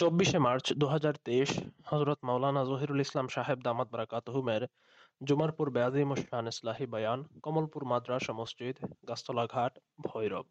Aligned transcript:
চব্বিশে 0.00 0.38
মার্চ 0.46 0.66
দু 0.80 0.86
হাজার 0.94 1.14
তেইশ 1.26 1.50
হজরত 1.90 2.18
মাওলানা 2.28 2.62
জহিরুল 2.70 3.00
ইসলাম 3.06 3.26
সাহেব 3.34 3.58
দামাত 3.66 3.88
বারাকাতহুমের 3.94 4.62
জুমার 5.20 5.50
পূর্বে 5.56 5.80
আজিমুসান 5.88 6.46
ইসলাহি 6.52 6.86
বয়ান 6.92 7.20
কমলপুর 7.44 7.82
মাদ্রাসা 7.92 8.32
মসজিদ 8.40 8.76
গাস্তলা 9.08 9.44
ঘাট 9.54 9.72
ভৈরব 10.04 10.46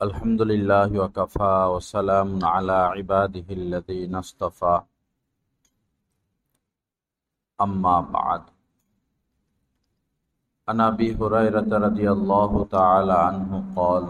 আলহামদুলিল্লাহ 0.00 0.90
ওয়াকাফা 0.94 1.54
ওসালাম 1.76 2.28
আলা 2.48 2.82
ইবাদিহিল্লাযীনা 3.02 4.20
ইসতাফা 4.26 4.74
আম্মা 7.58 7.96
বা'দ 8.12 8.44
عن 10.68 10.80
ابي 10.82 11.08
هريره 11.14 11.70
رضي 11.78 12.06
الله 12.10 12.52
تعالى 12.66 13.16
عنه 13.26 13.50
قال 13.76 14.04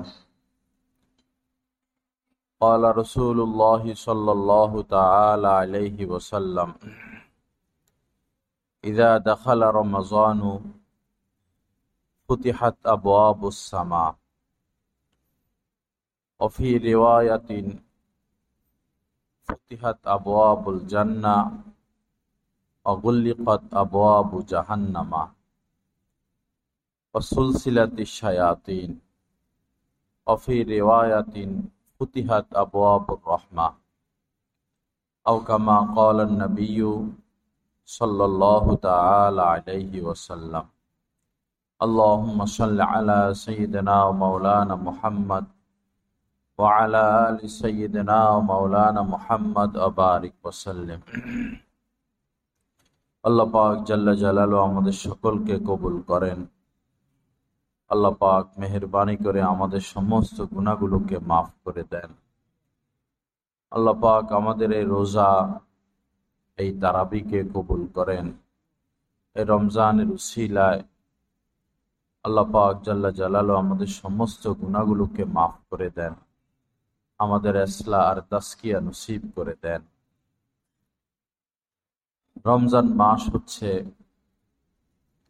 قال 2.64 2.84
رسول 2.98 3.38
الله 3.48 3.84
صلى 4.07 4.32
الله 4.32 4.71
تعالى 4.96 5.47
عليه 5.47 6.06
وسلم 6.06 6.69
إذا 8.83 9.18
دخل 9.18 9.61
رمضان 9.79 10.42
فتحت 12.29 12.78
أبواب 12.86 13.47
السماء. 13.47 14.15
وفي 16.39 16.69
رواية 16.93 17.50
فتحت 19.47 20.00
أبواب 20.18 20.69
الجنة 20.69 21.38
وغلقت 22.86 23.64
أبواب 23.74 24.46
جهنم. 24.46 25.11
وسلسلة 27.14 27.96
الشياطين. 28.07 28.91
وفي 30.27 30.55
رواية 30.80 31.36
فتحت 32.03 32.47
أبواب 32.55 33.06
الرحمة 33.17 33.67
أو 35.28 35.36
كما 35.45 35.78
قال 35.98 36.20
النبي 36.20 36.81
صلى 37.88 38.24
الله 38.24 38.64
تعالى 38.88 39.42
عليه 39.42 40.02
وسلم 40.02 40.64
اللهم 41.80 42.38
صل 42.47 42.80
على 42.80 43.34
سيدنا 43.34 43.97
ومولانا 44.05 44.74
محمد 44.88 45.44
وعلى 46.58 47.02
آل 47.28 47.50
سيدنا 47.50 48.19
ومولانا 48.30 49.02
محمد 49.14 49.70
وبارك 49.77 50.34
وسلم 50.44 51.00
আল্লাহ 53.27 53.47
পাক 53.55 53.77
জাল্লা 53.88 54.12
জালালু 54.22 54.56
আমাদের 54.69 54.97
সকলকে 55.06 55.55
কবুল 55.69 55.97
করেন 56.11 56.38
আল্লাহ 57.94 58.13
পাক 58.19 58.45
মেহরবানি 58.58 59.16
করে 59.17 59.41
আমাদের 59.53 59.81
সমস্ত 59.95 60.38
গুণাগুলোকে 60.41 61.17
মাফ 61.19 61.47
করে 61.63 61.83
দেন। 61.89 62.11
আল্লাহ 63.72 63.95
পাক 64.02 64.25
আমাদের 64.31 64.72
এই 64.72 64.86
রোজা, 64.86 65.31
এই 66.58 66.69
তারাবিকে 66.80 67.39
কবুল 67.53 67.81
করেন। 67.88 68.25
এই 69.36 69.45
রমজানের 69.45 70.09
উসিলায় 70.11 70.81
আল্লাহ 72.25 72.45
পাক 72.52 72.73
জাল্লা 72.83 73.11
জালালু 73.11 73.53
আমাদের 73.53 73.88
সমস্ত 73.88 74.44
গুণাগুলোকে 74.61 75.23
মাফ 75.25 75.53
করে 75.69 75.89
দেন। 75.89 76.14
আমাদের 77.19 77.53
এসলা 77.55 77.99
আর 78.09 78.17
তাস্কিয়া 78.30 78.77
নসিব 78.81 79.21
করে 79.36 79.55
দেন। 79.61 79.81
রমজান 82.45 82.88
মাস 82.94 83.21
হচ্ছে 83.33 83.69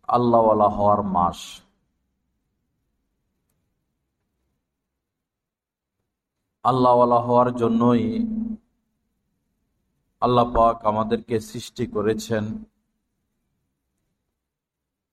আল্লাহওয়ালা 0.08 0.68
হওয়ার 0.70 1.02
মাস। 1.18 1.40
আল্লাহওয়ালা 6.66 7.20
হওয়ার 7.28 7.50
জন্যই 7.62 8.06
আল্লাহ 10.22 10.46
পাক 10.56 10.76
আমাদেরকে 10.92 11.36
সৃষ্টি 11.50 11.86
করেছেন। 11.96 12.44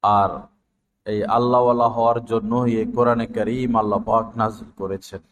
আর 0.03 0.31
এই 1.07 1.21
আল্লাহওয়ালা 1.37 1.89
হওয়ার 1.97 2.19
জন্যই 2.31 2.71
এই 2.81 2.89
কোরআনে 2.97 3.27
করিম 3.37 3.73
আল্লাহ 3.83 4.01
পাক 4.09 4.27
নাজিল 4.41 4.71
করেছেন। 4.81 5.23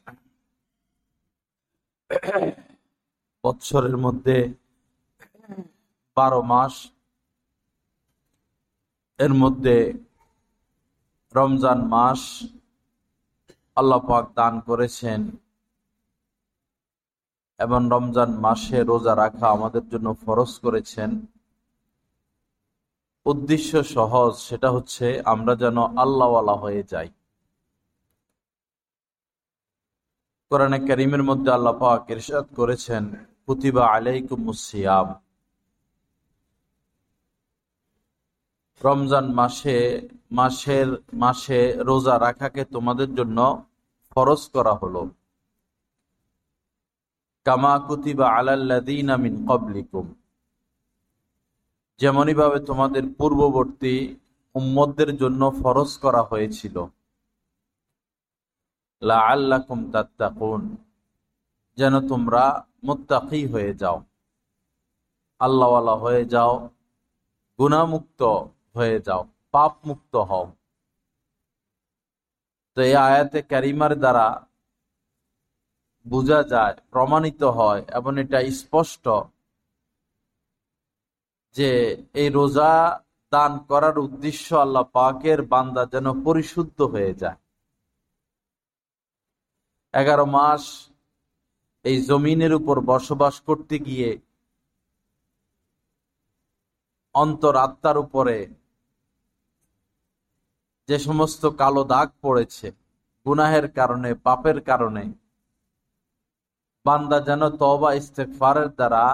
বৎসরের 3.44 3.96
মধ্যে 4.04 4.36
বারো 6.16 6.40
মাস 6.52 6.74
এর 9.18 9.32
মধ্যে 9.42 9.76
রমজান 11.34 11.78
মাস 11.94 12.20
আল্লাহ 13.76 14.00
পাক 14.08 14.24
দান 14.38 14.54
করেছেন। 14.68 15.20
এবং 17.58 17.80
রমজান 17.92 18.30
মাসে 18.40 18.84
রোজা 18.84 19.16
রাখা 19.16 19.46
আমাদের 19.50 19.88
জন্য 19.88 20.14
ফরজ 20.26 20.58
করেছেন। 20.58 21.10
উদ্দেশ্য 23.26 23.84
সহজ, 23.84 24.32
সেটা 24.38 24.70
হচ্ছে 24.70 25.22
আমরা 25.24 25.56
যেন 25.56 25.78
আল্লাহওয়ালা 25.78 26.54
হয়ে 26.54 26.82
যাই। 26.82 27.08
কোরআনে 30.50 30.78
করিমের 30.78 31.22
মধ্যে 31.22 31.50
আল্লাহ 31.50 31.74
পাক 31.78 32.10
ইরশাদ 32.10 32.46
করেছেন, 32.56 33.02
কুতিবা 33.46 33.84
আলাইকুম 33.86 34.52
সিয়াম। 34.52 35.08
রমজান 38.84 39.26
মাসে, 39.32 40.08
মাসের, 40.30 40.88
মাসে 41.12 41.60
রোজা 41.88 42.14
রাখাকে 42.20 42.64
তোমাদের 42.64 43.14
জন্য 43.14 43.38
ফরজ 44.10 44.42
করা 44.50 44.74
হলো। 44.74 45.17
মিন 49.16 49.46
যেমনই 51.98 52.34
ভাবে 52.34 52.60
তোমাদের 52.60 53.02
পূর্ববর্তী 53.18 54.16
উম্মদের 54.54 55.16
জন্য 55.16 55.54
ফরজ 55.62 55.98
করা 55.98 56.22
হয়েছিল। 56.22 56.86
যেন 61.76 62.08
তোমরা 62.08 62.66
মুত্তাকি 62.84 63.46
হয়ে 63.46 63.74
যাও। 63.74 64.02
আল্লাহওয়ালা 65.38 65.96
হয়ে 65.96 66.24
যাও। 66.24 66.70
গুণামুক্ত 67.58 68.22
হয়ে 68.74 69.00
যাও। 69.00 69.28
পাপ 69.50 69.76
মুক্ত 69.86 70.16
হও। 70.16 70.52
তো 72.74 72.82
এই 72.82 72.94
আয়াতে 72.94 73.42
ক্যারিমার 73.42 73.98
দ্বারা 73.98 74.47
বোঝা 76.12 76.40
যায়, 76.52 76.74
প্রমাণিত 76.92 77.42
হয় 77.58 77.82
এবং 77.98 78.12
এটা 78.22 78.38
স্পষ্ট 78.60 79.04
যে 81.56 81.70
এই 82.20 82.28
রোজা 82.38 82.72
দান 83.32 83.52
করার 83.70 83.96
উদ্দেশ্য 84.06 84.46
আল্লাহ 84.64 84.84
পাকের 84.96 85.40
বান্দা 85.52 85.82
যেন 85.92 86.06
পরিশুদ্ধ 86.26 86.78
হয়ে 86.94 87.12
যায়। 87.22 87.38
এগারো 89.94 90.26
মাস 90.36 90.62
এই 91.84 91.96
জমিনের 92.08 92.52
উপর 92.60 92.76
বসবাস 92.92 93.34
করতে 93.48 93.76
গিয়ে 93.86 94.10
অন্তর 97.14 97.54
আত্মার 97.66 97.96
উপরে 98.04 98.36
যে 100.88 100.96
সমস্ত 101.06 101.42
কালো 101.60 101.82
দাগ 101.92 102.08
পড়েছে, 102.24 102.66
গুনাহের 103.26 103.66
কারণে, 103.78 104.10
পাপের 104.26 104.58
কারণে 104.70 105.04
বান্দা 106.88 107.18
যেন 107.28 107.42
তবা 107.60 107.90
ইস্তেকফারের 108.00 108.68
দ্বারা 108.78 109.04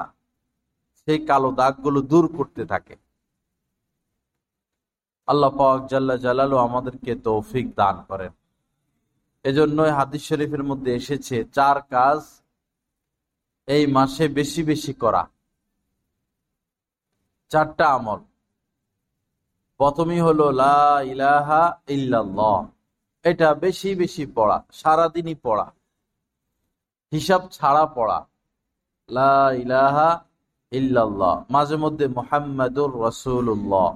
সেই 1.02 1.18
কালো 1.26 1.50
দাগগুলো 1.60 2.00
দূর 2.12 2.24
করতে 2.36 2.62
থাকে। 2.72 2.94
আল্লাহ 5.28 5.52
জাল্লা 5.86 6.16
জালালু 6.16 6.56
আমাদেরকে 6.66 7.12
তৌফিক 7.26 7.66
দান 7.74 7.96
করেন। 8.08 8.32
এজন্যই 9.44 9.92
হাদিস 9.98 10.22
শরীফের 10.28 10.62
মধ্যে 10.64 10.90
এসেছে, 10.94 11.36
চার 11.56 11.76
কাজ 11.94 12.18
এই 13.66 13.84
মাসে 13.86 14.24
বেশি 14.38 14.62
বেশি 14.70 14.92
করা। 15.02 15.22
চারটা 17.50 17.86
আমল। 17.96 18.20
প্রথমই 19.80 20.20
হলো, 20.26 20.46
লা 20.62 20.82
ইলাহা 21.12 21.62
ইল্লাল্লাহ। 21.88 22.58
এটা 23.24 23.48
বেশি 23.64 23.90
বেশি 23.94 24.24
পড়া, 24.36 24.56
সারাদিনই 24.72 25.36
পড়া। 25.42 25.66
হিসাব 27.14 27.42
ছাড়া 27.56 27.84
পড়া। 27.96 28.18
লা 29.08 29.36
ইলাহা 29.62 30.08
ইল্লাল্লাহ। 30.72 31.34
মাঝে 31.50 31.76
মধ্যে 31.84 32.06
মোহাম্মদুর 32.18 32.92
রসুল্লাহ 33.06 33.92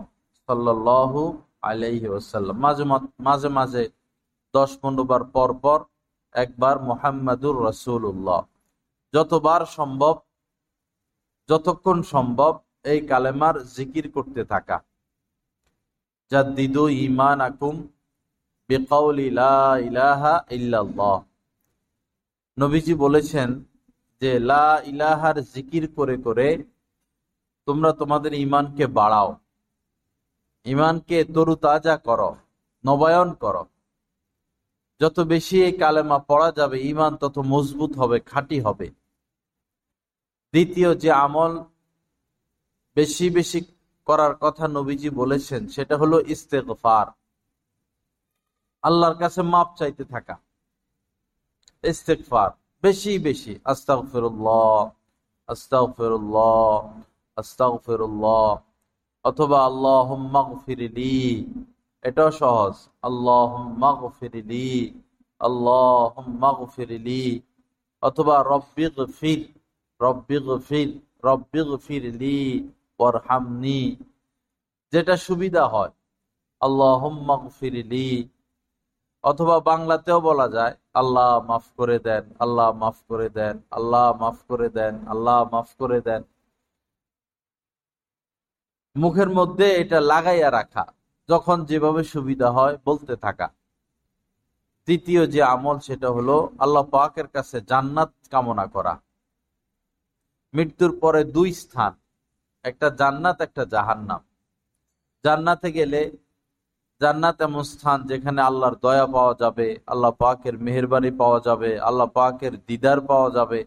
সাল্লাহু 0.48 1.22
আলাইহি 1.62 2.08
ওসাল্লাম 2.08 2.56
মাঝে 2.64 2.84
মাঝে 3.26 3.48
মাঝে 3.58 3.84
দশ 4.54 4.70
পনেরো 4.80 5.02
বার 5.10 5.22
পর 5.34 5.50
পর 5.62 5.78
একবার 6.34 6.76
মোহাম্মদুর 6.88 7.56
রসুল্লাহ 7.68 8.40
যতবার 9.14 9.62
সম্ভব, 9.78 10.14
যতক্ষণ 11.48 11.98
সম্ভব 12.14 12.52
এই 12.92 13.00
কালেমার 13.10 13.56
জিকির 13.76 14.06
করতে 14.12 14.42
থাকা। 14.44 14.76
জাদ্দিদু 16.32 16.84
ইমান 17.06 17.38
আকুম 17.40 17.74
বেকাউল 18.70 19.18
ইলাহা 19.88 20.34
ইল্লাল্লাহ। 20.58 21.16
নবীজি 22.58 22.94
বলেছেন 22.94 23.48
যে, 24.22 24.30
লা 24.50 24.66
ইলাহার 24.84 25.36
জিকির 25.54 25.84
করে 25.96 26.16
করে 26.16 26.48
তোমরা 27.68 27.92
তোমাদের 27.92 28.32
ইমানকে 28.46 28.84
বাড়াও। 28.98 29.30
ইমানকে 30.64 31.24
তরুতাজা 31.24 31.96
করো, 31.96 32.30
নবায়ন 32.84 33.30
করো। 33.32 33.62
যত 35.00 35.16
বেশি 35.32 35.56
এই 35.64 35.72
কালেমা 35.72 36.18
পড়া 36.18 36.48
যাবে 36.52 36.76
ইমান 36.82 37.12
তত 37.16 37.36
মজবুত 37.52 37.92
হবে, 37.96 38.18
খাঁটি 38.20 38.58
হবে। 38.60 38.86
দ্বিতীয় 40.54 40.90
যে 40.94 41.10
আমল 41.24 41.52
বেশি 42.96 43.26
বেশি 43.30 43.60
করার 44.06 44.34
কথা 44.34 44.64
নবীজি 44.68 45.10
বলেছেন, 45.10 45.62
সেটা 45.68 45.94
হলো 45.96 46.16
ইস্তেকফার 46.34 47.06
আল্লাহর 48.82 49.16
কাছে 49.18 49.40
মাপ 49.42 49.68
চাইতে 49.78 50.04
থাকা। 50.04 50.34
ইস্তেকফার 51.84 52.50
বেশি 52.84 53.12
বেশি, 53.18 53.52
আস্তাগফিরুল্লাহ 53.64 54.82
আস্তাগফিরুল্লাহ 55.48 56.82
আস্তাগফিরুল্লাহ, 57.36 58.50
অথবা 59.24 59.58
আল্লাহ 59.64 60.08
ফিরিলি 60.64 61.18
এটাও 62.04 62.30
সহজ 62.32 62.74
আল্লাহ 63.02 63.52
ফিরিলি 64.18 64.70
আল্লাহ 65.40 66.12
ফিরিলি 66.74 67.24
অথবা 68.02 68.36
রব্বিগ 68.44 68.96
ফির 69.18 69.40
রব্বিগ 70.00 70.46
ফির 70.68 70.88
রব্বিগ 71.24 71.68
ফিরলি 71.86 72.38
ওরহামনি 73.00 73.80
যেটা 74.92 75.14
সুবিধা 75.26 75.64
হয় 75.66 75.92
আল্লাহ 76.60 77.02
ফিরিলি 77.58 78.08
অথবা 79.24 79.56
বাংলাতেও 79.60 80.18
বলা 80.20 80.46
যায় 80.48 80.74
আল্লাহ 81.00 81.32
মাফ 81.48 81.66
করে 81.78 81.98
দেন, 82.06 82.24
আল্লাহ 82.44 82.68
মাফ 82.82 82.98
করে 83.08 83.28
দেন, 83.38 83.54
আল্লাহ 83.76 84.06
মাফ 84.22 84.38
করে 84.50 84.68
দেন, 84.78 84.94
আল্লাহ 85.12 85.38
মাফ 85.52 85.68
করে 85.80 85.98
দেন। 86.08 86.22
মুখের 88.96 89.30
মধ্যে 89.38 89.66
এটা 89.82 89.98
লাগাইয়া 90.12 90.48
রাখা, 90.58 90.84
যখন 91.28 91.56
যেভাবে 91.70 92.02
সুবিধা 92.12 92.48
হয় 92.56 92.74
বলতে 92.88 93.14
থাকা। 93.24 93.48
তৃতীয় 94.88 95.22
যে 95.34 95.40
আমল 95.54 95.76
সেটা 95.86 96.08
হলো 96.16 96.36
আল্লাহ 96.64 96.84
পাকের 96.94 97.28
কাছে 97.34 97.56
জান্নাত 97.70 98.10
কামনা 98.32 98.66
করা। 98.74 98.94
মৃত্যুর 100.54 100.92
পরে 101.00 101.20
দুই 101.36 101.50
স্থান, 101.62 101.92
একটা 102.64 102.86
জান্নাত, 103.00 103.38
একটা 103.46 103.62
জাহান্নাম। 103.74 104.20
জান্নাতে 105.24 105.68
গেলে 105.78 106.00
জান্নাত 107.00 107.38
এমন 107.42 107.62
স্থান 107.62 107.98
যেখানে 108.06 108.40
আল্লাহর 108.42 108.76
দয়া 108.76 109.06
পাওয়া 109.06 109.34
যাবে, 109.34 109.68
আল্লাহ 109.86 110.10
পাকের 110.10 110.54
মেহরবানি 110.58 111.10
পাওয়া 111.10 111.40
যাবে, 111.40 111.70
আল্লাহ 111.80 112.06
পাকের 112.06 112.52
দিদার 112.66 112.98
পাওয়া 113.00 113.30
যাবে। 113.30 113.60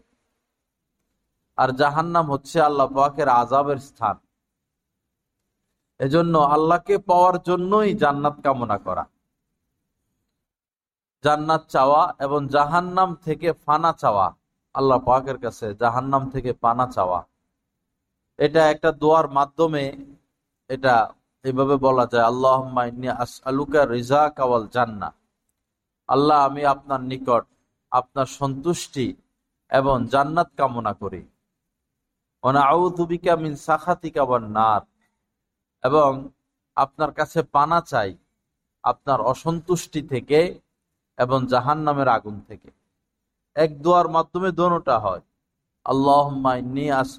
আর 1.56 1.68
জাহান্নাম 1.72 2.26
হচ্ছে 2.32 2.58
আল্লাহ 2.60 2.86
পাকের 2.86 3.28
আজাবের 3.28 3.80
স্থান। 3.88 4.16
এজন্য 6.00 6.38
আল্লাহকে 6.38 6.98
পাওয়ার 6.98 7.36
জন্যই 7.42 7.90
জান্নাত 7.94 8.36
কামনা 8.44 8.78
করা। 8.78 9.04
জান্নাত 11.24 11.62
চাওয়া 11.68 12.02
এবং 12.20 12.40
জাহান্নাম 12.48 13.10
থেকে 13.14 13.48
ফানা 13.52 13.92
চাওয়া, 13.92 14.26
আল্লাহ 14.74 14.98
পাকের 14.98 15.38
কাছে 15.38 15.66
জাহান্নাম 15.74 16.22
থেকে 16.30 16.50
পানা 16.52 16.86
চাওয়া। 16.86 17.20
এটা 18.38 18.62
একটা 18.70 18.90
দোয়ার 18.92 19.26
মাধ্যমে, 19.28 19.84
এটা 20.68 20.94
এভাবে 21.44 21.76
বলা 21.76 22.06
যায় 22.06 22.24
আল্লাহ 22.24 22.78
আলুকা 23.44 23.86
রিজা 23.86 24.28
কাওয়াল 24.28 24.68
জান্না 24.68 25.12
আল্লাহ, 26.08 26.38
আমি 26.46 26.64
আপনার 26.64 27.00
নিকট 27.00 27.44
আপনার 27.90 28.26
সন্তুষ্টি 28.26 29.16
এবং 29.70 30.06
জান্নাত 30.06 30.48
কামনা 30.56 30.92
করি। 30.92 31.28
অনাউবিকা 32.42 33.36
মিন 33.36 33.56
সাখাতিকা 33.56 34.38
নার। 34.38 34.82
এবং 35.82 36.28
আপনার 36.76 37.12
কাছে 37.12 37.42
পানা 37.42 37.80
চাই 37.80 38.16
আপনার 38.82 39.20
অসন্তুষ্টি 39.20 40.02
থেকে 40.02 40.60
এবং 41.18 41.46
জাহান 41.46 41.78
নামের 41.78 42.08
আগুন 42.08 42.40
থেকে। 42.48 42.70
এক 43.54 43.82
দোয়ার 43.82 44.08
মাধ্যমে 44.08 44.52
দোনোটা 44.52 44.98
হয়। 44.98 45.20
আল্লাহ 45.84 46.26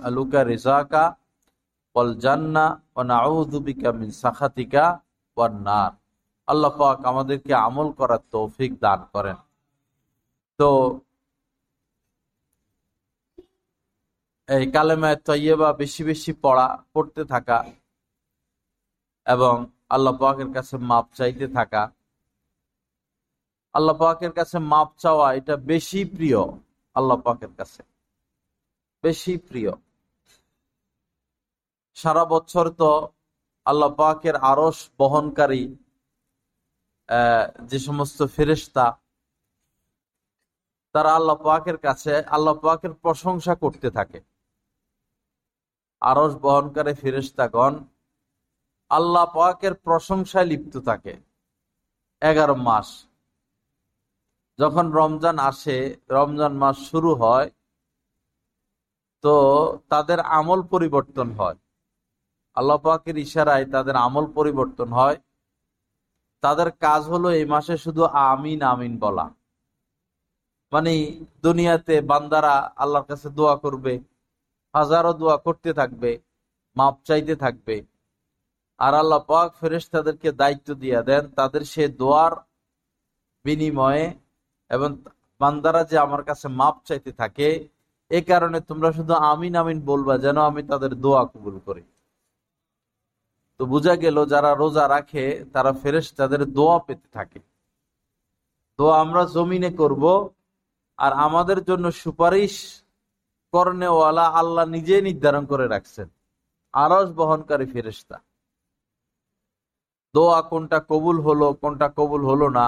আলুকা 0.04 0.44
রিজাকা 0.44 1.16
ওয়াল 1.95 2.12
আমাদেরকে 7.06 7.54
আমল 7.68 7.88
করার 7.92 8.22
তৌফিক 8.31 8.72
দান 8.80 9.00
করেন। 9.13 9.38
তো 10.60 10.69
এই 14.50 14.63
কালেমায় 14.72 15.18
তৈয়বা 15.28 15.69
বেশি 15.74 16.01
বেশি 16.04 16.31
পড়া, 16.44 16.68
পড়তে 16.94 17.22
থাকা 17.25 17.57
এবং 19.28 19.56
আল্লাহ 19.89 20.13
পাকের 20.18 20.50
কাছে 20.54 20.75
মাপ 20.89 21.06
চাইতে 21.16 21.46
থাকা। 21.48 21.84
আল্লাহ 23.75 23.96
পাকের 23.98 24.31
কাছে 24.31 24.57
মাপ 24.72 24.89
চাওয়া 24.98 25.28
এটা 25.34 25.56
বেশি 25.72 26.00
প্রিয় 26.06 26.39
আল্লাহ 26.96 27.18
পাকের 27.18 27.51
কাছে। 27.57 27.81
বেশি 29.04 29.34
প্রিয়। 29.38 29.72
সারা 31.98 32.24
বছর 32.34 32.66
তো 32.81 32.92
আল্লাহ 33.66 33.90
পাকের 34.01 34.36
আরস 34.51 34.78
বহনকারী 35.00 35.63
যে 37.69 37.78
সমস্ত 37.88 38.19
ফেরেস্তা 38.36 38.86
তারা 40.95 41.12
আল্লাহ 41.19 41.38
পাকের 41.48 41.78
কাছে, 41.78 42.13
আল্লাহ 42.36 42.56
পাকের 42.66 42.94
প্রশংসা 43.04 43.54
করতে 43.63 43.88
থাকে। 43.98 44.19
আরস 46.01 46.34
বহনকারী 46.44 46.94
ফেরেস্তাগণ 47.01 47.74
আল্লাহ 48.92 49.25
পাকের 49.38 49.74
প্রশংসায় 49.86 50.48
লিপ্ত 50.51 50.74
থাকে 50.89 51.13
এগারো 52.22 52.56
মাস। 52.68 52.88
যখন 54.60 54.86
রমজান 55.00 55.38
আসে, 55.50 55.78
রমজান 56.18 56.54
মাস 56.62 56.78
শুরু 56.92 57.12
হয়, 57.16 57.50
তো 59.24 59.34
তাদের 59.92 60.19
আমল 60.38 60.60
পরিবর্তন 60.74 61.28
হয়। 61.39 61.57
আল্লাহ 62.58 62.78
পাকের 62.86 63.18
ইশারায় 63.26 63.66
তাদের 63.74 63.96
আমল 64.06 64.26
পরিবর্তন 64.38 64.90
হয়। 65.00 65.18
তাদের 66.44 66.70
কাজ 66.86 67.02
হলো 67.14 67.28
এই 67.40 67.46
মাসে 67.54 67.76
শুধু 67.86 68.04
আমিন 68.32 68.60
আমিন 68.74 68.94
বলা। 69.04 69.26
মানে 70.72 70.94
দুনিয়াতে 71.46 71.96
বান্দারা 72.12 72.56
আল্লাহর 72.82 73.08
কাছে 73.12 73.28
দোয়া 73.38 73.56
করবে, 73.64 73.94
হাজারো 74.74 75.12
দোয়া 75.22 75.38
করতে 75.46 75.70
থাকবে, 75.80 76.12
মাপ 76.77 76.96
চাইতে 77.08 77.34
থাকবে। 77.36 77.75
আর 78.80 78.94
আল্লাহ 79.01 79.22
পাক 79.32 79.50
ফেরেস 79.60 79.86
তাদেরকে 79.94 80.30
দায়িত্ব 80.42 80.68
দিয়ে 80.82 81.00
দেন 81.10 81.24
তাদের 81.39 81.62
সে 81.74 81.84
দোয়ার 82.01 82.34
বিনিময়ে 83.46 84.06
এবং 84.72 84.89
বান্দারা 85.42 85.82
যে 85.92 85.96
আমার 86.06 86.22
কাছে 86.30 86.48
মাপ 86.60 86.75
চাইতে 86.88 87.12
থাকে, 87.22 87.48
এ 88.12 88.20
কারণে 88.32 88.58
তোমরা 88.70 88.89
শুধু 88.98 89.13
আমিন 89.32 89.54
আমিন 89.62 89.80
বলবা 89.92 90.16
যেন 90.25 90.38
আমি 90.50 90.62
তাদের 90.72 90.92
দোয়া 91.04 91.22
কবুল 91.34 91.56
করি। 91.68 91.84
তো 93.60 93.63
বোঝা 93.65 93.95
গেল 93.95 94.17
যারা 94.25 94.51
রোজা 94.53 94.86
রাখে, 94.95 95.25
তারা 95.53 95.72
ফেরেস 95.81 96.07
তাদের 96.19 96.41
দোয়া 96.57 96.77
পেতে 96.79 97.07
থাকে। 97.12 97.39
দোয়া 98.79 98.95
আমরা 99.01 99.22
জমিনে 99.25 99.72
করব 99.72 100.03
আর 101.00 101.12
আমাদের 101.27 101.60
জন্য 101.63 101.86
সুপারিশ 102.03 102.53
করণেওয়ালা 103.53 104.25
আল্লাহ 104.41 104.65
নিজে 104.65 104.95
নির্ধারণ 105.01 105.43
করে 105.45 105.65
রাখছেন। 105.67 106.07
আরস 106.74 107.07
বহনকারী 107.19 107.65
ফেরেস্তা 107.65 108.17
দোয়া 110.13 110.39
কোনটা 110.41 110.79
কবুল 110.89 111.17
হলো, 111.19 111.48
কোনটা 111.53 111.88
কবুল 111.98 112.22
হলো 112.25 112.48
না, 112.50 112.67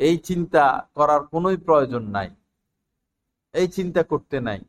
এই 0.00 0.16
চিন্তা 0.28 0.64
করার 0.94 1.22
কোনোই 1.26 1.58
প্রয়োজন 1.66 2.04
নাই। 2.16 2.28
এই 3.54 3.68
চিন্তা 3.68 4.02
করতে 4.02 4.36
নাই। 4.40 4.60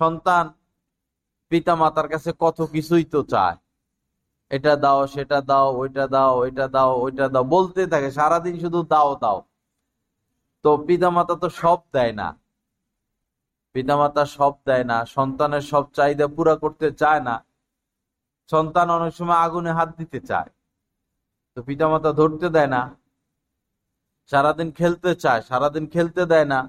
সন্তান 0.00 0.44
পিতা 1.50 1.72
মাতার 1.74 2.08
কাছে 2.08 2.30
কত 2.38 2.58
কিছুই 2.74 3.04
তো 3.04 3.20
চায়। 3.22 3.56
এটা 4.50 4.72
দাও, 4.76 5.00
সেটা 5.06 5.38
দাও, 5.40 5.66
ওইটা 5.80 6.04
দাও 6.06 6.32
ওইটা 6.42 6.66
দাও 6.68 6.90
ওইটা 7.04 7.26
দাও, 7.28 7.44
বলতে 7.44 7.82
থাকে, 7.86 8.08
সারাদিন 8.10 8.54
শুধু 8.60 8.80
দাও 8.82 9.10
দাও। 9.22 9.38
তো 10.64 10.70
পিতামাতা 10.86 11.34
তো 11.42 11.48
সব 11.62 11.78
দেয় 11.92 12.12
না। 12.12 12.28
পিতামাতা 13.74 14.22
সব 14.36 14.52
দেয় 14.66 14.84
না, 14.84 15.04
সন্তানের 15.06 15.60
সব 15.60 15.84
চাহিদা 15.92 16.26
পুরা 16.36 16.54
করতে 16.56 16.86
চায় 16.92 17.20
না। 17.20 17.34
সন্তান 18.50 18.86
অনেক 18.90 19.12
সময় 19.14 19.36
আগুনে 19.36 19.72
হাত 19.72 19.90
দিতে 19.98 20.18
চায়। 20.20 20.50
তো 21.56 21.58
পিতামাতা 21.62 22.10
ধরতে 22.12 22.48
দেয় 22.48 22.66
না। 22.66 22.82
সারাদিন 24.32 24.68
খেলতে 24.70 25.10
চায়, 25.14 25.40
সারাদিন 25.42 25.84
খেলতে 25.86 26.22
দেয় 26.26 26.44
না। 26.44 26.60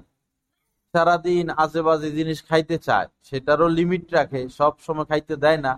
সারাদিন 0.94 1.46
আজেবাজে 1.64 2.10
জিনিস 2.10 2.38
খাইতে 2.48 2.76
চায়, 2.78 3.06
সেটারও 3.22 3.68
লিমিট 3.68 4.04
রাখে, 4.12 4.40
সব 4.48 4.72
সময় 4.78 5.04
খাইতে 5.04 5.34
দেয় 5.36 5.60
না। 5.66 5.72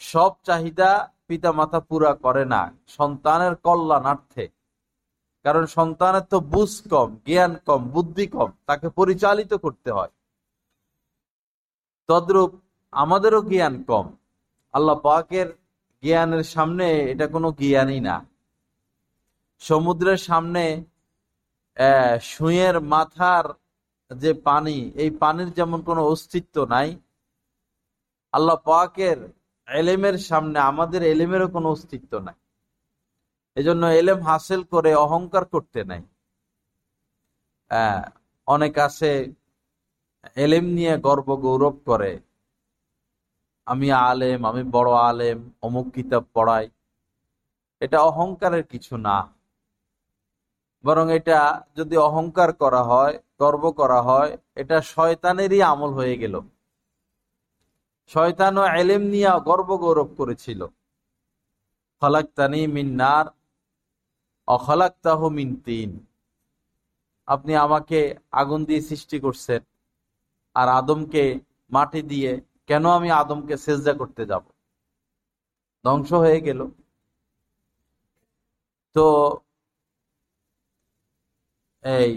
সব 0.00 0.32
চাহিদা 0.46 0.90
পিতা 1.28 1.50
মাতা 1.58 1.80
পুরা 1.88 2.12
করে 2.24 2.44
না, 2.54 2.62
সন্তানের 2.96 3.54
কল্যাণার্থে। 3.66 4.44
কারণ 5.44 5.64
সন্তানের 5.76 6.24
তো 6.32 6.38
বুঝ 6.52 6.72
কম, 6.92 7.08
জ্ঞান 7.26 7.52
কম, 7.66 7.82
বুদ্ধি 7.94 8.26
কম, 8.34 8.50
তাকে 8.68 8.86
পরিচালিত 8.98 9.52
করতে 9.64 9.90
হয়। 9.96 10.12
তদ্রূপ 12.08 12.50
আমাদেরও 12.92 13.40
জ্ঞান 13.50 13.74
কম। 13.88 14.06
আল্লাহ 14.74 14.96
পাকের 15.08 15.48
জ্ঞানের 16.02 16.44
সামনে 16.54 16.86
এটা 17.12 17.26
কোনো 17.34 17.48
জ্ঞানই 17.60 18.00
না। 18.08 18.16
সমুদ্রের 19.62 20.20
সামনে 20.28 20.64
সুঁয়ের 22.30 22.76
মাথার 22.94 23.44
যে 24.10 24.30
পানি, 24.48 24.76
এই 25.02 25.10
পানির 25.22 25.50
যেমন 25.58 25.78
কোনো 25.88 26.02
অস্তিত্ব 26.12 26.56
নাই, 26.74 26.88
আল্লাহ 28.34 28.56
পাকের 28.70 29.18
এলেমের 29.68 30.18
সামনে 30.18 30.58
আমাদের 30.58 31.02
এলেমেরও 31.02 31.48
কোনো 31.48 31.68
অস্তিত্ব 31.70 32.18
নাই। 32.18 32.34
এজন্য 33.54 33.86
এলেম 33.86 34.22
হাসিল 34.22 34.62
করে 34.62 34.94
অহংকার 34.94 35.44
করতে 35.44 35.84
নাই। 35.84 36.02
অনেক 38.46 38.78
আছে 38.78 39.32
এলেম 40.36 40.64
নিয়ে 40.64 40.98
গর্ব 40.98 41.36
গৌরব 41.36 41.80
করে। 41.86 42.20
আমি 43.66 43.92
আলেম, 43.92 44.44
আমি 44.44 44.62
বড় 44.62 44.90
আলেম, 44.92 45.50
অমুক 45.62 45.86
কিতাব 45.94 46.24
পড়াই। 46.34 46.70
এটা 47.80 48.00
অহংকারের 48.00 48.64
কিছু 48.64 48.96
না। 48.96 49.32
বরং 50.84 51.12
এটা 51.12 51.66
যদি 51.76 51.96
অহংকার 51.96 52.52
করা 52.52 52.82
হয়, 52.82 53.14
গর্ব 53.38 53.70
করা 53.70 54.02
হয়, 54.02 54.38
এটা 54.54 54.82
শয়তানেরই 54.82 55.62
আমল 55.62 55.90
হয়ে 55.90 56.16
গেল। 56.16 56.40
শয়তানও 58.10 58.64
এলেম 58.80 59.02
নিয়ে 59.12 59.30
গর্ব 59.48 59.68
গৌরব 59.82 60.08
করেছিল 60.20 60.60
ফলাক্তানি 62.02 62.62
মিন্নার 62.74 63.26
অখলাক্তাহ 64.48 65.20
মিন 65.36 65.50
তিন। 65.66 65.90
আপনি 67.28 67.52
আমাকে 67.66 67.98
আগুন 68.40 68.60
দিয়ে 68.68 68.82
সৃষ্টি 68.90 69.16
করছেন 69.24 69.60
আর 70.56 70.68
আদমকে 70.80 71.24
মাটি 71.74 72.00
দিয়ে 72.10 72.32
কেন 72.68 72.84
আমি 72.98 73.08
আদমকে 73.22 73.54
সেজদা 73.64 73.92
করতে 74.00 74.22
যাব? 74.30 74.44
ধ্বংস 75.84 76.10
হয়ে 76.24 76.40
গেল। 76.46 76.60
তো 78.96 79.06
এই 81.84 82.12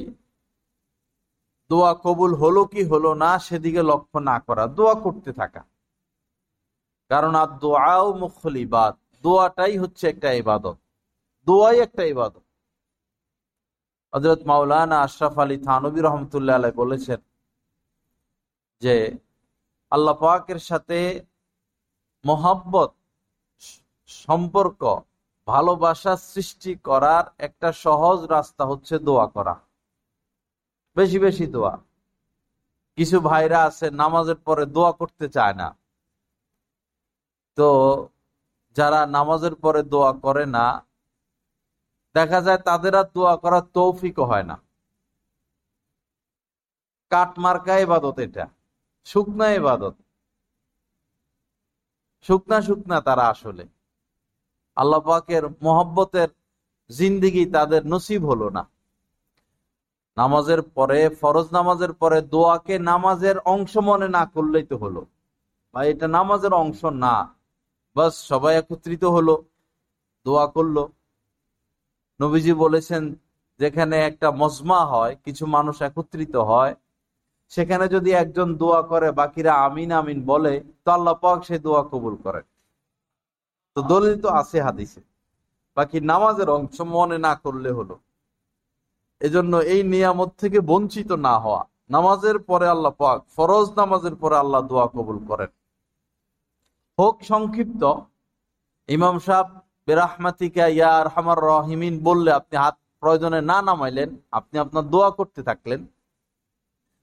দোয়া 1.69 1.91
কবুল 2.03 2.31
হলো 2.41 2.61
কি 2.73 2.81
হলো 2.91 3.09
না 3.23 3.31
সেদিকে 3.45 3.81
লক্ষ্য 3.91 4.17
না 4.29 4.35
করা, 4.47 4.63
দোয়া 4.77 4.95
করতে 5.05 5.31
থাকা। 5.39 5.61
কারণ 7.09 7.35
আর 7.35 7.47
দোয়াও 7.47 8.13
মুখল 8.13 8.55
ইবাদ 8.57 8.93
দোয়াটাই 9.23 9.77
হচ্ছে 9.77 10.09
একটা 10.09 10.31
ইবাদত। 10.33 10.77
দোয়াই 11.47 11.79
একটা 11.79 12.03
ইবাদত। 12.03 12.45
হজরত 14.13 14.41
মাওলানা 14.45 15.01
আশরাফ 15.01 15.37
আলী 15.39 15.57
থানবী 15.57 16.01
রহমতুল্লাহ 16.01 16.55
আলাই 16.55 16.71
বলেছেন 16.71 17.19
যে, 18.81 19.17
আল্লাহ 19.91 20.15
পাকের 20.15 20.59
সাথে 20.59 21.25
মোহাব্বত, 22.25 22.91
সম্পর্ক, 24.07 24.81
ভালোবাসা 25.47 26.17
সৃষ্টি 26.17 26.75
করার 26.75 27.23
একটা 27.37 27.71
সহজ 27.71 28.19
রাস্তা 28.23 28.65
হচ্ছে 28.65 28.99
দোয়া 28.99 29.27
করা। 29.27 29.55
বেশি 30.95 31.19
বেশি 31.19 31.47
দোয়া। 31.47 31.77
কিছু 32.95 33.19
ভাইরা 33.19 33.63
আছে, 33.63 33.91
নামাজের 33.91 34.35
পরে 34.35 34.65
দোয়া 34.65 34.91
করতে 34.91 35.29
চায় 35.29 35.53
না। 35.53 35.75
তো 37.59 37.69
যারা 38.75 38.99
নামাজের 39.15 39.55
পরে 39.63 39.81
দোয়া 39.93 40.11
করে 40.25 40.43
না, 40.57 40.65
দেখা 42.15 42.39
যায় 42.41 42.61
তাদের 42.67 42.93
আর 42.95 43.07
দোয়া 43.15 43.35
করার 43.43 43.65
তৌফিকও 43.75 44.25
হয় 44.31 44.45
না। 44.51 44.55
কাঠ 47.11 47.31
মার্কা 47.43 47.73
এবাদত 47.85 48.17
এটা, 48.25 48.45
শুকনা 49.07 49.45
এবাদত 49.59 49.95
শুকনা 52.25 52.57
শুকনা 52.61 52.97
তারা 53.01 53.25
আসলে। 53.33 53.63
আল্লাহ 54.77 54.99
পাকের 54.99 55.43
মোহব্বতের 55.65 56.29
জিন্দিগি 56.89 57.43
তাদের 57.55 57.81
নসিব 57.87 58.21
হলো 58.31 58.47
না। 58.57 58.63
নামাজের 60.17 60.61
পরে, 60.77 60.99
ফরজ 61.21 61.47
নামাজের 61.57 61.93
পরে 61.93 62.19
দোয়াকে 62.33 62.75
নামাজের 62.91 63.37
অংশ 63.53 63.73
মনে 63.87 64.07
না 64.17 64.23
করলেই 64.25 64.65
তো 64.71 64.75
হলো। 64.77 65.01
বা 65.73 65.79
এটা 65.91 66.07
নামাজের 66.17 66.53
অংশ 66.63 66.81
না। 67.05 67.15
বাস 67.99 68.13
সবাই 68.31 68.53
একত্রিত 68.61 69.03
হলো, 69.15 69.35
দোয়া 70.25 70.45
করল। 70.55 70.77
নবীজি 72.19 72.53
বলেছেন, 72.63 73.03
যেখানে 73.59 73.95
একটা 74.09 74.27
মজমা 74.41 74.79
হয়, 74.93 75.13
কিছু 75.25 75.43
মানুষ 75.55 75.75
একত্রিত 75.89 76.35
হয়, 76.49 76.73
সেখানে 77.51 77.85
যদি 77.95 78.09
একজন 78.23 78.47
দোয়া 78.61 78.81
করে, 78.91 79.07
বাকিরা 79.19 79.51
আমিন 79.67 79.89
আমিন 79.99 80.19
বলে, 80.31 80.53
তো 80.83 80.87
আল্লাহ 80.97 81.15
পাক 81.23 81.37
সে 81.47 81.55
দোয়া 81.65 81.81
কবুল 81.91 82.15
করে 82.25 82.41
তো 83.75 83.79
দলিল 83.91 84.15
তো 84.23 84.29
আছে 84.41 84.57
হাদিসে। 84.67 85.01
বাকি 85.77 85.97
নামাজের 86.11 86.49
অংশ 86.57 86.77
মনে 86.95 87.17
না 87.27 87.33
করলে 87.43 87.69
হলো। 87.77 87.95
এজন্য 89.21 89.53
এই 89.73 89.81
নিয়ামত 89.93 90.31
থেকে 90.41 90.59
বঞ্চিত 90.71 91.09
না 91.27 91.35
হওয়া। 91.43 91.61
নামাজের 91.95 92.37
পরে 92.49 92.67
আল্লাহ 92.75 92.93
পাক, 93.01 93.17
ফরজ 93.35 93.67
নামাজের 93.79 94.15
পরে 94.21 94.35
আল্লাহ 94.43 94.61
দোয়া 94.71 94.85
কবুল 94.95 95.17
করেন। 95.29 95.51
হোক 96.99 97.17
সংক্ষিপ্ত, 97.31 97.83
ইমাম 98.89 99.15
সাহ 99.25 99.47
বেরাহমাতিকা 99.87 100.65
ইয়ার 100.77 101.05
হামার 101.13 101.39
রহিমিন 101.49 101.95
বললে 102.07 102.31
আপনি 102.39 102.55
হাত 102.63 102.75
প্রয়োজনে 103.01 103.39
না 103.51 103.57
নামাইলেন, 103.69 104.09
আপনি 104.39 104.55
আপনার 104.63 104.85
দোয়া 104.93 105.09
করতে 105.19 105.41
থাকলেন। 105.49 105.81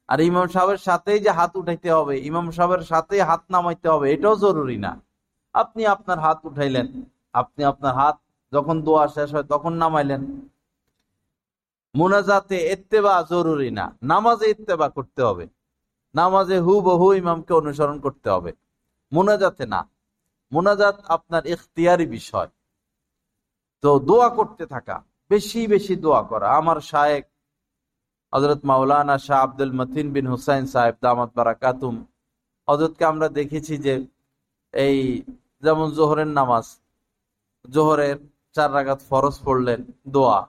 আর 0.08 0.18
ইমাম 0.30 0.46
সাহেবের 0.54 0.80
সাথেই 0.88 1.20
যে 1.24 1.30
হাত 1.38 1.52
উঠাইতে 1.60 1.88
হবে, 1.96 2.14
ইমাম 2.30 2.46
সাহেবের 2.56 2.82
সাথে 2.90 3.14
হাত 3.30 3.42
নামাইতে 3.54 3.86
হবে, 3.92 4.06
এটাও 4.14 4.34
জরুরি 4.44 4.76
না। 4.86 4.92
আপনি 5.54 5.82
আপনার 5.94 6.18
হাত 6.24 6.38
উঠাইলেন, 6.48 6.86
আপনি 7.40 7.62
আপনার 7.64 7.94
হাত 8.00 8.16
যখন 8.52 8.76
দোয়া 8.86 9.04
শেষ 9.16 9.28
হয় 9.34 9.46
তখন 9.52 9.72
নামাইলেন। 9.82 10.22
মোনাজাতে 11.94 12.56
এত্তেবা 12.74 13.14
জরুরি 13.32 13.70
না, 13.78 13.84
নামাজে 14.02 14.46
ইত্তেবা 14.54 14.86
করতে 14.96 15.20
হবে। 15.28 15.44
নামাজে 16.14 16.56
হু 16.66 16.72
বহু 16.88 17.06
ইমামকে 17.20 17.52
অনুসরণ 17.60 17.98
করতে 18.06 18.28
হবে। 18.36 18.52
মোনাজাতে 19.12 19.64
না। 19.72 19.80
মোনাজাত 20.52 20.96
আপনার 21.16 21.42
ইখতিয়ারি 21.54 22.06
বিষয়। 22.16 22.50
তো 23.82 23.90
দোয়া 24.08 24.28
করতে 24.38 24.64
থাকা, 24.74 24.96
বেশি 25.30 25.60
বেশি 25.72 25.94
দোয়া 26.04 26.22
করা। 26.30 26.48
আমার 26.60 26.78
শায়েক 26.90 27.24
হজরত 28.32 28.60
মাওলানা 28.70 29.16
শাহ 29.26 29.38
আব্দুল 29.44 29.72
মতিন 29.78 30.06
বিন 30.14 30.26
হুসাইন 30.32 30.64
সাহেব 30.72 30.96
দামাত 31.04 31.30
বারাকাতুম 31.36 31.94
হজরতকে 32.68 33.04
আমরা 33.12 33.28
দেখেছি 33.38 33.74
যে 33.86 33.94
এই 34.74 34.98
যেমন 35.64 35.86
জোহরের 35.96 36.30
নামাজ, 36.38 36.66
জোহরের 37.64 38.16
চার 38.54 38.70
রাগাত 38.76 39.00
ফরজ 39.08 39.34
পড়লেন, 39.46 39.80
দোয়া। 40.14 40.40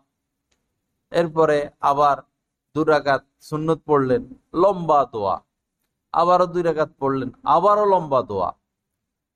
এরপরে 1.12 1.58
আবার 1.92 2.18
দু 2.76 2.82
রাগাত 2.84 3.24
সুন্নত 3.48 3.80
পড়লেন, 3.90 4.22
লম্বা 4.62 5.00
দোয়া। 5.14 5.36
আবারও 6.22 6.48
দুই 6.54 6.64
রাগাত 6.70 6.92
পড়লেন, 7.00 7.30
আবারও 7.56 7.86
লম্বা 7.94 8.20
দোয়া। 8.30 8.50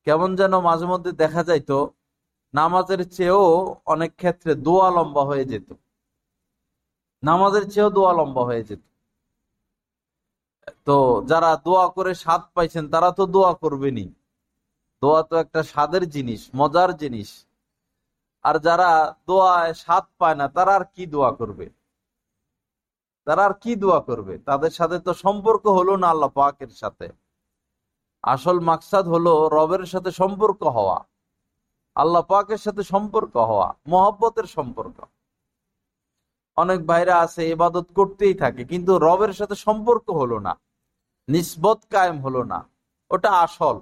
কেমন 0.07 0.29
যেন 0.39 0.53
মাঝে 0.67 0.85
মধ্যে 0.91 1.11
দেখা 1.23 1.41
যাইতো, 1.49 1.77
নামাজের 2.53 3.01
চেয়েও 3.15 3.45
অনেক 3.93 4.11
ক্ষেত্রে 4.21 4.51
দোয়া 4.65 4.87
লম্বা 4.97 5.23
হয়ে 5.29 5.45
যেত। 5.51 5.69
নামাজের 7.23 7.65
চেয়েও 7.71 7.89
দোয়া 7.97 8.11
লম্বা 8.19 8.43
হয়ে 8.49 8.63
যেত। 8.69 8.83
তো 10.87 10.97
যারা 11.29 11.49
দোয়া 11.65 11.85
করে 11.95 12.11
স্বাদ 12.23 12.41
পাইছেন, 12.55 12.83
তারা 12.93 13.09
তো 13.17 13.23
দোয়া 13.35 13.51
করবেনি 13.61 14.05
দোয়া 15.01 15.21
তো 15.29 15.35
একটা 15.43 15.61
স্বাদের 15.71 16.03
জিনিস, 16.15 16.41
মজার 16.59 16.89
জিনিস। 17.01 17.29
আর 18.45 18.55
যারা 18.67 18.89
দোয়ায় 19.27 19.73
স্বাদ 19.83 20.05
পায় 20.19 20.37
না, 20.39 20.45
তারা 20.55 20.71
আর 20.79 20.83
কি 20.93 21.03
দোয়া 21.13 21.31
করবে? 21.39 21.65
তারা 23.27 23.41
আর 23.47 23.53
কি 23.63 23.71
দোয়া 23.81 23.99
করবে? 24.09 24.33
তাদের 24.49 24.71
সাথে 24.79 24.97
তো 25.07 25.11
সম্পর্ক 25.25 25.63
হলো 25.77 25.93
না 26.01 26.07
আল্লাহ 26.13 26.31
পাকের 26.39 26.71
সাথে। 26.81 27.07
আসল 28.23 28.57
মাকসাদ 28.69 29.05
হলো 29.13 29.33
রবের 29.57 29.83
সাথে 29.93 30.11
সম্পর্ক 30.21 30.61
হওয়া, 30.77 30.97
আল্লাহ 31.95 32.23
পাকের 32.31 32.59
সাথে 32.65 32.83
সম্পর্ক 32.93 33.33
হওয়া, 33.49 33.67
মহব্বতের 33.91 34.47
সম্পর্ক। 34.55 34.97
অনেক 36.57 36.79
ভাইরা 36.89 37.15
আছে, 37.25 37.41
ইবাদত 37.55 37.87
করতেই 37.97 38.35
থাকে, 38.43 38.61
কিন্তু 38.71 38.91
রবের 39.07 39.33
সাথে 39.39 39.55
সম্পর্ক 39.65 40.05
হলো 40.21 40.37
না, 40.47 40.53
নিসবত 41.27 41.79
কায়েম 41.93 42.17
হলো 42.25 42.41
না, 42.51 42.59
ওটা 43.11 43.31
আসল। 43.45 43.77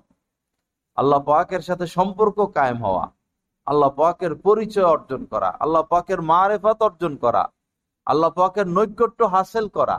আল্লাহ 0.97 1.19
পাকের 1.29 1.61
সাথে 1.67 1.85
সম্পর্ক 1.97 2.37
কায়েম 2.57 2.77
হওয়া, 2.85 3.05
আল্লাহ 3.67 3.89
পাকের 3.99 4.33
পরিচয় 4.45 4.87
অর্জন 4.95 5.21
করা, 5.31 5.49
আল্লাহ 5.63 5.83
পাকের 5.91 6.19
মারেফাত 6.31 6.79
অর্জন 6.87 7.13
করা 7.23 7.43
আল্লাহ 8.11 8.31
পাকের 8.39 8.67
নৈকট্য 8.77 9.21
হাসিল 9.33 9.65
করা। 9.77 9.97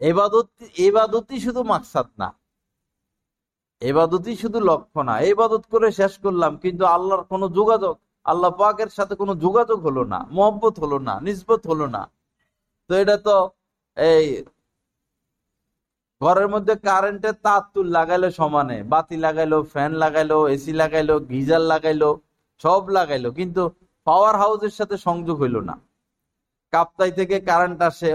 এবাদত 0.00 0.48
এবাদতই 0.86 1.38
শুধু 1.46 1.60
মাকসাদ 1.72 2.08
না। 2.20 2.28
এবাদতই 3.82 4.36
শুধু 4.42 4.58
লক্ষ্য 4.70 5.00
না। 5.08 5.14
এবাদত 5.30 5.64
করে 5.72 5.88
শেষ 6.00 6.12
করলাম, 6.24 6.52
কিন্তু 6.62 6.84
আল্লাহর 6.96 7.24
কোনো 7.32 7.46
যোগাযোগ 7.58 7.94
আল্লাহ 8.26 8.50
পাকের 8.60 8.90
সাথে 8.96 9.14
কোনো 9.22 9.32
যোগাযোগ 9.44 9.78
হলো 9.86 10.02
না, 10.12 10.18
মোহব্বত 10.36 10.74
হলো 10.82 10.98
না 11.08 11.14
নিজবত 11.26 11.62
হলো 11.70 11.86
না। 11.96 12.02
তো 12.90 12.92
এটা 13.02 13.16
তো 13.26 13.36
এই 13.96 14.26
ঘরের 16.20 16.48
মধ্যে 16.54 16.74
কারেন্টের 16.86 17.36
তার 17.44 17.62
তুল 17.72 17.86
লাগাইলো 17.98 18.28
সমানে। 18.40 18.78
বাতি 18.92 19.16
লাগাইলো, 19.24 19.58
ফ্যান 19.72 19.92
লাগাইলো, 20.02 20.38
এসি 20.54 20.72
লাগাইলো, 20.82 21.14
গিজার 21.30 21.62
লাগাইলো, 21.72 22.10
সব 22.64 22.82
লাগাইলো, 22.96 23.28
কিন্তু 23.38 23.62
পাওয়ার 24.06 24.34
হাউসের 24.42 24.74
সাথে 24.78 24.96
সংযোগ 25.06 25.36
হইল 25.42 25.56
না। 25.68 25.74
কাপ্তাই 26.72 27.12
থেকে 27.18 27.36
কারেন্ট 27.48 27.80
আসে, 27.88 28.10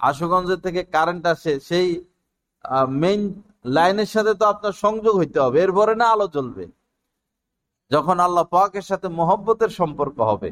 আশুগঞ্জের 0.00 0.60
থেকে 0.66 0.80
কারেন্ট 0.94 1.24
আসে, 1.34 1.52
সেই 1.68 1.88
মেইন 3.02 3.22
লাইনের 3.76 4.10
সাথে 4.14 4.32
তো 4.40 4.44
আপনার 4.52 4.74
সংযোগ 4.84 5.14
হইতে 5.20 5.38
হবে, 5.44 5.56
এরপরে 5.66 5.92
না 6.02 6.06
আলো 6.14 6.26
জ্বলবে। 6.36 6.64
যখন 7.90 8.16
আল্লাহ 8.26 8.44
পাকের 8.56 8.84
সাথে 8.90 9.08
মোহব্বতের 9.20 9.70
সম্পর্ক 9.80 10.16
হবে, 10.30 10.50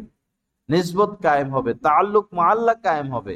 নিসবত 0.69 1.13
কায়েম 1.25 1.49
হবে 1.57 1.73
তাল্লুক 1.87 2.27
মাল্লা 2.39 2.75
কায়েম 2.87 3.09
হবে, 3.17 3.35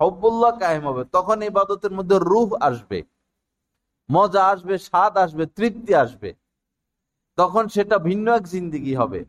হব্বুল্লাহ 0.00 0.52
কায়েম 0.62 0.84
হবে, 0.88 1.02
তখন 1.16 1.38
ইবাদতের 1.50 1.92
মধ্যে 1.98 2.16
রুহ 2.30 2.48
আসবে, 2.68 2.98
মজা 4.08 4.42
আসবে, 4.52 4.74
স্বাদ 4.88 5.12
আসবে, 5.24 5.44
তৃপ্তি 5.56 5.92
আসবে। 6.04 6.30
তখন 7.38 7.64
সেটা 7.74 7.96
ভিন্ন 8.08 8.26
এক 8.38 8.44
জিন্দিগি 8.54 8.94
হবে, 9.00 9.20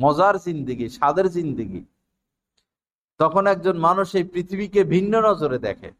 মজার 0.00 0.34
জিন্দিগি, 0.46 0.86
স্বাদের 0.96 1.26
জিন্দিগি। 1.36 1.82
তখন 3.22 3.44
একজন 3.46 3.76
মানুষ 3.78 4.08
এই 4.14 4.24
পৃথিবীকে 4.24 4.80
ভিন্ন 4.84 5.12
নজরে 5.28 5.58
দেখে। 5.58 5.90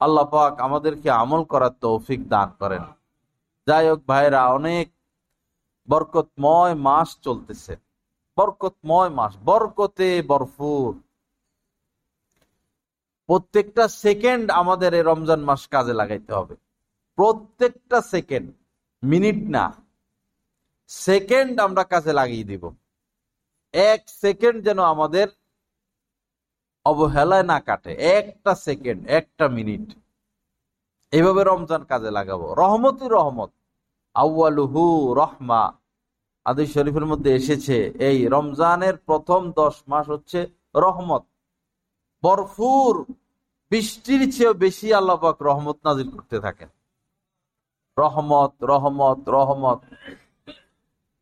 আল্লাহ 0.00 0.24
পাক 0.24 0.52
আমাদেরকে 0.60 1.08
আমল 1.22 1.42
করার 1.44 1.74
তৌফিক 1.80 2.20
দান 2.28 2.48
করেন। 2.58 2.82
যাই 3.66 3.84
হোক 3.88 4.00
ভাইরা 4.08 4.40
অনেক 4.48 4.86
বরকতময় 5.88 6.74
মাস 6.74 7.08
চলতেছে। 7.20 7.76
বরকতময় 8.36 9.08
মাস, 9.08 9.32
বরকতে 9.44 10.08
বরফুর। 10.22 10.92
প্রত্যেকটা 13.26 13.84
সেকেন্ড 13.88 14.50
আমাদের 14.50 14.90
এই 14.94 15.02
রমজান 15.02 15.40
মাস 15.40 15.62
কাজে 15.66 15.92
লাগাইতে 15.92 16.32
হবে। 16.34 16.54
প্রত্যেকটা 17.18 17.98
সেকেন্ড, 18.00 18.48
মিনিট 19.02 19.38
না, 19.56 19.64
সেকেন্ড 20.86 21.54
আমরা 21.60 21.82
কাজে 21.84 22.12
লাগিয়ে 22.12 22.44
দিব। 22.44 22.64
এক 23.74 24.00
সেকেন্ড 24.22 24.58
যেন 24.64 24.78
আমাদের 24.94 25.28
অবহেলায় 26.84 27.42
না 27.42 27.60
কাটে। 27.60 27.92
একটা 27.92 28.54
সেকেন্ড, 28.54 29.08
একটা 29.08 29.48
মিনিট। 29.48 29.98
এইভাবে 31.10 31.44
রমজান 31.44 31.84
কাজে 31.84 32.10
লাগাবো। 32.10 32.54
রহমতই 32.54 33.08
রহমত। 33.08 33.50
আউ্বালুহু 34.14 35.14
রহমা। 35.14 35.72
আদি 36.44 36.66
শরীফের 36.66 37.06
মধ্যে 37.06 37.34
এসেছে 37.34 37.92
এই 37.98 38.26
রমজানের 38.26 38.96
প্রথম 38.96 39.52
দশ 39.52 39.82
মাস 39.88 40.10
হচ্ছে 40.10 40.48
রহমত। 40.76 41.22
বরফুর 42.22 43.14
বৃষ্টির 43.70 44.32
চেয়েও 44.32 44.54
বেশি 44.54 44.94
আল্লাপাক 44.94 45.42
রহমত 45.42 45.76
নাজিল 45.84 46.10
করতে 46.10 46.40
থাকেন। 46.40 46.68
রহমত 47.98 48.64
রহমত 48.64 49.28
রহমত। 49.28 49.80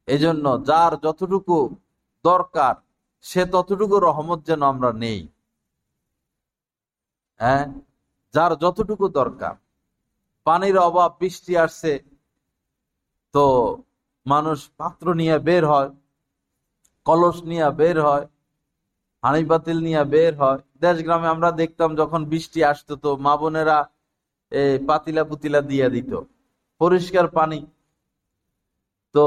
এজন্য 0.07 0.65
যার 0.65 0.97
যতটুকু 0.97 1.77
দরকার, 2.25 2.75
সে 3.21 3.45
ততটুকু 3.45 4.01
রহমত 4.01 4.47
যেন 4.47 4.63
আমরা 4.63 4.93
নেই। 4.93 5.29
হ্যাঁ? 7.41 7.65
যার 8.35 8.53
যতটুকু 8.63 9.07
দরকার। 9.21 9.55
পানির 10.47 10.77
অভাব, 10.89 11.11
বৃষ্টি 11.21 11.53
আসছে, 11.65 11.93
তো 13.35 13.45
মানুষ 14.27 14.59
পাত্র 14.81 15.07
নিয়ে 15.21 15.37
বের 15.49 15.65
হয়, 15.73 15.91
কলস 17.07 17.39
নিয়ে 17.51 17.67
বের 17.81 17.97
হয় 18.07 18.25
হানি 19.23 19.43
বাতিল 19.51 19.79
নিয়ে 19.87 20.03
বের 20.15 20.33
হয়। 20.43 20.61
দেশ 20.83 20.97
গ্রামে 21.07 21.29
আমরা 21.35 21.49
দেখতাম 21.61 21.91
যখন 22.01 22.21
বৃষ্টি 22.33 22.61
আসতো 22.73 22.95
তো 23.05 23.11
মা 23.27 23.35
বোনেরা 23.41 23.79
পাতিলা 24.89 25.23
পুতিলা 25.31 25.61
দিয়ে 25.71 25.87
দিত। 25.95 26.13
পরিষ্কার 26.81 27.27
পানি। 27.39 27.61
তো 29.15 29.25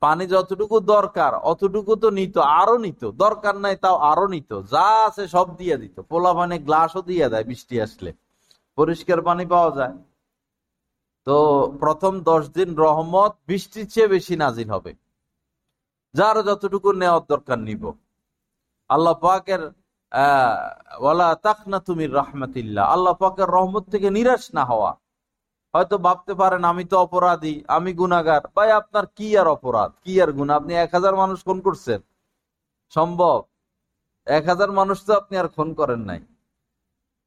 পানি 0.00 0.24
যতটুকু 0.26 0.76
দরকার, 0.80 1.32
অতটুকু 1.50 1.92
তো 1.96 2.08
নিত, 2.18 2.36
আরও 2.60 2.76
নিত। 2.78 3.02
দরকার 3.24 3.54
নাই, 3.56 3.76
তাও 3.76 3.96
আরও 4.10 4.26
নিত। 4.28 4.50
যা 4.72 4.86
আছে 5.06 5.28
সব 5.28 5.46
দিয়ে 5.56 5.76
দিত। 5.76 5.96
পোলা 6.00 6.32
পানি 6.34 6.56
গ্লাসও 6.58 7.02
দিয়ে 7.02 7.26
দেয় 7.28 7.44
বৃষ্টি 7.44 7.74
আসলে। 7.80 8.10
পরিষ্কার 8.76 9.22
পানি 9.22 9.44
পাওয়া 9.46 9.70
যায়। 9.76 9.94
তো 11.26 11.36
প্রথম 11.80 12.12
দশ 12.20 12.44
দিন 12.48 12.68
রহমত, 12.74 13.32
বৃষ্টির 13.46 13.86
চেয়ে 13.90 14.08
বেশি 14.08 14.34
নাজিল 14.36 14.68
হবে। 14.70 14.92
যার 16.14 16.36
যতটুকু 16.42 16.88
নেওয়ার 16.92 17.24
দরকার 17.28 17.58
নিব। 17.58 17.92
আল্লাহ 18.90 19.14
পাকের 19.14 19.62
ওয়ালা 21.00 21.28
তাকনা 21.34 21.78
তুমি 21.88 22.04
রহমতিল্লাহ। 22.06 22.84
আল্লাহ 22.94 23.14
পাকের 23.14 23.48
রহমত 23.56 23.84
থেকে 23.90 24.08
নিরাশ 24.10 24.44
না 24.54 24.64
হওয়া। 24.64 24.90
হয়তো 25.74 25.96
ভাবতে 26.06 26.32
পারেন, 26.40 26.62
আমি 26.72 26.84
তো 26.90 26.96
অপরাধী, 27.06 27.54
আমি 27.76 27.90
গুনাগার 28.00 28.42
ভাই, 28.56 28.70
আপনার 28.80 29.04
কি 29.16 29.28
আর 29.40 29.48
অপরাধ? 29.56 29.90
কি 30.04 30.12
আর 30.24 30.30
গুণা 30.38 30.52
আপনি 30.60 30.72
এক 30.84 30.90
হাজার 30.96 31.14
মানুষ 31.22 31.38
খুন 31.46 31.58
করছেন। 31.66 32.00
সম্ভব? 32.92 33.38
এক 34.26 34.44
হাজার 34.50 34.70
মানুষ 34.78 34.98
তো 35.06 35.12
আপনি 35.20 35.34
আর 35.42 35.48
খুন 35.56 35.68
করেন 35.80 36.00
নাই। 36.10 36.20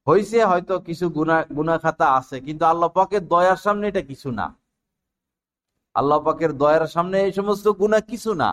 হয়েছে 0.08 0.38
হয়তো 0.52 0.74
কিছু 0.88 1.06
গুনা 1.18 1.38
গুনা 1.58 1.76
খাতা 1.84 2.08
আছে, 2.20 2.38
কিন্তু 2.48 2.64
আল্লাহ 2.72 2.90
পাকের 2.98 3.24
দয়ার 3.34 3.60
সামনে 3.66 3.86
এটা 3.92 4.04
কিছু 4.12 4.30
না। 4.40 4.48
আল্লাহ 5.96 6.20
পাকের 6.28 6.52
দয়ার 6.62 6.86
সামনে 6.96 7.18
এই 7.26 7.34
সমস্ত 7.40 7.66
গুণা 7.82 8.00
কিছু 8.12 8.32
না। 8.42 8.50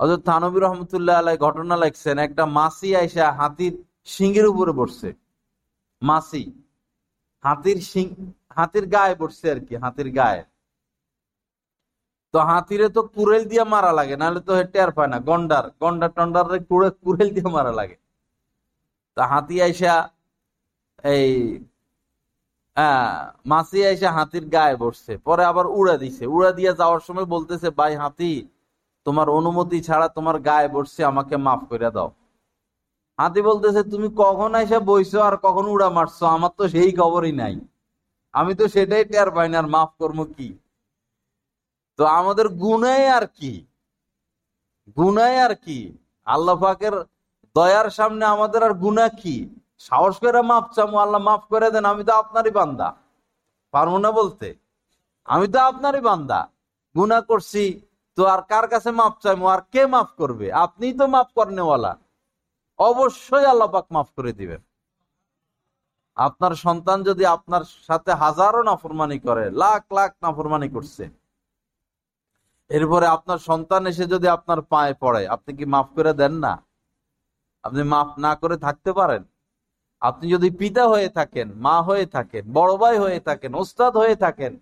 অর্থাৎ 0.00 0.20
থানবির 0.28 0.62
রহমতুল্লাহ 0.66 1.14
আলাই 1.20 1.36
ঘটনা 1.46 1.76
লাগছেন 1.82 2.16
একটা 2.26 2.44
মাসি 2.58 2.88
আইসা 3.00 3.26
হাতির 3.38 3.74
সিংহের 4.14 4.46
উপরে 4.52 4.72
বসছে। 4.80 5.08
মাসি। 6.02 6.42
হাতির 7.46 7.78
সিং 7.90 8.06
হাতির 8.58 8.84
গায়ে 8.94 9.14
বসছে 9.22 9.46
আর 9.52 9.60
কি, 9.66 9.74
হাতির 9.84 10.08
গায়ে। 10.18 10.42
তো 12.34 12.38
হাতিরে 12.50 12.86
তো 12.96 13.00
কুরেল 13.14 13.42
দিয়ে 13.50 13.64
মারা 13.74 13.90
লাগে, 13.98 14.14
নাহলে 14.20 14.40
তো 14.48 14.52
টের 14.74 14.90
পায় 14.96 15.10
না, 15.12 15.18
গন্ডার 15.28 15.64
গন্ডার 15.82 16.10
টন্ডার 16.16 16.44
কুরেল 17.04 17.28
দিয়ে 17.36 17.48
মারা 17.56 17.72
লাগে। 17.80 17.96
তা 19.16 19.22
হাতি 19.32 19.56
আইসা 19.66 19.94
এই 21.14 21.30
মাসি 23.50 23.78
আইসা 23.90 24.08
হাতির 24.16 24.44
গায়ে 24.56 24.76
বসছে, 24.84 25.12
পরে 25.26 25.42
আবার 25.50 25.66
উড়া 25.78 25.96
দিছে। 26.02 26.24
উড়া 26.36 26.50
দিয়ে 26.58 26.72
যাওয়ার 26.80 27.02
সময় 27.06 27.26
বলতেছে, 27.34 27.68
ভাই 27.78 27.92
হাতি, 28.02 28.32
তোমার 29.06 29.28
অনুমতি 29.38 29.78
ছাড়া 29.88 30.06
তোমার 30.16 30.36
গায়ে 30.48 30.68
বসছে, 30.76 31.00
আমাকে 31.10 31.34
মাফ 31.46 31.60
করে 31.70 31.88
দাও। 31.96 32.08
হাতি 33.18 33.40
বলতেছে, 33.48 33.82
তুমি 33.92 34.08
কখন 34.22 34.50
এসে 34.62 34.78
বইছো 34.88 35.18
আর 35.28 35.34
কখন 35.46 35.64
উড়া 35.74 35.88
মারছো? 35.96 36.24
আমার 36.36 36.52
তো 36.58 36.64
সেই 36.74 36.90
খবরই 37.00 37.34
নাই। 37.42 37.54
আমি 38.34 38.52
তো 38.60 38.64
সেটাই 38.74 39.04
টের 39.10 39.28
পাই 39.36 39.48
না, 39.52 39.56
আর 39.62 39.68
মাফ 39.74 39.90
করব 40.00 40.18
কি? 40.36 40.48
তো 41.98 42.02
আমাদের 42.18 42.46
গুনায় 42.64 43.06
আর 43.18 43.26
কি? 43.38 43.52
গুনায় 44.98 45.38
আর 45.46 45.54
কি? 45.64 45.78
আল্লাহ 46.26 46.56
পাকের 46.64 46.94
দয়ার 47.56 47.88
সামনে 47.98 48.24
আমাদের 48.34 48.60
আর 48.68 48.74
গুণা 48.84 49.06
কি? 49.20 49.36
সাহস 49.86 50.14
করে 50.22 50.40
মাফ 50.50 50.64
চামো, 50.76 50.96
আল্লাহ 51.04 51.20
মাফ 51.28 51.42
করে 51.52 51.68
দেন, 51.74 51.84
আমি 51.92 52.02
তো 52.08 52.12
আপনারই 52.22 52.52
বান্দা। 52.58 52.88
পারব 53.74 53.92
না 54.04 54.10
বলতে? 54.18 54.48
আমি 55.28 55.46
তো 55.54 55.58
আপনারই 55.70 56.02
বান্দা। 56.08 56.40
গুণা 56.94 57.18
করছি, 57.30 57.64
তো 58.18 58.22
আর 58.32 58.40
কার 58.50 58.66
কাছে 58.72 58.90
মাফ 58.98 59.14
চাইব 59.24 59.42
আর 59.54 59.60
কে 59.72 59.82
মাফ 59.94 60.08
করবে? 60.20 60.46
আপনি 60.64 60.86
তো 60.98 61.04
মাফ 61.14 61.28
করেনেওয়ালা। 61.38 61.92
অবশ্যই 62.78 63.46
আল্লাহ 63.52 63.68
পাক 63.74 63.86
মাফ 63.94 64.08
করে 64.16 64.32
দিবেন। 64.40 64.60
আপনার 66.16 66.52
সন্তান 66.66 66.98
যদি 67.08 67.24
আপনার 67.36 67.64
সাথে 67.88 68.12
হাজারো 68.22 68.60
নাফরমানি 68.68 69.18
করে, 69.26 69.44
লাখ 69.62 69.82
লাখ 69.98 70.10
নাফরমানি 70.24 70.68
করছে, 70.74 71.04
এরপরে 72.70 73.06
আপনার 73.16 73.38
সন্তান 73.48 73.82
এসে 73.90 74.04
যদি 74.14 74.26
আপনার 74.36 74.60
পায়ে 74.72 74.94
পড়ে, 75.02 75.22
আপনি 75.34 75.50
কি 75.58 75.64
মাফ 75.74 75.88
করে 75.96 76.12
দেন 76.20 76.34
না? 76.44 76.52
আপনি 77.64 77.82
মাফ 77.92 78.08
না 78.24 78.32
করে 78.42 78.56
থাকতে 78.66 78.90
পারেন? 78.98 79.22
আপনি 80.02 80.24
যদি 80.34 80.48
পিতা 80.60 80.84
হয়ে 80.92 81.08
থাকেন, 81.18 81.48
মা 81.66 81.76
হয়ে 81.88 82.06
থাকেন, 82.16 82.44
বড় 82.58 82.72
ভাই 82.82 82.96
হয়ে 83.04 83.20
থাকেন, 83.28 83.50
ওস্তাদ 83.62 83.92
হয়ে 84.02 84.16
থাকেন, 84.24 84.52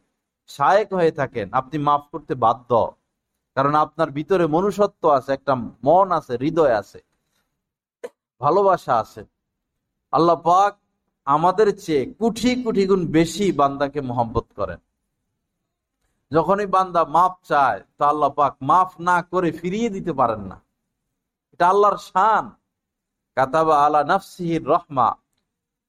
শায়েক 0.51 0.89
হয়ে 0.99 1.13
থাকেন, 1.21 1.47
আপনি 1.61 1.77
মাফ 1.89 2.03
করতে 2.13 2.35
বাধ্য। 2.45 2.71
কারণ 3.57 3.75
আপনার 3.85 4.09
ভিতরে 4.19 4.45
মনুষ্যত্ব 4.57 5.03
আছে, 5.19 5.31
একটা 5.39 5.55
মন 5.87 6.07
আছে, 6.19 6.35
হৃদয় 6.43 6.75
আছে। 6.83 7.01
ভালোবাসা 8.45 8.95
আছে। 9.03 9.23
আল্লাহ 10.13 10.37
পাক 10.49 10.73
আমাদের 11.27 11.69
চেয়ে 11.85 12.03
কুঠি 12.19 12.51
কুঠি 12.65 12.85
গুণ 12.91 13.03
বেশি 13.17 13.47
বান্দাকে 13.61 14.01
মোহাম্মত 14.09 14.47
করেন। 14.57 14.81
যখনই 16.33 16.69
বান্দা 16.75 17.03
মাফ 17.15 17.33
চায়, 17.49 17.81
তো 17.99 18.03
আল্লাহ 18.05 18.31
পাক 18.31 18.53
মাফ 18.63 18.91
না 19.01 19.17
করে 19.33 19.51
ফিরিয়ে 19.61 19.89
দিতে 19.97 20.13
পারেন 20.21 20.43
না। 20.51 20.57
এটা 21.53 21.65
আল্লাহর 21.69 21.99
শান। 22.09 22.45
কাতাবা 23.37 23.75
আলা 23.85 24.01
নাফসিহির 24.05 24.65
রহমা। 24.67 25.09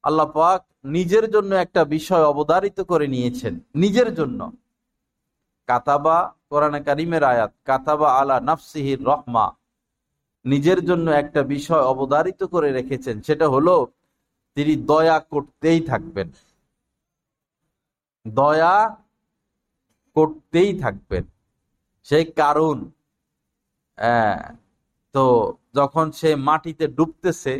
আল্লাহ 0.03 0.27
পাক 0.37 0.61
নিজের 0.95 1.25
জন্য 1.31 1.51
একটা 1.65 1.81
বিষয় 1.95 2.23
অবধারিত 2.33 2.77
করে 2.91 3.05
নিয়েছেন, 3.07 3.53
নিজের 3.75 4.09
জন্য। 4.19 4.39
কাতাবা 5.69 6.17
কোরআন 6.49 6.75
কারিমের 6.87 7.23
আয়াত, 7.23 7.51
কাতাবা 7.65 8.09
আলা 8.19 8.37
নাফসিহির 8.39 9.01
রহমা। 9.05 9.45
নিজের 10.45 10.79
জন্য 10.89 11.07
একটা 11.23 11.41
বিষয় 11.55 11.83
অবধারিত 11.93 12.41
করে 12.53 12.69
রেখেছেন, 12.77 13.15
সেটা 13.27 13.45
হলো 13.55 13.75
তিনি 14.57 14.73
দয়া 14.91 15.17
করতেই 15.33 15.79
থাকবেন। 15.91 16.27
দয়া 18.25 18.75
করতেই 20.15 20.71
থাকবেন। 20.83 21.23
সেই 22.07 22.25
কারণ 22.41 22.77
তো 25.15 25.23
যখন 25.77 26.05
সে 26.19 26.29
মাটিতে 26.49 26.85
ডুবতেছে, 26.97 27.53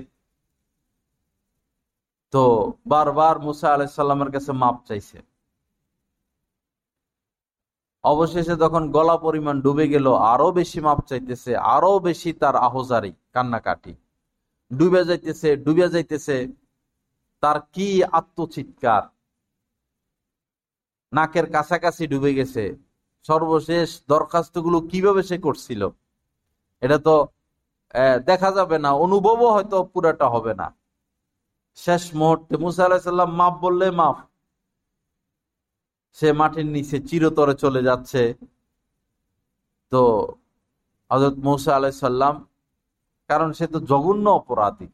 তো 2.34 2.44
বারবার 2.92 3.36
মুসা 3.46 3.68
আলাইসাল্লামের 3.74 4.32
কাছে 4.36 4.52
মাপ 4.62 4.78
চাইছে। 4.88 5.18
অবশেষে 8.12 8.56
যখন 8.64 8.84
গলা 8.96 9.16
পরিমাণ 9.26 9.56
ডুবে 9.66 9.86
গেল 9.94 10.08
আরও 10.34 10.48
বেশি 10.60 10.80
মাপ 10.86 11.00
চাইতেছে 11.10 11.52
আরও 11.76 11.94
বেশি 12.08 12.30
তার 12.42 12.56
আহজারি, 12.68 13.12
কান্নাকাটি। 13.36 13.94
ডুবে 14.72 15.02
যাইতেছে 15.10 15.50
ডুবে 15.66 15.88
যাইতেছে, 15.94 16.36
তার 17.44 17.58
কি 17.76 17.88
আত্মচিৎকার? 18.20 19.04
নাকের 21.12 21.46
কাছাকাছি 21.56 22.04
ডুবে 22.14 22.32
গেছে। 22.40 22.64
সর্বশেষ 23.30 23.88
দরখাস্তগুলো 24.12 24.78
কীভাবে 24.92 25.22
সে 25.30 25.38
করছিল? 25.46 25.82
এটা 26.84 26.98
তো 27.08 27.16
দেখা 28.30 28.50
যাবে 28.58 28.78
না, 28.86 28.90
অনুভবও 29.06 29.50
হয়তো 29.56 29.78
পুরাটা 29.94 30.28
হবে 30.36 30.54
না। 30.62 30.68
শেষ 31.78 32.04
মুহূর্তে 32.20 32.54
মুসা 32.64 32.84
আলাহিসাল্লাম 32.88 33.30
মাফ 33.40 33.54
বললে 33.66 33.88
মাফ 34.00 34.18
সে 36.18 36.28
মাটির 36.40 36.68
নিচে 36.76 36.98
চিরতরে 37.10 37.54
চলে 37.64 37.82
যাচ্ছে। 37.90 38.22
তো 39.92 40.02
হজরত 41.12 41.36
মৌসা 41.48 41.72
আলাইসাল্লাম 41.78 42.36
কারণ 43.30 43.50
সে 43.58 43.66
তো 43.74 43.80
জঘন্য 43.92 44.26
অপরাধী। 44.40 44.88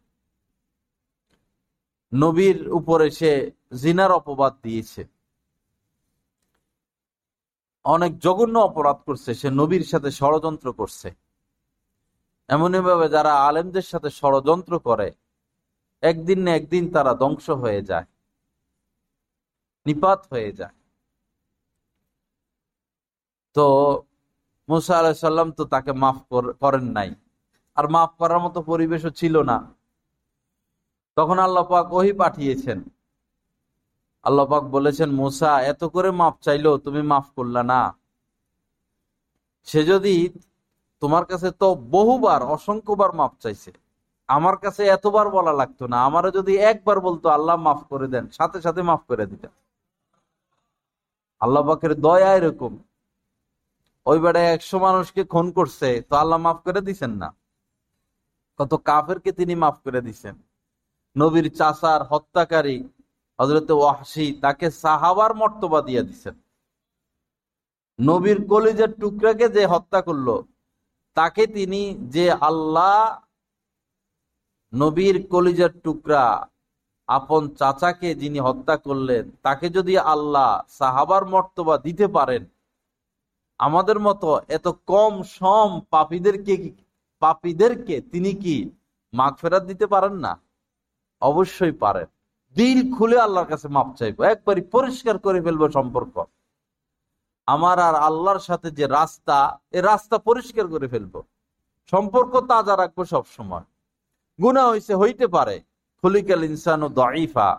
নবীর 2.12 2.58
উপরে 2.80 3.08
সে 3.20 3.32
জিনার 3.82 4.12
অপবাদ 4.20 4.54
দিয়েছে। 4.66 5.02
অনেক 7.86 8.12
জঘন্য 8.26 8.56
অপরাধ 8.70 8.98
করছে, 9.08 9.32
সে 9.42 9.48
নবীর 9.60 9.84
সাথে 9.92 10.10
ষড়যন্ত্র 10.20 10.68
করছে। 10.80 11.10
এমনই 12.50 12.82
ভাবে 12.88 13.08
যারা 13.16 13.32
আলেমদের 13.48 13.86
সাথে 13.92 14.10
ষড়যন্ত্র 14.20 14.74
করে, 14.88 15.08
একদিন 16.04 16.40
না 16.46 16.52
একদিন 16.60 16.84
তারা 16.96 17.12
ধ্বংস 17.22 17.48
হয়ে 17.64 17.82
যায়, 17.90 18.08
নিপাত 19.86 20.22
হয়ে 20.34 20.52
যায়। 20.60 20.76
তো 23.56 23.66
মুসা 24.70 24.94
আলাহিসাল্লাম 25.02 25.48
তো 25.58 25.64
তাকে 25.74 25.92
মাফ 26.04 26.18
করেন 26.64 26.86
নাই। 26.98 27.10
আর 27.78 27.86
মাফ 27.96 28.12
করার 28.20 28.40
মতো 28.46 28.60
পরিবেশও 28.72 29.12
ছিল 29.20 29.36
না। 29.52 29.58
তখন 31.18 31.38
আল্লাহ 31.46 31.64
পাক 31.72 31.88
ওহি 31.98 32.14
পাঠিয়েছেন। 32.22 32.80
আল্লাহ 34.26 34.46
পাক 34.52 34.64
বলেছেন, 34.76 35.10
মুসা, 35.22 35.52
এত 35.72 35.82
করে 35.96 36.10
মাফ 36.22 36.36
চাইলো, 36.46 36.72
তুমি 36.86 37.02
মাফ 37.12 37.26
করলা 37.38 37.62
না। 37.72 37.82
সে 39.68 39.82
যদি 39.92 40.16
তোমার 41.02 41.24
কাছে 41.26 41.50
তো 41.62 41.68
বহুবার, 41.96 42.42
অসংখ্যবার 42.56 43.12
মাপ 43.20 43.34
চাইছে, 43.44 43.72
আমার 44.30 44.56
কাছে 44.64 44.82
এতবার 44.96 45.28
বলা 45.38 45.54
লাগতো 45.62 45.84
না, 45.88 45.98
আমারও 46.08 46.30
যদি 46.38 46.54
একবার 46.72 46.98
বলতো, 47.08 47.28
আল্লাহ 47.30 47.56
মাফ 47.66 47.80
করে 47.92 48.08
দেন, 48.14 48.26
সাথে 48.38 48.58
সাথে 48.66 48.82
মাফ 48.90 49.02
করে 49.10 49.26
দিতেন। 49.32 49.52
আল্লাহ 51.42 51.62
পাকের 51.68 51.94
দয়া 52.06 52.30
এরকম। 52.40 52.74
ওই 54.06 54.18
বেড়ায় 54.24 54.50
একশো 54.56 54.78
মানুষকে 54.88 55.22
খুন 55.34 55.46
করছে, 55.58 55.90
তো 56.10 56.14
আল্লাহ 56.22 56.40
মাফ 56.46 56.58
করে 56.66 56.82
দিছেন 56.88 57.12
না? 57.22 57.30
কত 58.60 58.72
কাফেরকে 58.88 59.32
তিনি 59.40 59.54
মাফ 59.64 59.76
করে 59.86 60.02
দিছেন। 60.08 60.36
নবীর 61.16 61.48
চাষার 61.60 62.02
হত্যাকারী 62.12 62.78
হজরত 63.40 63.70
ওয়াসি 63.80 64.26
তাকে 64.44 64.68
সাহাবার 64.84 65.32
মর্তবা 65.42 65.80
দিয়ে 65.88 66.04
দিছেন। 66.10 66.36
নবীর 68.00 68.40
কলিজের 68.52 68.92
টুকরাকে 69.02 69.48
যে 69.56 69.64
হত্যা 69.74 70.00
করল, 70.08 70.28
তাকে 71.18 71.44
তিনি 71.56 71.82
যে 72.16 72.26
আল্লাহ 72.50 72.98
নবীর 74.74 75.16
কলিজার 75.32 75.74
টুকরা 75.84 76.24
আপন 77.10 77.42
চাচাকে 77.60 78.10
যিনি 78.22 78.40
হত্যা 78.48 78.76
করলেন, 78.86 79.24
তাকে 79.46 79.68
যদি 79.78 79.94
আল্লাহ 80.14 80.50
সাহাবার 80.80 81.24
মর্তবা 81.34 81.76
দিতে 81.86 82.06
পারেন 82.18 82.44
আমাদের 83.62 83.98
মতো 84.00 84.30
এত 84.48 84.68
কম 84.92 85.14
সম 85.38 85.70
পাপীদেরকে 85.94 86.56
পাপীদেরকে 87.22 87.96
তিনি 88.12 88.32
কি 88.34 88.56
মাঘ 89.14 89.34
ফেরাত 89.42 89.64
দিতে 89.64 89.86
পারেন 89.94 90.14
না? 90.26 90.34
অবশ্যই 91.22 91.76
পারেন। 91.84 92.08
দিল 92.56 92.80
খুলে 92.96 93.18
আল্লাহর 93.20 93.50
কাছে 93.50 93.68
মাপ 93.68 93.88
চাইব। 93.96 94.18
একবারই 94.34 94.64
পরিষ্কার 94.76 95.16
করে 95.20 95.40
ফেলব 95.42 95.64
সম্পর্ক। 95.70 96.16
আমার 97.48 97.78
আর 97.80 97.96
আল্লাহর 98.08 98.40
সাথে 98.40 98.68
যে 98.72 98.86
রাস্তা, 98.88 99.38
এ 99.72 99.80
রাস্তা 99.82 100.18
পরিষ্কার 100.18 100.66
করে 100.68 100.88
ফেলব। 100.88 101.14
সম্পর্ক 101.94 102.34
তাজা 102.50 102.74
রাখব 102.78 103.00
সব 103.06 103.24
সময় 103.38 103.66
গুণা 104.40 104.64
হয়েছে 104.68 104.94
হইতে 104.96 105.26
পারে। 105.28 105.56
ফলিকাল 106.04 106.42
ইনসান 106.44 106.80
ও 106.84 106.90
দাইফা 107.02 107.50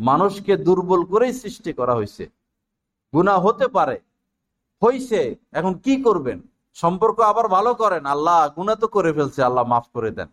মানুষকে 0.00 0.54
দুর্বল 0.66 1.02
করেই 1.04 1.32
সৃষ্টি 1.32 1.70
করা 1.72 1.94
হয়েছে 1.94 2.24
গুণা 3.12 3.34
হতে 3.38 3.66
পারে। 3.76 3.96
হইছে, 4.82 5.20
এখন 5.58 5.72
কি 5.84 5.94
করবেন? 6.06 6.38
সম্পর্ক 6.76 7.18
আবার 7.30 7.46
ভালো 7.56 7.70
করেন? 7.82 8.02
আল্লাহ 8.14 8.38
গুণা 8.56 8.74
তো 8.82 8.86
করে 8.96 9.10
ফেলছে, 9.16 9.40
আল্লাহ 9.48 9.64
মাফ 9.72 9.86
করে 9.94 10.10
দেন। 10.18 10.28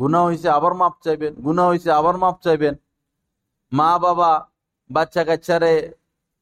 গুণা 0.00 0.20
হয়েছে 0.26 0.48
আবার 0.58 0.72
মাপ 0.80 0.94
চাইবেন। 1.04 1.32
গুণা 1.46 1.64
হয়েছে 1.70 1.90
আবার 2.00 2.14
মাপ 2.22 2.36
চাইবেন। 2.44 2.74
মা 3.72 3.90
বাবা, 4.04 4.30
বাচ্চা 4.90 5.22
কাচ্চারে 5.28 5.72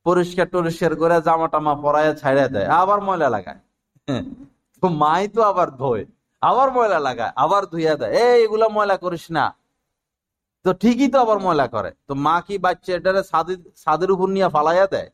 পরিষ্কার 0.06 0.46
টরিষ্কার 0.52 0.92
করে 1.00 1.16
জামা 1.26 1.46
টামা 1.52 1.72
পরাইয়া 1.84 2.12
ছাইড়া 2.20 2.46
দেয়, 2.54 2.68
আবার 2.80 2.98
ময়লা 3.06 3.28
লাগায়। 3.36 3.60
তো 4.82 4.86
মাই 5.02 5.22
তো 5.34 5.40
আবার 5.50 5.68
ধোয়, 5.80 6.02
আবার 6.42 6.68
ময়লা 6.76 6.98
লাগায়, 7.08 7.32
আবার 7.44 7.62
ধুইয়া 7.72 7.94
দেয়। 8.00 8.12
এই, 8.24 8.36
এগুলা 8.44 8.66
ময়লা 8.76 8.96
করিস 9.04 9.24
না। 9.36 9.44
তো 10.64 10.70
ঠিকই 10.82 11.08
তো 11.12 11.16
আবার 11.24 11.38
ময়লা 11.46 11.66
করে। 11.74 11.90
তো 12.08 12.12
মা 12.26 12.36
কি 12.46 12.54
বাচ্চা 12.64 12.90
এটারে 12.98 13.22
সাদের 13.84 14.08
উপর 14.14 14.28
নিয়ে 14.36 14.48
ফালাইয়া 14.54 14.86
দেয়? 14.94 15.08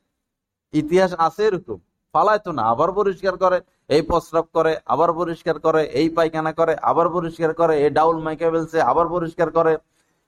ইতিহাস 0.83 1.13
আছে 1.27 1.43
এরকম। 1.49 1.79
ফালায় 2.15 2.43
তো 2.47 2.51
না। 2.59 2.63
আবার 2.73 2.91
পরিষ্কার 2.99 3.35
করে, 3.43 3.59
এই 3.95 4.03
প্রস্রাব 4.03 4.47
করে, 4.57 4.73
আবার 4.87 5.11
পরিষ্কার 5.13 5.57
করে, 5.67 5.83
এই 6.01 6.09
পায়খানা 6.17 6.53
করে, 6.53 6.75
আবার 6.91 7.07
পরিষ্কার 7.17 7.51
করে, 7.55 7.75
এই 7.85 7.91
ডাউল 7.91 8.17
মাইকে 8.27 8.47
ফেলছে, 8.51 8.79
আবার 8.91 9.07
পরিষ্কার 9.09 9.49
করে, 9.51 9.73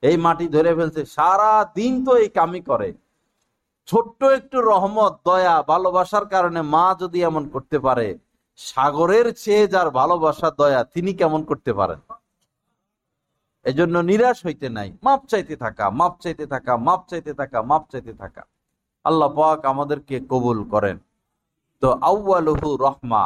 এই 0.01 0.15
মাটি 0.17 0.45
ধরে 0.55 0.71
ফেলছে। 0.75 1.01
সারা 1.05 1.51
দিন 1.75 1.93
তো 2.05 2.11
এই 2.17 2.29
কামি 2.29 2.61
করে। 2.61 2.89
ছোট্ট 3.87 4.19
একটু 4.23 4.57
রহমত, 4.61 5.13
দয়া, 5.25 5.55
ভালোবাসার 5.67 6.25
কারণে 6.25 6.61
মা 6.73 6.85
যদি 6.99 7.19
এমন 7.23 7.43
করতে 7.49 7.77
পারে, 7.79 8.07
সাগরের 8.57 9.27
চেয়ে 9.33 9.65
যার 9.67 9.89
ভালোবাসা, 9.89 10.47
দয়া, 10.57 10.81
তিনি 10.83 11.11
কেমন 11.13 11.41
করতে 11.43 11.71
পারেন? 11.73 11.99
এজন্য 13.65 13.95
নিরাশ 13.99 14.37
হইতে 14.45 14.67
নাই। 14.69 14.89
মাপ 15.03 15.21
চাইতে 15.25 15.55
থাকা, 15.55 15.85
মাপ 15.89 16.13
চাইতে 16.23 16.45
থাকা, 16.45 16.73
মাপ 16.87 17.01
চাইতে 17.09 17.31
থাকা, 17.33 17.57
মাপ 17.61 17.83
চাইতে 17.91 18.13
থাকা। 18.13 18.43
আল্লাহ 19.05 19.29
পাক 19.37 19.59
আমাদেরকে 19.65 20.15
কবুল 20.31 20.59
করেন। 20.69 20.97
তো 21.81 21.87
আউ্বালহু 22.09 22.69
রহমা। 22.85 23.23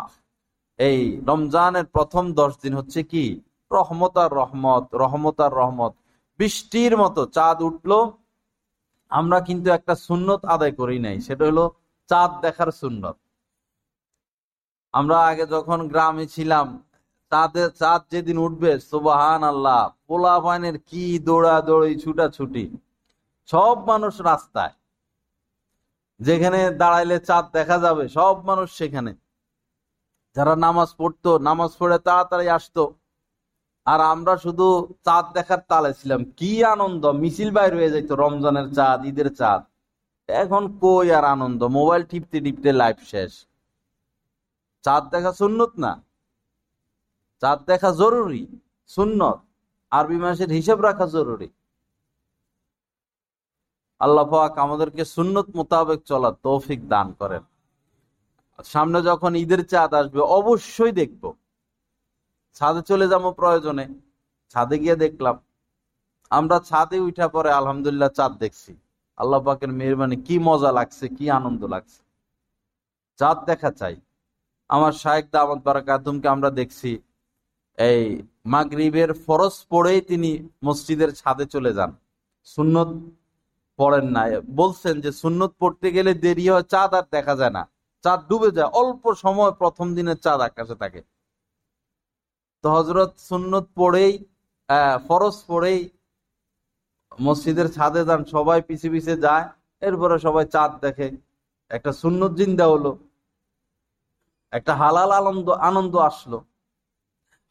এই 0.79 0.99
রমজানের 1.27 1.85
প্রথম 1.95 2.23
দশ 2.39 2.51
দিন 2.63 2.73
হচ্ছে 2.79 3.01
কি? 3.03 3.25
রহমতার 3.71 4.31
রহমত 4.31 4.85
রহমত 4.95 5.37
আর 5.45 5.51
রহমত। 5.61 5.93
বৃষ্টির 6.39 6.93
মতো 6.97 7.21
চাঁদ 7.35 7.57
উঠল। 7.61 7.91
আমরা 9.11 9.39
কিন্তু 9.47 9.67
একটা 9.71 9.93
সুন্নত 10.07 10.41
আদায় 10.45 10.73
করি 10.79 10.97
নাই, 10.99 11.17
সেটা 11.21 11.43
হলো 11.45 11.65
চাঁদ 12.09 12.31
দেখার 12.41 12.69
সুন্নত। 12.81 13.17
আমরা 14.93 15.17
আগে 15.29 15.45
যখন 15.45 15.79
গ্রামে 15.87 16.25
ছিলাম, 16.27 16.67
চাঁদের 17.31 17.69
চাঁদ 17.81 18.01
যেদিন 18.11 18.37
উঠবে 18.37 18.71
সুবাহান 18.91 19.43
আল্লাহ 19.43 19.81
পোলা 20.07 20.35
পানের 20.39 20.75
কি 20.89 21.03
দৌড়া 21.19 21.55
দৌড়ি 21.67 21.93
ছুটা 21.99 22.25
ছুটি 22.29 22.65
সব 23.49 23.75
মানুষ 23.89 24.13
রাস্তায়। 24.21 24.73
যেখানে 26.23 26.59
দাঁড়াইলে 26.71 27.17
চাঁদ 27.19 27.45
দেখা 27.53 27.77
যাবে, 27.79 28.03
সব 28.09 28.35
মানুষ 28.45 28.67
সেখানে। 28.77 29.11
যারা 30.35 30.55
নামাজ 30.55 30.89
পড়তো, 30.97 31.31
নামাজ 31.39 31.71
পড়ে 31.79 31.97
তাড়াতাড়ি 31.99 32.47
আসতো। 32.49 32.83
আর 33.85 33.99
আমরা 34.13 34.33
শুধু 34.37 34.67
চাঁদ 35.05 35.25
দেখার 35.33 35.61
তালে 35.67 35.93
ছিলাম। 35.93 36.21
কি 36.37 36.51
আনন্দ! 36.63 37.03
মিছিল 37.05 37.49
বাইর 37.51 37.73
হয়ে 37.75 37.89
যাইতো, 37.89 38.13
রমজানের 38.15 38.67
চাঁদ, 38.73 39.05
ঈদের 39.05 39.35
চাঁদ। 39.35 39.61
এখন 40.29 40.63
কই 40.81 41.07
আর 41.11 41.25
আনন্দ? 41.25 41.63
মোবাইল 41.63 42.03
টিপতে 42.03 42.37
টিপতে 42.39 42.69
লাইফ 42.73 42.97
শেষ। 43.03 43.31
চাঁদ 44.85 45.03
দেখা 45.09 45.31
সুন্নত 45.33 45.71
না? 45.77 45.91
চাঁদ 47.41 47.59
দেখা 47.65 47.89
জরুরি, 47.91 48.43
সুন্নত। 48.87 49.39
আরবি 49.91 50.17
মাসের 50.17 50.49
হিসাব 50.49 50.79
রাখা 50.81 51.05
জরুরি। 51.05 51.49
আল্লাহ 54.03 54.25
পাক 54.33 54.53
আমাদেরকে 54.65 55.03
সুন্নত 55.15 55.47
মোতাবেক 55.57 55.99
চলার 56.09 56.35
তৌফিক 56.45 56.81
দান 56.93 57.07
করেন। 57.21 57.43
সামনে 58.73 58.99
যখন 59.09 59.31
ঈদের 59.43 59.61
চাঁদ 59.71 59.91
আসবে, 59.99 60.19
অবশ্যই 60.39 60.93
দেখব। 61.01 61.23
ছাদে 62.57 62.81
চলে 62.89 63.05
যাব 63.11 63.23
প্রয়োজনে। 63.39 63.85
ছাদে 64.55 64.75
গিয়ে 64.83 64.95
দেখলাম, 65.03 65.35
আমরা 66.31 66.57
ছাদে 66.69 66.97
উঠা 67.07 67.27
পরে 67.35 67.49
আলহামদুলিল্লাহ 67.59 68.11
চাঁদ 68.17 68.33
দেখছি। 68.43 68.71
আল্লাহ 69.17 69.39
পাকের 69.47 69.71
মেহরবানি, 69.79 70.17
কি 70.27 70.35
মজা 70.47 70.71
লাগছে, 70.79 71.05
কি 71.17 71.25
আনন্দ 71.39 71.61
লাগছে। 71.73 72.01
চাঁদ 73.19 73.37
দেখা 73.49 73.69
চাই। 73.79 73.95
আমার 74.69 74.93
শাহেক 75.01 75.25
দামদ 75.33 75.59
বারাকাতুমকে 75.67 76.27
আমরা 76.35 76.49
দেখছি। 76.59 76.91
এই 77.77 78.03
মাগরিবের 78.53 79.11
ফরজ 79.25 79.55
পড়েই 79.71 79.99
তিনি 80.09 80.31
মসজিদের 80.67 81.11
ছাদে 81.19 81.45
চলে 81.53 81.71
যান। 81.77 81.91
সুন্নত 82.47 82.89
পড়েন 83.79 84.05
না 84.15 84.23
বলছেন 84.61 84.95
যে 85.03 85.11
সুন্নত 85.21 85.51
পড়তে 85.61 85.87
গেলে 85.97 86.11
দেরি 86.23 86.45
হয়, 86.51 86.65
চাঁদ 86.73 86.91
আর 86.99 87.05
দেখা 87.15 87.33
যায় 87.41 87.53
না। 87.57 87.63
চাঁদ 88.03 88.19
ডুবে 88.29 88.49
যায়, 88.57 88.69
অল্প 88.81 89.03
সময় 89.23 89.53
প্রথম 89.61 89.87
দিনের 89.97 90.17
চাঁদ 90.25 90.39
আকাশে 90.47 90.75
থাকে। 90.83 91.01
তো 92.63 92.67
হজরত 92.75 93.11
সুন্নত 93.29 93.65
পড়েই 93.79 94.13
ফরজ 95.07 95.37
পড়েই 95.49 95.79
মসজিদের 97.25 97.67
ছাদে 97.75 98.01
যান, 98.07 98.21
সবাই 98.33 98.59
পিছে 98.67 98.87
পিছে 98.93 99.15
যায়, 99.25 99.45
এরপরে 99.87 100.15
সবাই 100.25 100.45
চাঁদ 100.53 100.71
দেখে। 100.85 101.07
একটা 101.71 101.91
সুন্নত 102.01 102.31
জিন্দা 102.41 102.65
হলো, 102.73 102.91
একটা 104.53 104.73
হালাল 104.81 105.11
আনন্দ 105.19 105.47
আনন্দ 105.69 105.93
আসলো। 106.09 106.37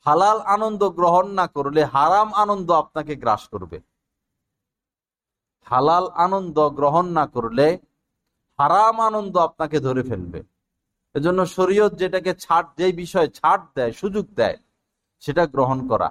হালাল 0.06 0.38
আনন্দ 0.54 0.82
গ্রহণ 0.98 1.26
না 1.38 1.46
করলে 1.56 1.80
হারাম 1.94 2.28
আনন্দ 2.42 2.68
আপনাকে 2.82 3.14
গ্রাস 3.22 3.42
করবে। 3.52 3.78
হালাল 5.66 6.06
আনন্দ 6.26 6.68
গ্রহণ 6.68 7.06
না 7.06 7.26
করলে 7.26 7.78
হারাম 8.58 9.00
আনন্দ 9.00 9.36
আপনাকে 9.38 9.80
ধরে 9.80 10.02
ফেলবে। 10.02 10.42
এজন্য 11.14 11.46
শরীয়ত 11.46 11.92
যেটাকে 11.94 12.34
ছাড় 12.34 12.68
যে 12.78 12.92
বিষয় 12.92 13.28
ছাড় 13.28 13.62
দেয়, 13.74 13.92
সুযোগ 13.92 14.26
দেয়, 14.34 14.56
সেটা 15.22 15.46
গ্রহণ 15.46 15.88
করা। 15.88 16.08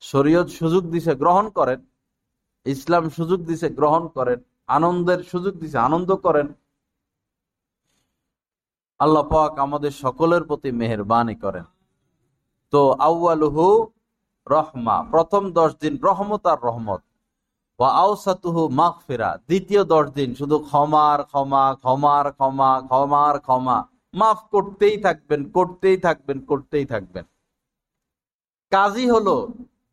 শরীয়ত 0.00 0.48
সুযোগ 0.48 0.82
দিছে, 0.90 1.14
গ্রহণ 1.14 1.50
করেন। 1.50 1.80
ইসলাম 2.64 3.04
সুযোগ 3.08 3.40
দিছে, 3.44 3.68
গ্রহণ 3.68 4.08
করেন। 4.08 4.38
আনন্দের 4.66 5.20
সুযোগ 5.22 5.54
দিছে, 5.58 5.78
আনন্দ 5.78 6.10
করেন। 6.16 6.46
আল্লাহ 8.98 9.22
পাক 9.22 9.58
আমাদের 9.58 9.90
সকলের 9.90 10.42
প্রতি 10.44 10.70
মেহরবানি 10.72 11.34
করেন। 11.34 11.64
তো 12.70 12.80
আউ্বালুহু 12.92 13.66
রহমা, 14.46 14.96
প্রথম 15.10 15.42
দশ 15.52 15.70
দিন 15.76 15.94
রহমত 16.02 16.46
আর 16.46 16.58
রহমত। 16.62 17.02
দ্বিতীয় 19.48 19.84
দশ 19.84 20.06
দিন 20.18 20.30
শুধু 20.34 20.56
ক্ষমার, 20.58 21.18
ক্ষমা 21.24 21.64
ক্ষমার 21.74 22.32
ক্ষমা 22.32 22.70
ক্ষমার, 22.80 23.34
ক্ষমা। 23.38 23.78
মাফ 24.14 24.38
করতেই 24.50 24.96
থাকবেন 25.00 25.40
করতেই 25.50 25.96
থাকবেন 25.96 26.38
করতেই 26.40 26.86
থাকবেন। 26.86 27.24
কাজই 28.70 29.10
হলো 29.10 29.34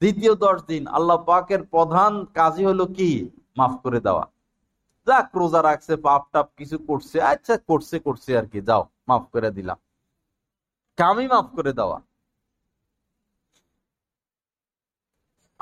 দ্বিতীয় 0.02 0.34
দশ 0.36 0.58
দিন 0.68 0.88
আল্লাহ 0.88 1.18
পাকের 1.18 1.62
প্রধান 1.64 2.26
কাজই 2.26 2.66
হলো 2.66 2.86
কি? 2.86 3.30
মাফ 3.58 3.74
করে 3.84 4.00
দেওয়া। 4.00 4.26
যাক, 5.08 5.28
রোজা 5.36 5.64
রাখছে, 5.64 5.96
পাপ 5.96 6.22
টাপ 6.32 6.48
কিছু 6.58 6.78
করছে 6.78 7.18
আচ্ছা 7.22 7.58
করছে 7.58 8.00
করছে 8.00 8.38
আর 8.38 8.46
কি, 8.46 8.62
যাও, 8.62 8.84
মাফ 9.08 9.24
করে 9.34 9.52
দিলাম। 9.52 9.78
কামই 10.98 11.28
মাফ 11.28 11.46
করে 11.56 11.74
দেওয়া। 11.74 11.98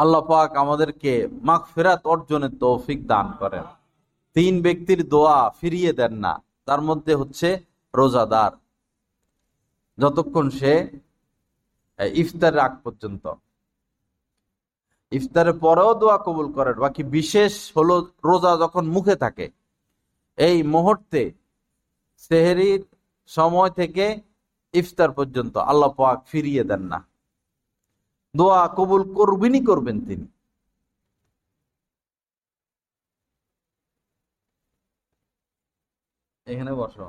আল্লাহ 0.01 0.21
পাক 0.31 0.49
আমাদেরকে 0.63 1.11
মাখ 1.47 1.63
ফেরাত 1.73 2.01
অর্জনের 2.13 2.53
তৌফিক 2.63 2.99
দান 3.11 3.27
করেন। 3.41 3.65
তিন 4.35 4.53
ব্যক্তির 4.65 5.01
দোয়া 5.13 5.37
ফিরিয়ে 5.59 5.91
দেন 5.99 6.13
না, 6.25 6.33
তার 6.67 6.81
মধ্যে 6.89 7.13
হচ্ছে 7.21 7.49
রোজাদার। 7.93 8.51
যতক্ষণ 9.97 10.45
সে 10.59 10.73
ইফতার 12.21 12.55
আগ 12.65 12.73
পর্যন্ত। 12.83 13.25
ইফতারের 15.11 15.55
পরেও 15.63 15.91
দোয়া 16.01 16.17
কবুল 16.25 16.47
করেন, 16.57 16.75
বাকি 16.85 17.01
বিশেষ 17.17 17.53
হলো 17.75 17.95
রোজা 18.27 18.51
যখন 18.63 18.83
মুখে 18.95 19.15
থাকে, 19.23 19.47
এই 20.37 20.57
মুহূর্তে 20.73 21.21
সেহেরির 22.25 22.81
সময় 23.29 23.71
থেকে 23.79 24.05
ইফতার 24.73 25.11
পর্যন্ত 25.17 25.55
আল্লাহ 25.71 25.89
পাক 25.99 26.17
ফিরিয়ে 26.31 26.63
দেন 26.69 26.83
না। 26.91 26.99
দোয়া 28.35 28.61
কবুল 28.77 29.01
করবেনই 29.17 29.61
করবেন 29.69 29.97
তিনি। 30.07 30.25
এখানে 36.47 36.71
বসো। 36.73 37.05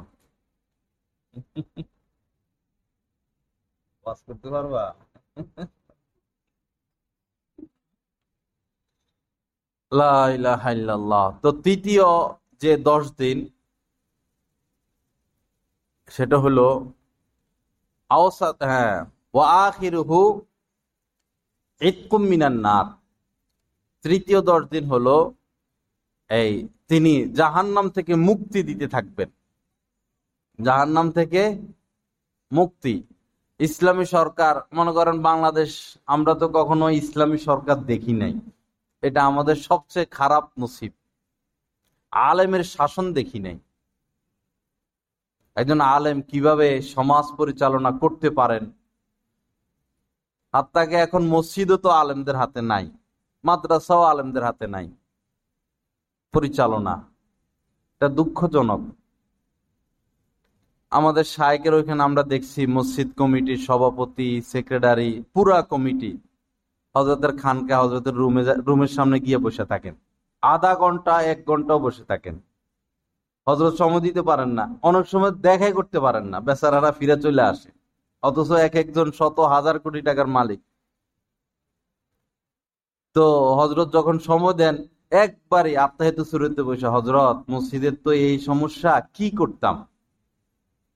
করতে 4.26 4.48
পারবা? 4.54 4.84
তো 11.42 11.48
তৃতীয় 11.64 12.06
যে 12.62 12.72
দশ 12.88 13.04
দিন, 13.20 13.38
সেটা 16.08 16.36
হলো 16.38 16.66
হ্যাঁ 18.62 18.96
ইতকুম 21.82 22.22
মিনান 22.22 22.56
নার। 22.60 22.86
তৃতীয় 24.02 24.40
দশ 24.40 24.62
দিন 24.70 24.84
হলো 24.84 25.34
এই 26.30 26.68
তিনি 26.88 27.12
জাহান্নাম 27.34 27.90
থেকে 27.90 28.14
মুক্তি 28.14 28.62
দিতে 28.62 28.86
থাকবেন। 28.88 29.30
জাহান্নাম 30.64 31.10
থেকে 31.10 31.58
মুক্তি। 32.52 33.02
ইসলামী 33.58 34.04
সরকার, 34.04 34.54
মনে 34.72 34.92
করেন 34.92 35.22
বাংলাদেশ, 35.22 35.98
আমরা 36.06 36.34
তো 36.34 36.48
কখনো 36.48 36.90
ইসলামী 36.90 37.38
সরকার 37.38 37.76
দেখি 37.76 38.12
নাই। 38.12 38.34
এটা 39.02 39.24
আমাদের 39.24 39.56
সবচেয়ে 39.56 40.06
খারাপ 40.06 40.50
নসিব। 40.58 40.92
আলেমের 42.10 42.64
শাসন 42.64 43.12
দেখি 43.12 43.38
নাই। 43.38 43.58
একজন 45.54 45.80
আলেম 45.80 46.22
কীভাবে 46.22 46.82
সমাজ 46.82 47.24
পরিচালনা 47.36 47.90
করতে 47.90 48.30
পারেন? 48.30 48.81
হাত্তাকে 50.54 50.96
এখন 51.06 51.22
মসজিদও 51.26 51.76
তো 51.76 51.88
আলেমদের 52.00 52.36
হাতে 52.36 52.60
নাই, 52.62 52.84
মাদ্রাসাও 53.44 54.02
আলেমদের 54.02 54.44
হাতে 54.44 54.66
নাই। 54.74 54.86
পরিচালনা। 56.34 56.94
এটা 57.96 58.08
দুঃখজনক। 58.18 58.82
আমাদের 60.92 61.24
শায়কের 61.24 61.74
ওইখানে 61.74 62.02
আমরা 62.02 62.22
দেখছি 62.22 62.60
মসজিদ 62.66 63.08
কমিটির 63.18 63.60
সভাপতি, 63.66 64.28
সেক্রেটারি, 64.42 65.10
পুরা 65.34 65.58
কমিটি। 65.62 66.12
হজরতের 66.94 67.32
খানকে 67.38 67.74
হজরতের 67.74 68.14
রুমে 68.14 68.42
রুমের 68.66 68.92
সামনে 68.96 69.18
গিয়ে 69.20 69.38
বসে 69.38 69.64
থাকেন। 69.64 69.94
আধা 70.42 70.72
ঘণ্টা, 70.74 71.14
এক 71.32 71.38
ঘন্টাও 71.46 71.78
বসে 71.78 72.04
থাকেন। 72.04 72.36
হজরত 73.46 73.74
সময় 73.74 74.00
দিতে 74.00 74.22
পারেন 74.22 74.50
না। 74.58 74.64
অনেক 74.82 75.04
সময় 75.08 75.32
দেখাই 75.46 75.72
করতে 75.72 75.98
পারেন 76.00 76.24
না। 76.24 76.38
বেচারারা 76.40 76.90
ফিরে 76.92 77.16
চলে 77.20 77.42
আসে। 77.42 77.70
অথচ 78.22 78.50
এক 78.66 78.74
একজন 78.82 79.06
শত 79.18 79.36
হাজার 79.54 79.76
কোটি 79.84 80.00
টাকার 80.08 80.28
মালিক। 80.36 80.60
তো 83.16 83.24
হজরত 83.58 83.88
যখন 83.96 84.16
সময় 84.28 84.56
দেন 84.62 84.76
একবারে 85.24 85.70
আত্মাহিত 85.86 86.18
সুরতে 86.30 86.62
বসে 86.68 86.88
হজরত 86.96 87.36
মসজিদের 87.52 87.94
তো 88.04 88.10
এই 88.26 88.36
সমস্যা, 88.48 88.92
কি 89.16 89.26
করতাম? 89.30 89.76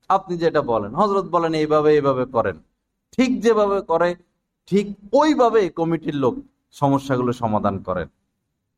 আপনি 0.09 0.35
যেটা 0.39 0.61
বলেন 0.73 0.93
হজরত 0.95 1.27
বলেন, 1.35 1.53
এইভাবে 1.55 1.89
এইভাবে 1.95 2.25
করেন। 2.27 2.57
ঠিক 3.15 3.31
যেভাবে 3.43 3.79
করে, 3.91 4.11
ঠিক 4.67 4.87
ওইভাবে 5.12 5.61
কমিটির 5.79 6.17
লোক 6.25 6.35
সমস্যাগুলো 6.73 7.33
সমাধান 7.43 7.77
করেন। 7.83 8.09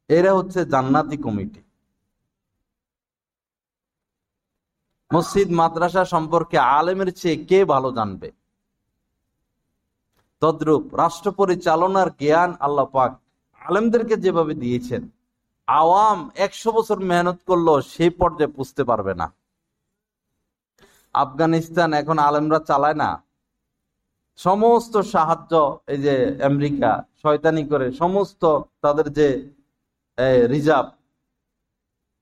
এরা 0.09 0.31
হচ্ছে 0.35 0.61
জান্নাতি 0.65 1.17
কমিটি। 1.27 1.61
মসজিদ, 5.11 5.49
মাদ্রাসা 5.61 6.03
সম্পর্কে 6.05 6.57
আলেমের 6.79 7.11
চেয়ে 7.21 7.39
কে 7.51 7.59
ভালো 7.65 7.89
জানবে? 7.93 8.29
তদ্রূপ 10.43 10.85
রাষ্ট্র 11.03 11.29
পরিচালনার 11.41 12.09
জ্ঞান 12.21 12.51
আল্লাহ 12.67 12.87
পাক 12.97 13.13
আলেমদেরকে 13.61 14.15
যেভাবে 14.25 14.55
দিয়েছেন, 14.63 15.03
আওয়াম 15.69 16.19
একশো 16.47 16.71
বছর 16.77 16.99
মেহনত 17.11 17.39
করল 17.49 17.69
সেই 17.95 18.13
পর্যায়ে 18.21 18.55
পুষতে 18.57 18.83
পারবে 18.91 19.13
না। 19.21 19.27
আফগানিস্তান 21.15 21.91
এখন 22.01 22.17
আলেমরা 22.29 22.61
চালায় 22.71 22.99
না। 23.03 23.11
সমস্ত 24.39 24.95
সাহায্য 25.15 25.53
এই 25.93 26.01
যে 26.05 26.15
আমেরিকা 26.51 26.91
শয়তানি 27.23 27.63
করে, 27.73 27.87
সমস্ত 28.03 28.43
তাদের 28.85 29.07
যে 29.19 29.29
রিজার্ভ 30.55 30.89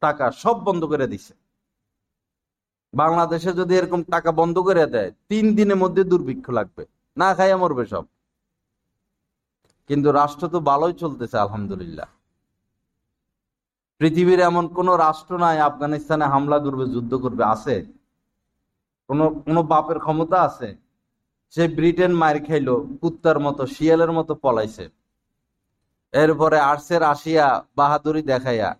টাকা 0.02 0.26
সব 0.42 0.56
বন্ধ 0.66 0.82
করে 0.92 1.06
দিছে। 1.12 1.32
বাংলাদেশে 2.94 3.50
যদি 3.60 3.72
এরকম 3.78 4.00
টাকা 4.14 4.30
বন্ধ 4.40 4.56
করে 4.68 4.84
দেয়, 4.94 5.10
তিন 5.30 5.44
দিনের 5.58 5.78
মধ্যে 5.82 6.02
দুর্ভিক্ষ 6.12 6.46
লাগবে। 6.58 6.84
না 7.16 7.28
খাইয়া 7.36 7.56
মরবে 7.56 7.84
সব। 7.92 8.04
কিন্তু 9.90 10.08
রাষ্ট্র 10.12 10.44
তো 10.48 10.58
ভালোই 10.60 10.94
চলতেছে, 11.02 11.36
আলহামদুলিল্লাহ। 11.38 12.08
পৃথিবীর 14.00 14.40
এমন 14.40 14.64
কোন 14.76 14.88
রাষ্ট্র 15.06 15.32
নাই, 15.38 15.56
আফগানিস্তানে 15.60 16.26
হামলা 16.32 16.58
করবে, 16.58 16.84
যুদ্ধ 16.94 17.12
করবে, 17.14 17.42
আছে। 17.54 17.76
কোন 19.08 19.20
কোন 19.44 19.56
বাপের 19.62 19.98
ক্ষমতা 19.98 20.38
আছে। 20.42 20.68
সে 21.54 21.62
ব্রিটেন 21.76 22.12
মায়ের 22.12 22.38
খাইলো, 22.46 22.74
কুত্তার 23.00 23.38
মতো, 23.40 23.62
শিয়ালের 23.66 24.12
মতো 24.12 24.32
পলাইছে। 24.44 24.84
এরপরে 26.14 26.58
আর্টসের 26.70 27.02
আসিয়া 27.12 27.46
বাহাদুরি 27.76 28.22
দেখাইয়া 28.32 28.70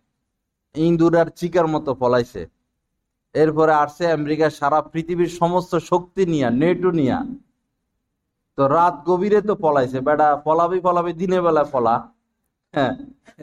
ইন্দুর 0.75 1.15
আর 1.21 1.29
চিকার 1.39 1.67
মতো 1.75 1.91
পলাইছে। 1.95 2.43
এরপরে 3.35 3.73
আর্সে 3.83 4.05
আমেরিকা 4.13 4.47
সারা 4.51 4.79
পৃথিবীর 4.93 5.31
সমস্ত 5.41 5.73
শক্তি 5.91 6.23
নিয়া 6.27 6.49
নেটও 6.61 6.91
নিয়া 6.91 7.19
তো 8.59 8.63
রাত 8.77 8.95
গভীরে 9.09 9.41
তো 9.49 9.55
পলাইছে 9.65 9.99
বেটা 10.07 10.29
পলাবি 10.47 10.79
পলাবি 10.87 11.13
দিনের 11.21 11.43
বেলা 11.47 11.63
পলা 11.75 11.95
হ্যাঁ 12.75 12.93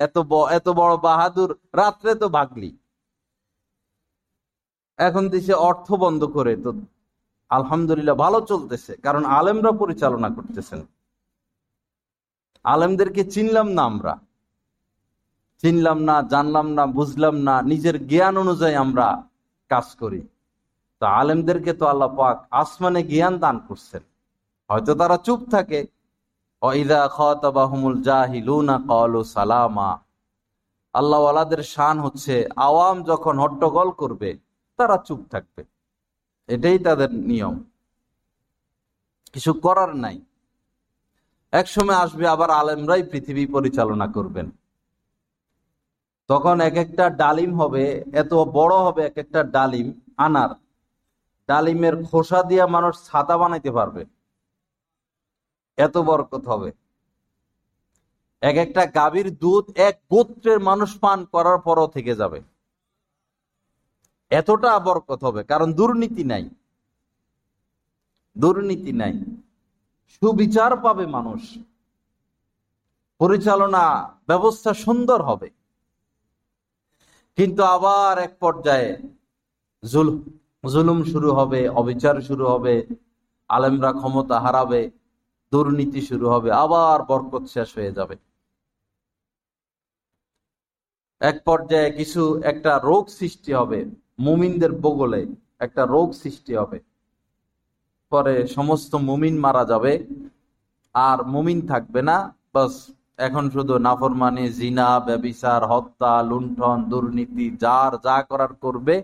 এত 0.06 0.16
এত 0.58 0.68
বড় 0.80 0.94
বাহাদুর, 1.08 1.52
রাত্রে 1.80 2.12
তো 2.22 2.28
ভাগলি। 2.38 2.70
এখন 5.00 5.24
দেশে 5.34 5.54
অর্থ 5.70 5.88
বন্ধ 6.04 6.22
করে, 6.38 6.54
তো 6.64 6.70
আলহামদুলিল্লাহ 7.52 8.18
ভালো 8.26 8.40
চলতেছে, 8.52 8.94
কারণ 9.06 9.24
আলেমরা 9.40 9.72
পরিচালনা 9.82 10.30
করতেছেন। 10.38 10.80
আলেমদেরকে 12.66 13.22
চিনলাম 13.34 13.68
না 13.78 13.82
আমরা। 13.92 14.14
চিনলাম 15.64 15.98
না, 16.10 16.16
জানলাম 16.34 16.68
না, 16.78 16.84
বুঝলাম 16.98 17.36
না, 17.48 17.56
নিজের 17.72 17.96
জ্ঞান 18.12 18.36
অনুযায়ী 18.44 18.76
আমরা 18.86 19.08
কাজ 19.72 19.88
করি। 20.02 20.22
তো 21.02 21.06
আলেমদেরকে 21.22 21.72
তো 21.80 21.86
আল্লাহ 21.92 22.10
পাক 22.20 22.38
আসমানে 22.62 23.02
জ্ঞান 23.12 23.34
দান 23.44 23.58
করছেন। 23.68 24.04
হয়তো 24.74 24.96
তারা 24.96 25.18
চুপ 25.18 25.40
থাকে। 25.52 25.88
আল্লাহওয়ালাদের 30.94 31.64
শান 31.64 32.00
হচ্ছে 32.00 32.50
আওয়াম 32.56 33.04
যখন 33.04 33.40
হট্টগোল 33.40 33.92
করবে, 33.92 34.38
তারা 34.78 34.98
চুপ 34.98 35.20
থাকবে। 35.32 35.64
এটাই 36.48 36.80
তাদের 36.80 37.14
নিয়ম। 37.14 37.64
কিছু 39.34 39.54
করার 39.54 39.96
নাই। 39.96 40.22
একসময় 41.52 41.96
আসবে 41.96 42.28
আবার 42.28 42.50
আলেমরাই 42.50 43.04
পৃথিবী 43.04 43.46
পরিচালনা 43.46 44.08
করবেন। 44.08 44.52
তখন 46.28 46.62
এক 46.62 46.76
একটা 46.76 47.10
ডালিম 47.10 47.62
হবে, 47.62 48.04
এত 48.14 48.34
বড় 48.34 48.76
হবে 48.76 49.06
এক 49.06 49.18
একটা 49.18 49.44
ডালিম 49.44 50.00
আনার। 50.18 50.50
ডালিমের 51.48 52.06
খোসা 52.06 52.44
দিয়ে 52.44 52.66
মানুষ 52.66 53.06
ছাতা 53.06 53.38
বানাইতে 53.38 53.72
পারবে। 53.72 54.06
এত 55.78 55.96
বরকত 55.98 56.44
হবে। 56.48 56.70
এক 58.42 58.58
একটা 58.66 58.84
গাভীর 58.86 59.28
দুধ 59.38 59.66
এক 59.78 59.96
গোত্রের 60.12 60.60
মানুষ 60.60 60.90
পান 61.00 61.20
করার 61.26 61.60
পরও 61.66 61.88
থেকে 61.88 62.14
যাবে। 62.16 62.40
এতটা 64.32 64.72
বরকত 64.80 65.20
হবে, 65.24 65.42
কারণ 65.44 65.68
দুর্নীতি 65.74 66.24
নাই। 66.24 66.44
দুর্নীতি 68.36 68.92
নাই। 68.92 69.14
সুবিচার 70.16 70.72
পাবে 70.78 71.06
মানুষ। 71.06 71.42
পরিচালনা 73.20 73.84
ব্যবস্থা 74.28 74.72
সুন্দর 74.74 75.20
হবে। 75.22 75.50
কিন্তু 77.38 77.62
আবার 77.76 78.14
এক 78.18 78.34
পর্যায়ে 78.40 78.90
জুলুম 80.64 81.00
শুরু 81.04 81.30
হবে, 81.34 81.62
অবিচার 81.70 82.16
শুরু 82.22 82.46
হবে, 82.48 82.76
আলেমরা 83.50 83.92
ক্ষমতা 83.94 84.36
হারাবে। 84.40 84.82
দুর্নীতি 85.54 86.02
শুরু 86.10 86.26
হবে, 86.34 86.50
আবার 86.64 86.98
বরকত 87.10 87.44
শেষ 87.56 87.70
হয়ে 87.78 87.96
যাবে। 87.98 88.16
এক 91.22 91.38
পর্যায়ে 91.48 91.90
কিছু, 92.00 92.22
একটা 92.52 92.72
রোগ 92.90 93.04
সৃষ্টি 93.20 93.52
হবে, 93.60 93.80
মুমিনদের 94.28 94.72
বগলে 94.84 95.22
একটা 95.66 95.84
রোগ 95.96 96.08
সৃষ্টি 96.22 96.54
হবে। 96.62 96.78
পরে 98.12 98.36
সমস্ত 98.58 98.92
মুমিন 99.10 99.36
মারা 99.46 99.64
যাবে, 99.72 99.94
আর 100.96 101.18
মুমিন 101.34 101.60
থাকবে 101.72 102.02
না, 102.10 102.18
বাস 102.54 102.74
এখন 103.28 103.46
শুধু 103.56 103.74
নাফরমানি, 103.88 104.46
জিনা, 104.60 104.90
ব্যবিচার, 105.08 105.62
হত্যা, 105.72 106.14
লুণ্ঠন, 106.30 106.80
দুর্নীতি, 106.92 107.46
যার 107.64 107.92
যা 108.06 108.18
করার 108.30 108.54
করবে, 108.64 108.96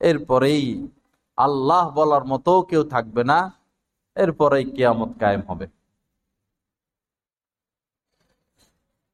এরপরেই 0.00 0.64
আল্লাহ 1.38 1.84
বলার 1.98 2.24
মতো 2.32 2.52
কেউ 2.70 2.82
থাকবে 2.94 3.22
না। 3.30 3.38
এরপরেই 4.16 4.64
কেয়ামত 4.76 5.10
কায়েম 5.20 5.42
হবে। 5.50 5.66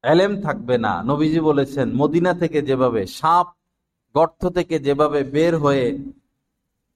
এলেম 0.03 0.31
থাকবে 0.45 0.75
না। 0.85 0.93
নবীজি 1.09 1.39
বলেছেন, 1.49 1.87
মদিনা 2.01 2.31
থেকে 2.41 2.59
যেভাবে 2.69 3.01
সাপ 3.19 3.47
গর্ত 4.15 4.41
থেকে 4.57 4.75
যেভাবে 4.87 5.19
বের 5.35 5.53
হয়ে 5.57 5.85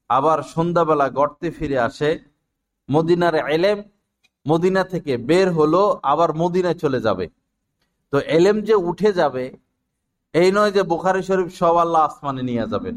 আবার 0.09 0.39
সন্ধ্যাবেলা 0.53 1.07
গর্তে 1.17 1.47
ফিরে 1.57 1.77
আসে, 1.87 2.09
মদিনার 2.89 3.35
এলেম 3.55 3.77
মদিনা 4.45 4.83
থেকে 4.83 5.13
বের 5.29 5.47
হলো, 5.51 5.81
আবার 6.11 6.29
মদিনায় 6.41 6.79
চলে 6.83 6.99
যাবে। 7.07 7.25
তো 8.13 8.17
এলেম 8.37 8.57
যে 8.67 8.75
উঠে 8.89 9.09
যাবে, 9.13 9.45
এই 10.33 10.49
নয় 10.55 10.71
যে 10.71 10.81
বোখারি 10.91 11.21
শরীফ 11.29 11.49
সব 11.61 11.75
আল্লাহ 11.83 12.01
আসমানে 12.09 12.41
নিয়ে 12.49 12.65
যাবেন। 12.73 12.95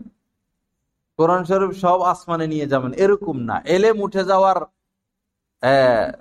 কোরআন 1.18 1.42
শরীফ 1.50 1.72
সব 1.84 1.98
আসমানে 2.12 2.46
নিয়ে 2.52 2.66
যাবেন, 2.72 2.92
এরকম 3.04 3.36
না। 3.48 3.56
এলেম 3.76 3.96
উঠে 4.06 4.22
যাওয়ার 4.30 4.58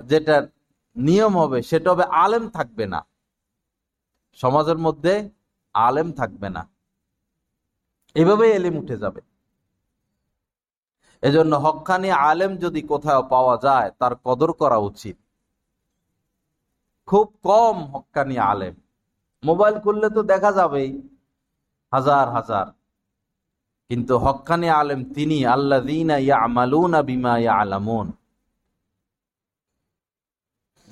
যেটা 0.06 0.48
নিয়ম 0.96 1.38
হবে, 1.38 1.62
সেটা 1.62 1.92
হবে 1.92 2.04
আলেম 2.04 2.50
থাকবে 2.50 2.86
না। 2.88 3.06
সমাজের 4.34 4.78
মধ্যে 4.78 5.30
আলেম 5.74 6.12
থাকবে 6.12 6.50
না। 6.50 6.70
এভাবে 8.16 8.52
এলেম 8.52 8.78
উঠে 8.78 8.98
যাবে। 8.98 9.22
এজন্য 11.22 11.56
হকানি 11.56 12.12
আলেম 12.12 12.58
যদি 12.58 12.82
কোথাও 12.82 13.24
পাওয়া 13.24 13.58
যায়, 13.64 13.92
তার 14.00 14.16
কদর 14.16 14.54
করা 14.54 14.78
উচিত। 14.78 15.18
খুব 17.06 17.34
কম 17.44 17.96
হকানি 17.96 18.38
আলেম। 18.38 18.74
মোবাইল 19.44 19.80
করলে 19.80 20.10
তো 20.10 20.24
দেখা 20.24 20.52
যাবেই, 20.52 21.02
হাজার 21.94 22.30
হাজার। 22.30 22.66
কিন্তু 23.88 24.18
হকানি 24.18 24.70
আলেম 24.70 25.14
তিনি 25.14 25.46
আল্লাহ 25.46 27.02
বিমা 27.02 27.34
আলামুন 27.62 28.12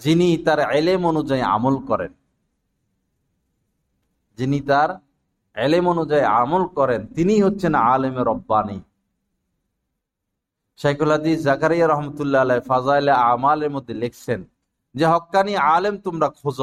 যিনি 0.04 0.38
তার 0.38 0.60
এলেম 0.60 1.08
অনুযায়ী 1.08 1.42
আমল 1.42 1.86
করেন। 1.86 2.14
যিনি 4.38 4.62
তার 4.62 4.90
এলেম 5.56 5.90
অনুযায়ী 5.90 6.24
আমল 6.24 6.68
করেন, 6.68 7.08
তিনি 7.08 7.42
হচ্ছেন 7.42 7.76
আলেমের 7.76 8.26
রব্বানী। 8.26 8.82
জাকারিয়া 11.36 11.88
রহমতুল্লাহ 11.88 12.42
আলাই 12.42 12.62
ফাজাইল 12.62 13.10
আমালের 13.10 13.70
মধ্যে 13.70 13.94
লিখছেন 13.94 14.44
যে 14.96 15.06
আলেম 15.58 15.98
তোমরা 15.98 16.30
খোঁজ। 16.30 16.60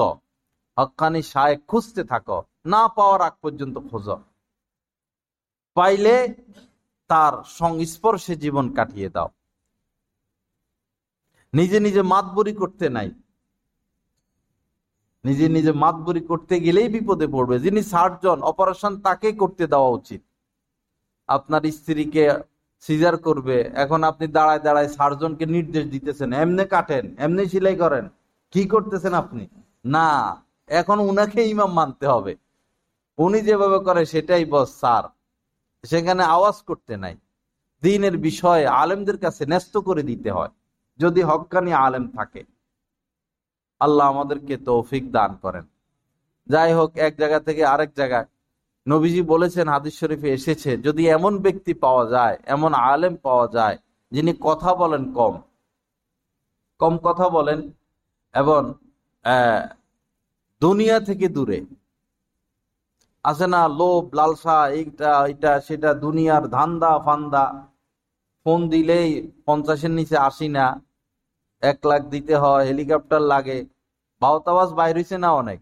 হক্কানি 0.78 1.22
শায়েক 1.22 1.60
খুঁজতে 1.66 2.04
থাকো। 2.04 2.42
না 2.66 2.88
পাওয়ার 2.88 3.20
আগ 3.20 3.32
পর্যন্ত 3.42 3.78
খোঁজ। 3.78 4.08
পাইলে 5.74 6.34
তার 7.08 7.32
সংস্পর্শে 7.44 8.36
জীবন 8.36 8.74
কাটিয়ে 8.74 9.08
দাও। 9.08 9.28
নিজে 11.52 11.80
নিজে 11.80 12.02
মাতবরি 12.02 12.52
করতে 12.54 12.88
নাই। 12.88 13.10
নিজে 15.24 15.48
নিজে 15.48 15.72
মাতবরি 15.72 16.20
করতে 16.20 16.60
গেলেই 16.60 16.88
বিপদে 16.88 17.26
পড়বে। 17.26 17.58
যিনি 17.58 17.82
সার্জন, 17.82 18.42
অপারেশন 18.42 19.00
তাকে 19.00 19.32
করতে 19.32 19.66
দেওয়া 19.66 19.88
উচিত। 19.88 20.22
আপনার 21.28 21.62
স্ত্রীকে 21.70 22.30
সিজার 22.80 23.16
করবে। 23.16 23.70
এখন 23.74 24.04
আপনি 24.04 24.26
দাঁড়ায় 24.26 24.58
দাঁড়ায় 24.58 24.88
সার্জনকে 24.88 25.46
নির্দেশ 25.46 25.86
দিতেছেন। 25.86 26.32
এমনি 26.32 26.64
কাটেন, 26.64 27.16
এমনি 27.18 27.46
সিলাই 27.46 27.76
করেন। 27.76 28.08
কি 28.50 28.64
করতেছেন 28.64 29.14
আপনি? 29.14 29.48
না, 29.84 30.36
এখন 30.66 31.00
উনাকে 31.00 31.48
ইমাম 31.48 31.72
মানতে 31.72 32.06
হবে। 32.06 32.36
উনি 33.18 33.40
যেভাবে 33.40 33.78
করে 33.78 34.06
সেটাই 34.06 34.44
বস, 34.44 34.68
স্যার। 34.68 35.04
সেখানে 35.86 36.22
আওয়াজ 36.22 36.54
করতে 36.62 36.96
নাই। 36.96 37.16
দিনের 37.82 38.18
বিষয়ে 38.18 38.66
আলেমদের 38.66 39.18
কাছে 39.18 39.46
ন্যস্ত 39.46 39.76
করে 39.76 40.02
দিতে 40.02 40.30
হয়। 40.30 40.48
যদি 40.98 41.22
হকানি 41.22 41.72
আলেম 41.72 42.08
থাকে। 42.08 42.44
আল্লাহ 43.80 44.04
আমাদেরকে 44.12 44.54
তৌফিক 44.68 45.04
দান 45.16 45.30
করেন। 45.44 45.64
যাই 46.46 46.70
হোক, 46.78 46.90
এক 47.06 47.12
জায়গা 47.20 47.38
থেকে 47.48 47.62
আরেক 47.74 47.90
জায়গায় 48.00 48.26
নবীজি 48.86 49.22
বলেছেন, 49.32 49.66
হাদিস 49.74 49.94
শরীফে 50.00 50.28
এসেছে, 50.38 50.70
যদি 50.86 51.02
এমন 51.16 51.32
ব্যক্তি 51.44 51.72
পাওয়া 51.84 52.04
যায়, 52.14 52.36
এমন 52.54 52.70
আলেম 52.90 53.14
পাওয়া 53.26 53.46
যায়, 53.56 53.76
যিনি 54.12 54.32
কথা 54.46 54.70
বলেন 54.82 55.02
কম 55.18 55.34
কম 56.80 56.94
কথা 57.06 57.26
বলেন 57.36 57.60
এবং 58.34 58.60
দুনিয়া 60.62 60.96
থেকে 61.08 61.26
দূরে, 61.36 61.58
আছে 63.24 63.46
না 63.54 63.62
লোভ, 63.80 64.02
লালসা, 64.18 64.58
এইটা 64.78 65.10
এটা 65.32 65.52
সেটা, 65.66 65.90
দুনিয়ার 66.04 66.44
ধান্দা 66.56 66.92
ফান্দা, 67.06 67.44
ফোন 68.46 68.60
দিলেই 68.72 69.08
পঞ্চাশের 69.46 69.92
নিচে 69.98 70.16
আসি 70.28 70.48
না 70.56 70.66
এক 71.62 71.78
লাখ 71.90 72.02
দিতে 72.14 72.34
হয়, 72.42 72.64
হেলিকপ্টার 72.68 73.22
লাগে। 73.32 73.58
বাউতাবাজ 74.22 74.68
বাইর 74.78 74.94
হয়েছে 74.98 75.16
না 75.24 75.30
অনেক? 75.42 75.60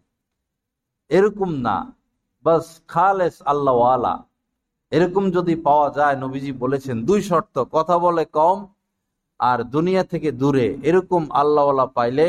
এরকম 1.11 1.51
না। 1.67 1.77
বাস 2.45 2.67
খালেস 2.93 3.37
আল্লাহ 3.53 3.77
এরকম 4.93 5.25
যদি 5.37 5.55
পাওয়া 5.67 5.89
যায়, 5.99 6.17
নবীজি 6.25 6.53
বলেছেন, 6.63 6.97
দুই 7.09 7.21
শর্ত, 7.23 7.57
কথা 7.77 7.97
বলে 8.05 8.25
কম 8.39 8.59
আর 9.41 9.59
দুনিয়া 9.75 10.03
থেকে 10.13 10.29
দূরে। 10.41 10.67
এরকম 10.89 11.23
আল্লাহওয়ালা 11.41 11.87
পাইলে 11.97 12.27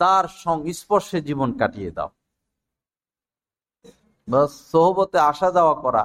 তার 0.00 0.24
সংস্পর্শে 0.44 1.18
জীবন 1.28 1.50
কাটিয়ে 1.60 1.90
দাও। 1.96 2.10
বাস 4.28 4.50
সোহবতে 4.70 5.18
আসা 5.30 5.48
যাওয়া 5.56 5.74
করা, 5.84 6.04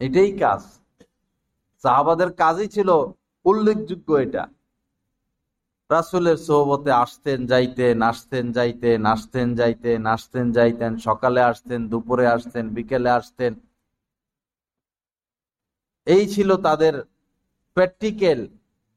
এটাই 0.00 0.30
কাজ। 0.42 0.60
সাহাবাদের 1.84 2.30
কাজই 2.32 2.68
ছিল 2.74 2.88
উল্লেখযোগ্য 3.44 4.08
এটা। 4.24 4.44
রাসুলের 5.90 6.38
সোহবতে 6.46 6.90
আসতেন, 7.04 7.38
যাইতেন 7.46 7.96
আসতেন 8.02 8.44
যাইতেন 8.52 9.00
আসতেন 9.06 9.48
যাইতেন 9.54 10.00
আসতেন, 10.06 10.46
যাইতেন, 10.52 10.92
সকালে 10.98 11.40
আসতেন, 11.42 11.80
দুপুরে 11.88 12.26
আসতেন, 12.26 12.64
বিকেলে 12.76 13.10
আসতেন। 13.10 13.52
এই 16.06 16.24
ছিল 16.34 16.50
তাদের 16.66 16.94
প্র্যাকটিক্যাল 17.76 18.40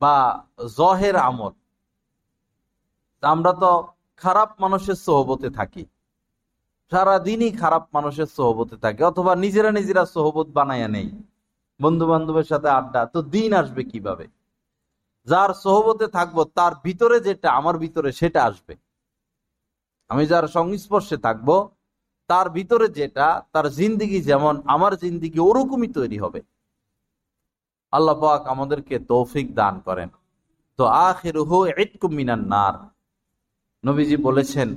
বা 0.02 0.16
জহের 0.78 1.16
আমল। 1.30 1.54
আমরা 3.24 3.52
তো 3.64 3.72
খারাপ 4.22 4.50
মানুষের 4.60 4.98
সোহবতে 5.06 5.50
থাকি। 5.50 5.84
সারাদিনই 6.92 7.52
খারাপ 7.52 7.84
মানুষের 7.94 8.30
সোহবতে 8.38 8.76
থাকে, 8.78 9.02
অথবা 9.04 9.32
নিজেরা 9.36 9.72
নিজেরা 9.72 10.04
সোহবত 10.06 10.48
বানাইয়া 10.58 10.88
নেই। 10.88 11.08
বন্ধু 11.80 12.06
বান্ধবের 12.12 12.48
সাথে 12.52 12.70
আড্ডা, 12.70 13.02
তো 13.06 13.20
দিন 13.34 13.52
আসবে 13.54 13.82
কীভাবে? 13.84 14.26
যার 15.28 15.54
সোহবতে 15.54 16.08
থাকব, 16.08 16.44
তার 16.44 16.74
ভিতরে 16.84 17.20
যেটা 17.20 17.50
আমার 17.52 17.78
ভিতরে 17.78 18.12
সেটা 18.12 18.40
আসবে। 18.44 18.76
আমি 20.10 20.24
যার 20.28 20.46
সংস্পর্শে 20.48 21.18
থাকব, 21.18 21.50
তার 22.30 22.50
ভিতরে 22.50 22.88
যেটা, 22.88 23.28
তার 23.54 23.66
জিন্দিগি 23.70 24.22
যেমন 24.22 24.62
আমার 24.66 24.98
জিন্দিগি, 24.98 25.40
ওরকমই 25.40 25.88
তৈরি 25.88 26.18
হবে। 26.18 26.42
আল্লাহ 27.92 28.16
পাক 28.20 28.42
আমাদেরকে 28.48 29.00
তৌফিক 29.00 29.48
দান 29.56 29.80
করেন। 29.80 30.10
তো 30.78 30.84
আখের 30.86 31.36
মিনান 32.10 32.44
নার। 32.48 32.76
নবীজি 33.86 34.18
বলেছেন 34.18 34.70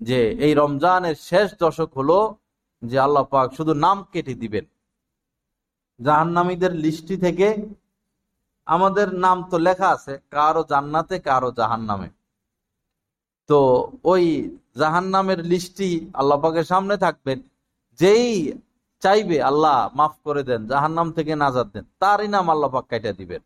যে, 0.00 0.18
এই 0.46 0.54
রমজানের 0.54 1.14
শেষ 1.14 1.48
দশক 1.58 1.90
হলো 1.96 2.18
যে 2.82 2.96
আল্লাহ 2.98 3.24
পাক 3.24 3.46
শুধু 3.54 3.72
নাম 3.74 3.96
কেটে 4.12 4.34
দিবেন। 4.34 4.64
জাহান্নামীদের 6.00 6.72
লিস্টি 6.74 7.16
থেকে 7.16 7.48
আমাদের 8.68 9.08
নাম 9.24 9.38
তো 9.50 9.56
লেখা 9.66 9.88
আছে, 9.96 10.14
কারও 10.34 10.62
জান্নাতে, 10.72 11.16
কারও 11.28 11.50
জাহান 11.58 11.82
নামে 11.90 12.08
তো 13.48 13.58
ওই 14.12 14.24
জাহান 14.80 15.06
নামের 15.14 15.40
লিস্টি 15.52 15.90
আল্লাহ 16.20 16.36
পাকের 16.44 16.66
সামনে 16.72 16.94
থাকবেন 17.04 17.38
যেই 17.98 18.26
চাইবে 19.02 19.38
আল্লাহ 19.50 19.76
মাফ 19.98 20.14
করে 20.26 20.42
দেন 20.48 20.60
জাহান 20.70 20.92
নাম 20.98 21.08
থেকে 21.16 21.32
নাজাদ 21.42 21.68
দেন, 21.74 21.84
তারই 22.02 22.28
নাম 22.34 22.46
আল্লাহ 22.54 22.68
পাক 22.74 22.84
কাটা 22.90 23.12
দিবেন। 23.20 23.42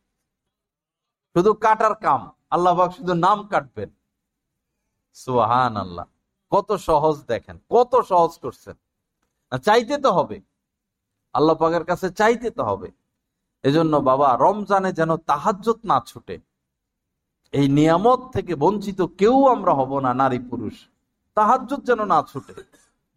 শুধু 1.36 1.50
কাটার 1.64 1.94
কাম, 2.04 2.20
আল্লাহ 2.54 2.72
পাক 2.78 2.90
শুধু 2.98 3.12
নাম 3.26 3.38
কাটবেন। 3.52 3.90
সুহান 5.16 5.74
আল্লাহ 5.84 6.06
কত 6.52 6.68
সহজ 6.88 7.16
দেখেন, 7.32 7.56
কত 7.74 7.92
সহজ 8.10 8.32
করছেন। 8.44 8.76
চাইতে 9.66 9.94
তো 10.04 10.10
হবে। 10.18 10.38
আল্লাহ 11.34 11.54
পাকের 11.60 11.84
কাছে 11.90 12.06
চাইতে 12.20 12.48
তো 12.58 12.62
হবে। 12.70 12.88
এজন্য 13.64 13.94
বাবা, 14.08 14.28
রমজানে 14.36 14.90
যেন 14.98 15.10
তাহাজ্জত 15.30 15.78
না 15.90 15.98
ছুটে। 16.06 16.36
এই 17.54 17.66
নিয়ামত 17.68 18.20
থেকে 18.34 18.52
বঞ্চিত 18.54 19.00
কেউ 19.20 19.36
আমরা 19.54 19.72
হব 19.80 19.92
না, 20.04 20.10
নারী 20.22 20.38
পুরুষ। 20.50 20.76
তাহাজ্জত 21.36 21.80
যেন 21.88 22.00
না 22.04 22.18
ছুটে। 22.30 22.54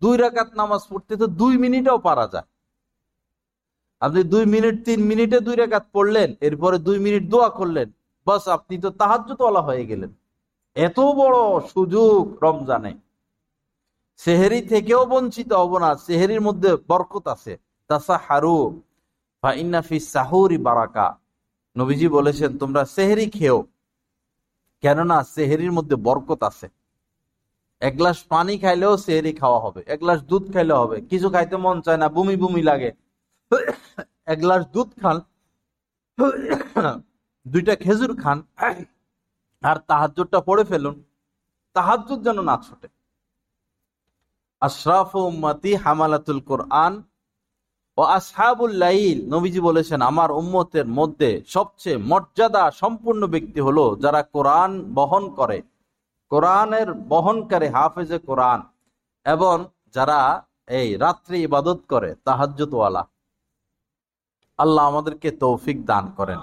দুই 0.01 0.15
রাকাত 0.17 0.49
নামাজ 0.55 0.81
পড়তে 0.89 1.13
তো 1.21 1.27
দুই 1.41 1.53
মিনিটও 1.63 1.97
পারা 1.97 2.25
যায়। 2.33 2.47
আপনি 4.01 4.21
দুই 4.33 4.43
মিনিট, 4.53 4.75
তিন 4.85 4.99
মিনিটে 5.09 5.37
দুই 5.39 5.55
রেখাত 5.55 5.85
পড়লেন, 5.93 6.29
এরপরে 6.47 6.77
দুই 6.87 6.97
মিনিট 6.99 7.23
দোয়া 7.33 7.49
করলেন, 7.49 7.87
বাস 8.27 8.43
আপনি 8.47 8.75
তো 8.83 8.89
তাহাজ্জতওয়ালা 9.01 9.61
হয়ে 9.61 9.85
গেলেন। 9.85 10.11
এত 10.75 10.99
বড় 11.19 11.37
সুযোগ 11.73 12.21
রমজানে। 12.43 12.91
সেহেরি 14.19 14.61
থেকেও 14.67 15.01
বঞ্চিত 15.05 15.49
হব 15.53 15.71
না, 15.83 15.89
সেহেরির 16.05 16.41
মধ্যে 16.41 16.69
বরকত 16.89 17.25
আছে। 17.35 17.53
তাসা 17.89 18.15
হারু 18.27 18.57
বারাকা। 20.67 21.07
নবীজি 21.75 22.07
বলেছেন, 22.17 22.51
তোমরা 22.61 22.81
সেহেরি 22.95 23.27
খেও, 23.37 23.57
কেননা 24.83 25.17
সেহেরির 25.35 25.75
মধ্যে 25.77 25.95
বরকত 26.05 26.41
আছে। 26.49 26.67
এক 27.81 27.93
গ্লাস 27.99 28.17
পানি 28.31 28.53
খাইলেও 28.63 28.93
সেহেরি 29.05 29.33
খাওয়া 29.41 29.59
হবে, 29.65 29.81
এক 29.93 29.99
গ্লাস 30.03 30.19
দুধ 30.29 30.43
হবে। 30.81 30.97
কিছু 31.09 31.27
খাইতে 31.33 31.55
মন 31.63 31.77
চায় 31.85 31.99
না, 32.01 32.07
বমি 32.15 32.35
বমি 32.41 32.61
লাগে। 32.69 32.91
এক 34.33 34.39
গ্লাস 34.43 34.63
দুধ 34.73 34.89
খান, 35.01 35.17
দুইটা 37.45 37.73
খেজুর 37.83 38.11
খান, 38.23 38.37
আর 39.63 39.77
তাহাজুরটা 39.89 40.39
পড়ে 40.47 40.63
ফেলুন 40.69 40.95
তাহাজুর 41.75 42.19
যেন 42.25 42.37
না 42.49 42.55
ছোটে। 42.65 42.87
আশরাফ 44.61 45.11
উম্মতি 45.29 45.71
হামালাতুল 45.83 46.39
কোরআন 46.49 46.93
ও 47.97 48.01
আসহাবুল্লাইল 48.17 49.19
নবীজি 49.33 49.59
বলেছেন, 49.69 49.99
আমার 50.11 50.29
উম্মতের 50.41 50.87
মধ্যে 50.99 51.29
সবচেয়ে 51.55 52.03
মর্যাদা 52.11 52.63
সম্পূর্ণ 52.81 53.21
ব্যক্তি 53.33 53.59
হলো 53.67 53.85
যারা 54.03 54.21
কোরআন 54.35 54.71
বহন 54.97 55.23
করে। 55.39 55.57
কোরআনের 56.31 56.87
বহনকারী 57.11 57.67
হাফেজে 57.75 58.17
কোরআন 58.29 58.59
এবং 59.25 59.55
যারা 59.95 60.19
এই 60.79 60.89
রাত্রি 61.03 61.37
ইবাদত 61.47 61.79
করে 61.91 62.09
তাহাজ্জতওয়ালা 62.25 63.03
আল্লাহ 64.59 64.83
আমাদেরকে 64.91 65.29
তৌফিক 65.43 65.77
দান 65.91 66.05
করেন। 66.17 66.41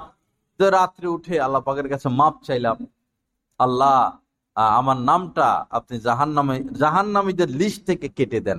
তো 0.60 0.64
রাত্রে 0.78 1.06
উঠে 1.16 1.34
আল্লাহ 1.44 1.62
পাকের 1.66 1.88
কাছে 1.92 2.08
মাপ 2.20 2.34
চাইলাম। 2.48 2.78
আল্লাহ 3.60 3.96
আমার 4.78 4.98
নামটা 5.10 5.48
আপনি 5.78 5.96
জাহান 6.06 6.30
নামে 6.36 6.56
জাহান 6.82 7.06
নামীদের 7.16 7.50
লিস্ট 7.60 7.80
থেকে 7.88 8.06
কেটে 8.16 8.40
দেন। 8.46 8.58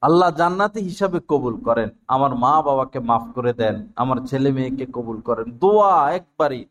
আল্লাহ 0.00 0.30
জান্নাতি 0.30 0.80
হিসাবে 0.80 1.20
কবুল 1.28 1.60
করেন। 1.64 1.88
আমার 2.08 2.34
মা 2.34 2.62
বাবাকে 2.62 3.00
মাফ 3.00 3.22
করে 3.34 3.52
দেন, 3.52 3.92
আমার 3.96 4.16
ছেলে 4.26 4.52
মেয়েকে 4.52 4.86
কবুল 4.86 5.20
করেন। 5.20 5.58
দোয়া 5.58 6.12
একবারই। 6.12 6.64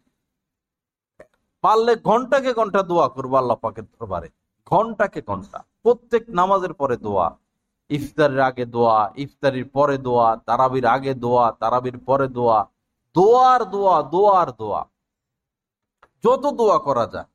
পারলে 1.61 1.95
ঘন্টাকে 1.95 2.53
ঘণ্টা 2.53 2.83
দোয়া 2.83 3.09
করব 3.09 3.37
আল্লাহ 3.37 3.57
পাকের 3.57 3.83
দরবারে। 3.83 4.29
ঘন্টাকে 4.65 5.21
ঘণ্টা। 5.27 5.63
প্রত্যেক 5.83 6.29
নামাজের 6.29 6.73
পরে 6.73 6.97
দোয়া। 6.97 7.37
ইফতারের 7.89 8.39
আগে 8.39 8.65
দোয়া, 8.65 9.13
ইফতারির 9.15 9.69
পরে 9.69 9.97
দোয়া, 9.97 10.37
তারাবির 10.45 10.85
আগে 10.85 11.13
দোয়া, 11.13 11.51
তারাবির 11.51 11.97
পরে 11.97 12.27
দোয়া। 12.27 12.67
দোয়ার 13.13 13.65
দোয়া 13.65 14.03
দোয়ার 14.03 14.51
দোয়া। 14.51 14.85
যত 16.23 16.51
দোয়া 16.51 16.77
করা 16.79 17.05
যায়। 17.05 17.25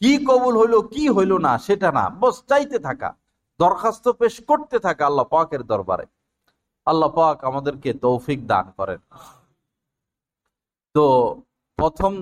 কি 0.00 0.24
কবুল 0.24 0.58
হইল, 0.58 0.80
কি 0.80 1.08
হইল 1.08 1.38
না, 1.38 1.58
সেটা 1.58 1.92
না। 1.92 2.10
বস 2.20 2.42
চাইতে 2.48 2.78
থাকা। 2.78 3.14
দরখাস্ত 3.60 4.06
পেশ 4.20 4.34
করতে 4.50 4.76
থাকে 4.78 5.02
আল্লাহ 5.04 5.26
পাকের 5.34 5.62
দরবারে। 5.70 6.06
আল্লাহ 6.86 7.10
পাক 7.18 7.36
আমাদেরকে 7.50 7.90
তৌফিক 8.04 8.40
দান 8.46 8.66
করেন। 8.78 9.00
তো 10.94 11.04
প্রথম 11.78 12.12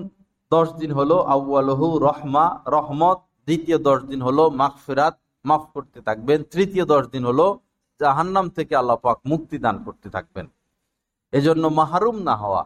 দশ 0.51 0.67
দিন 0.81 0.91
হলো 0.99 1.17
আউ্বালহু 1.35 1.87
রহমা, 2.07 2.45
রহমত। 2.67 3.19
দ্বিতীয় 3.47 3.77
দশ 3.87 3.99
দিন 4.11 4.21
হলো 4.21 4.43
মাগফিরাত, 4.61 5.15
মাফ 5.45 5.63
করতে 5.75 5.99
থাকবেন। 6.01 6.39
তৃতীয় 6.53 6.85
দশ 6.93 7.03
দিন 7.13 7.23
হলো 7.25 7.47
জাহান্নাম 8.01 8.45
থেকে 8.49 8.73
আল্লাহ 8.75 8.97
পাক 9.05 9.17
মুক্তি 9.31 9.57
দান 9.65 9.75
করতে 9.85 10.07
থাকবেন। 10.09 10.45
এজন্য 11.33 11.63
মাহরুম 11.79 12.17
না 12.27 12.35
হওয়া 12.35 12.63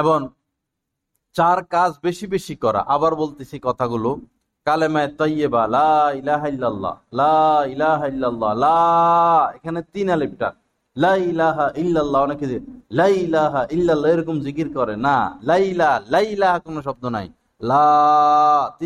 এবং 0.00 0.18
চার 1.36 1.58
কাজ 1.74 1.90
বেশি 2.02 2.26
বেশি 2.26 2.54
করা। 2.56 2.80
আবার 2.94 3.12
বলতেছি 3.14 3.56
কথাগুলো। 3.62 4.10
লা 4.66 4.76
এখানে 9.54 9.80
লা 10.96 11.10
এরকম 14.08 14.40
জিকির 14.40 14.68
করে। 14.74 14.96
না 14.96 15.38
লাইলা 15.42 16.02
লাইলাহা 16.10 16.58
কোনো 16.58 16.82
শব্দ 16.82 17.04
নাই। 17.06 17.26
লা 17.62 18.76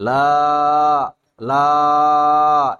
লা 0.00 1.12
লা, 1.40 1.66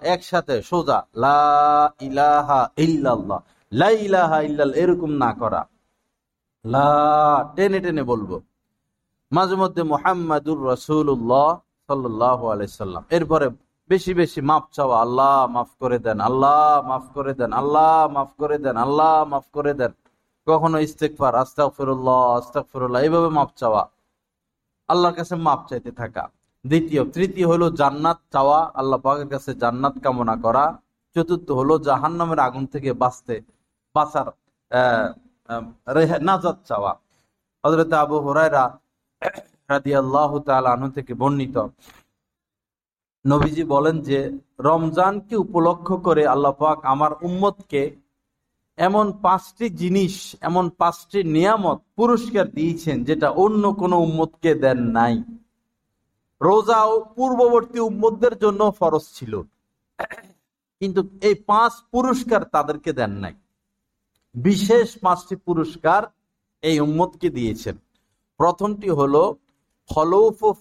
একসাথে 0.01 0.61
সোজা। 0.61 1.05
লা 1.15 1.91
ইলাহা 2.01 2.69
ইল্লাল্লাহ, 2.77 3.39
লা 3.73 3.89
ইলাহা 3.89 4.41
ইল্লাল্লাহ, 4.41 4.77
এরকম 4.79 5.11
না 5.11 5.33
করা। 5.33 5.61
লা, 6.65 6.89
টেনে 7.55 7.79
টেনে 7.79 8.03
বলব। 8.03 8.41
মাঝে 9.31 9.55
মধ্যে 9.55 9.83
মোহাম্মদুর 9.83 10.59
রসুল্লাহ 10.71 11.66
সাল্লাহ 11.89 12.39
আলাইসাল্লাম 12.53 13.03
এরপরে 13.17 13.47
বেশি 13.89 14.11
বেশি 14.21 14.39
মাফ 14.49 14.63
চাওয়া, 14.77 14.95
আল্লাহ 15.05 15.35
মাফ 15.55 15.69
করে 15.81 15.97
দেন, 16.05 16.17
আল্লাহ 16.29 16.71
মাফ 16.89 17.05
করে 17.15 17.33
দেন, 17.39 17.51
আল্লাহ 17.61 17.93
মাফ 18.15 18.31
করে 18.41 18.57
দেন, 18.65 18.75
আল্লাহ 18.85 19.13
মাফ 19.31 19.45
করে 19.55 19.73
দেন। 19.79 19.91
কখনো 20.47 20.77
ইস্তেকফার 20.87 21.33
আস্তাক 21.43 21.69
ফিরুল্লাহ 21.77 22.21
আস্তাক 22.39 22.65
ফিরুল্লাহ 22.71 22.99
এইভাবে 23.05 23.29
মাফ 23.37 23.49
চাওয়া। 23.61 23.83
আল্লাহর 24.89 25.15
কাছে 25.19 25.35
মাপ 25.45 25.59
চাইতে 25.69 25.91
থাকা। 26.01 26.23
দ্বিতীয়, 26.65 27.01
তৃতীয় 27.15 27.47
হলো 27.51 27.65
জান্নাত 27.79 28.19
চাওয়া, 28.33 28.59
আল্লাহ 28.79 28.97
পাকের 29.05 29.29
কাছে 29.33 29.51
জান্নাত 29.61 29.95
কামনা 30.03 30.35
করা। 30.45 30.65
চতুর্থ 31.15 31.47
হলো 31.59 31.73
জাহান্নামের 31.87 32.39
আগুন 32.47 32.65
থেকে 32.73 32.89
বাঁচতে, 33.01 33.35
বাঁচার, 33.95 34.27
আহ 34.71 36.11
নাজাত 36.27 36.57
চাওয়া। 36.69 36.91
হজরত 37.63 37.91
আবু 38.03 38.15
হরাইরা 38.25 38.63
রাদি 39.69 39.95
আল্লাহ 39.95 40.31
থেকে 40.89 41.13
বর্ণিত। 41.13 41.57
নবীজি 43.25 43.63
বলেন 43.63 44.01
যে, 44.01 44.19
রমজানকে 44.59 45.35
উপলক্ষ 45.35 45.93
করে 45.93 46.27
আল্লাহ 46.27 46.51
পাক 46.51 46.85
আমার 46.85 47.11
উম্মতকে 47.21 47.81
এমন 48.77 49.05
পাঁচটি 49.21 49.69
জিনিস, 49.69 50.35
এমন 50.41 50.69
পাঁচটি 50.69 51.23
নিয়ামত 51.23 51.79
পুরস্কার 51.95 52.45
দিয়েছেন 52.49 53.03
যেটা 53.03 53.29
অন্য 53.29 53.73
কোনো 53.73 53.95
উম্মতকে 53.97 54.55
দেন 54.55 54.79
নাই। 54.79 55.23
রোজা 56.41 56.83
ও 56.83 56.95
পূর্ববর্তী 57.15 57.79
উম্মতদের 57.79 58.37
জন্য 58.37 58.61
ফরজ 58.79 59.05
ছিল। 59.13 59.41
কিন্তু 60.79 61.01
এই 61.21 61.35
পাঁচ 61.35 61.73
পুরস্কার 61.91 62.43
তাদেরকে 62.43 62.93
দেন 62.93 63.11
নাই। 63.11 63.33
বিশেষ 64.35 64.87
পাঁচটি 65.01 65.35
পুরস্কার 65.35 66.01
এই 66.61 66.79
উম্মতকে 66.79 67.29
দিয়েছেন। 67.29 67.75
প্রথমটি 68.37 68.89
হলো 68.89 69.35
রোজা 69.95 70.53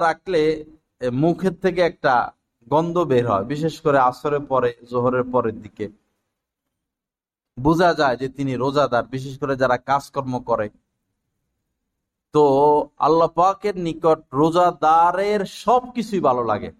রাখলে 0.00 0.64
মুখের 1.12 1.54
থেকে 1.54 1.80
একটা 1.80 2.32
গন্ধ 2.68 2.98
বের 2.98 3.30
হয়, 3.30 3.44
বিশেষ 3.44 3.80
করে 3.80 3.98
আসরের 3.98 4.40
পরে, 4.40 4.74
জোহরের 4.90 5.24
পরের 5.32 5.62
দিকে। 5.62 5.88
বোঝা 7.60 7.94
যায় 7.94 8.16
যে 8.16 8.28
তিনি 8.28 8.54
রোজাদার, 8.54 9.06
বিশেষ 9.06 9.38
করে 9.38 9.56
যারা 9.56 9.76
কাজকর্ম 9.76 10.40
করে। 10.40 10.70
তো 12.32 12.46
আল্লাহ 12.98 13.28
পাকের 13.28 13.78
নিকট 13.78 14.18
রোজাদারের 14.32 15.44
সবকিছুই 15.44 16.20
ভালো 16.20 16.44
লাগে। 16.44 16.72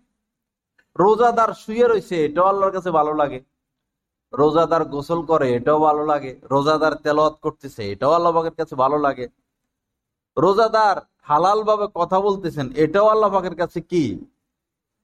রোজাদার 0.98 1.54
শুয়ে 1.54 1.88
রয়েছে, 1.88 2.24
এটাও 2.24 2.44
আল্লাহর 2.44 2.72
কাছে 2.72 2.90
ভালো 2.90 3.14
লাগে। 3.14 3.53
রোজাদার 4.40 4.82
গোসল 4.94 5.20
করে, 5.30 5.46
এটাও 5.58 5.78
ভালো 5.88 6.02
লাগে। 6.12 6.32
রোজাদার 6.52 6.94
তেলত 7.04 7.34
করতেছে, 7.44 7.82
এটাও 7.94 8.12
আল্লাহ 8.18 8.32
পাকের 8.36 8.54
কাছে 8.60 8.74
ভালো 8.84 8.98
লাগে। 9.06 9.26
রোজাদার 10.36 10.96
হালাল 11.30 11.58
ভাবে 11.68 11.86
কথা 11.98 12.18
বলতেছেন, 12.26 12.66
এটাও 12.84 13.06
আল্লাহ 13.08 13.30
পাকের 13.34 13.56
কাছে 13.60 13.78
কি? 13.90 14.04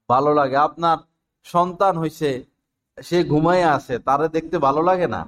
ভালো 0.08 0.30
লাগে। 0.34 0.56
আপনার 0.68 0.98
সন্তান 1.46 1.94
হইছে, 1.98 2.30
সে 2.98 3.18
ঘুমাই 3.24 3.62
আছে, 3.76 3.94
তারে 4.08 4.26
দেখতে 4.36 4.56
ভালো 4.66 4.80
লাগে 4.82 5.08
না? 5.14 5.22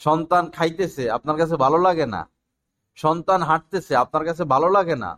সন্তান 0.00 0.44
খাইতেছে, 0.56 1.04
আপনার 1.10 1.36
কাছে 1.40 1.54
ভালো 1.64 1.78
লাগে 1.78 2.06
না? 2.14 2.20
সন্তান 2.98 3.40
হাঁটতেছে, 3.42 3.92
আপনার 3.96 4.24
কাছে 4.28 4.44
ভালো 4.44 4.68
লাগে 4.76 4.96
না? 5.04 5.10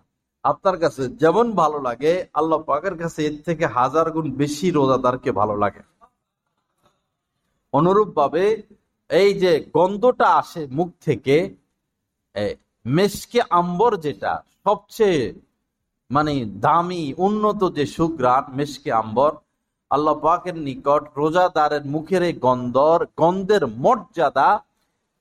আপনার 0.44 0.76
কাছে 0.82 1.02
যেমন 1.22 1.46
ভালো 1.52 1.78
লাগে 1.88 2.12
আল্লাহ 2.34 2.58
পাকের 2.70 2.94
কাছে 3.02 3.20
এর 3.28 3.36
থেকে 3.48 3.64
হাজার 3.76 4.06
গুণ 4.14 4.26
বেশি 4.42 4.66
রোজাদারকে 4.70 5.30
ভালো 5.40 5.54
লাগে। 5.56 5.82
অনুরূপ 7.72 8.08
ভাবে 8.18 8.44
এই 9.10 9.30
যে 9.42 9.52
গন্ধটা 9.76 10.28
আসে 10.40 10.62
মুখ 10.78 10.88
থেকে 11.06 11.36
মেসকে 12.86 13.40
আম্বর 13.60 13.92
যেটা, 14.04 14.32
সবচেয়ে 14.66 15.22
মানে 16.10 16.32
দামি, 16.64 17.04
উন্নত 17.26 17.60
যে 17.76 17.84
সুগ্রাণ 17.96 18.44
মেসকে 18.58 18.90
আম্বর, 19.02 19.32
আল্লাহ 19.90 20.16
পাকের 20.24 20.56
নিকট 20.66 21.02
রোজাদারের 21.20 21.84
মুখের 21.94 22.22
এই 22.28 22.34
গন্ধর, 22.46 23.00
গন্ধের 23.20 23.64
মর্যাদা 23.84 24.50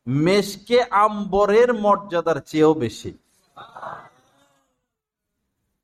মেসকে 0.08 0.78
আম্বরের 1.06 1.70
মর্যাদার 1.86 2.40
চেয়েও 2.50 2.74
বেশি। 2.84 3.12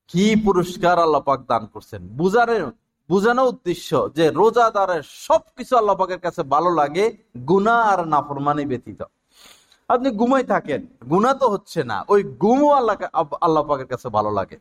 কি 0.10 0.26
পুরস্কার 0.46 0.96
আল্লাহ 1.06 1.22
পাক 1.30 1.40
দান 1.52 1.64
করছেন। 1.74 2.02
বুঝানোর 2.20 2.66
বুঝানো 3.10 3.44
উদ্দেশ্য 3.52 3.90
যে 4.18 4.26
রোজাদারের 4.40 5.04
সবকিছু 5.28 5.74
আল্লাহ 5.80 5.96
পাকের 6.02 6.22
কাছে 6.26 6.42
ভালো 6.54 6.70
লাগে 6.80 7.06
গুনা 7.50 7.76
আর 7.92 8.00
নাফরমানি 8.14 8.64
ব্যতীত। 8.72 9.02
আপনি 9.90 10.10
ঘুমাই 10.20 10.44
থাকেন 10.54 10.82
গুণা 11.12 11.32
তো 11.42 11.46
হচ্ছে 11.54 11.80
না, 11.92 11.98
ওই 12.14 12.22
গুমও 12.44 12.70
আল্লাহ 12.80 12.96
আল্লাহ 13.46 13.64
পাকের 13.70 13.90
কাছে 13.94 14.08
ভালো 14.18 14.32
লাগে। 14.40 14.58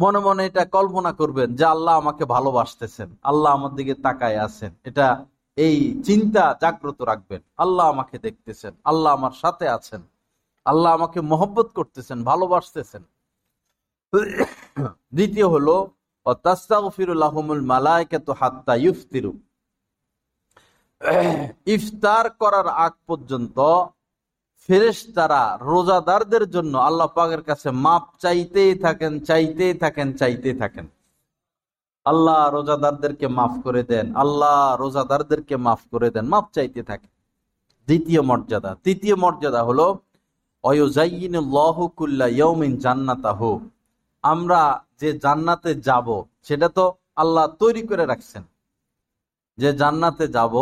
মনে 0.00 0.20
মনে 0.26 0.42
এটা 0.48 0.62
কল্পনা 0.76 1.10
করবেন 1.20 1.48
যে 1.58 1.64
আল্লাহ 1.74 1.94
আমাকে 2.02 2.24
ভালোবাসতেছেন, 2.34 3.08
আল্লাহ 3.30 3.50
আমার 3.56 3.72
দিকে 3.78 3.94
তাকায় 4.06 4.38
আছেন। 4.46 4.72
এটা 4.88 5.06
এই 5.58 5.76
চিন্তা 6.06 6.44
জাগ্রত 6.62 6.98
রাখবেন, 7.10 7.40
আল্লাহ 7.64 7.84
আমাকে 7.94 8.16
দেখতেছেন, 8.26 8.72
আল্লাহ 8.90 9.10
আমার 9.18 9.34
সাথে 9.42 9.66
আছেন, 9.76 10.02
আল্লাহ 10.66 10.90
আমাকে 10.98 11.18
মহব্বত 11.32 11.68
করতেছেন, 11.78 12.18
ভালোবাসতেছেন। 12.30 13.02
দ্বিতীয় 15.16 15.46
হলো 15.54 15.76
ইফতার। 21.66 22.26
করার 22.40 22.68
আগ 22.84 22.94
পর্যন্ত 23.08 23.58
ফেরেস 24.68 25.00
তারা 25.14 25.42
রোজাদারদের 25.60 26.44
জন্য 26.50 26.74
আল্লাহ 26.78 27.08
পাকের 27.14 27.42
কাছে 27.42 27.68
মাপ 27.70 28.04
চাইতেই 28.18 28.72
থাকেন 28.78 29.12
চাইতেই 29.20 29.74
থাকেন 29.74 30.08
চাইতেই 30.12 30.56
থাকেন। 30.58 30.86
আল্লাহ 32.06 32.40
রোজাদারদেরকে 32.50 33.26
মাফ 33.28 33.52
করে 33.64 33.82
দেন, 33.82 34.06
আল্লাহ 34.16 34.76
রোজাদারদেরকে 34.76 35.54
মাফ 35.56 35.80
করে 35.90 36.08
দেন 36.10 36.24
মাফ 36.28 36.46
চাইতে 36.52 36.80
থাকে 36.82 37.08
দ্বিতীয় 37.88 38.20
মর্যাদা, 38.22 38.70
তৃতীয় 38.84 39.16
মর্যাদা 39.16 39.62
হলো 39.62 39.86
জান্নাতাহ। 42.84 43.40
আমরা 44.22 44.60
যে 45.00 45.08
জান্নাতে 45.24 45.70
যাব, 45.88 46.08
সেটা 46.46 46.68
তো 46.78 46.84
আল্লাহ 47.22 47.46
তৈরি 47.62 47.82
করে 47.90 48.04
রাখছেন। 48.06 48.42
যে 49.58 49.70
জান্নাতে 49.72 50.24
যাব, 50.36 50.54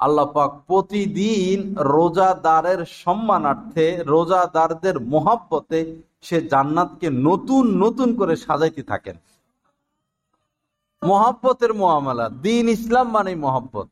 আল্লাহ 0.00 0.26
পাক 0.32 0.50
প্রতিদিন 0.68 1.58
রোজাদারের 1.94 2.80
সম্মানার্থে, 3.02 3.86
রোজাদারদের 4.12 4.96
মোহাব্বতে 5.12 5.80
সে 6.26 6.38
জান্নাতকে 6.52 7.08
নতুন 7.28 7.64
নতুন 7.82 8.08
করে 8.18 8.34
সাজাইতে 8.46 8.82
থাকেন। 8.82 9.16
মহাব্বতের 11.02 11.72
মহামালা 11.74 12.26
দিন 12.44 12.64
ইসলাম 12.76 13.06
মানে 13.16 13.32
মহাব্বত। 13.44 13.88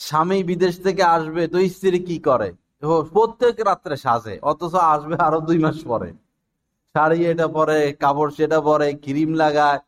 স্বামী 0.00 0.38
বিদেশ 0.50 0.74
থেকে 0.82 1.02
আসবে, 1.16 1.42
তো 1.52 1.58
স্ত্রী 1.74 1.98
কি 2.08 2.16
করে? 2.28 2.48
প্রত্যেক 3.14 3.54
রাত্রে 3.68 3.96
সাজে, 4.04 4.34
অথচ 4.50 4.74
আসবে 4.94 5.16
আরও 5.26 5.40
দুই 5.48 5.58
মাস 5.64 5.78
পরে। 5.90 6.10
শাড়ি 6.94 7.18
এটা 7.32 7.46
পরে, 7.48 7.78
কাপড় 8.02 8.30
সেটা 8.38 8.58
পরে, 8.60 8.88
ক্রিম 9.04 9.30
লাগায়, 9.42 9.78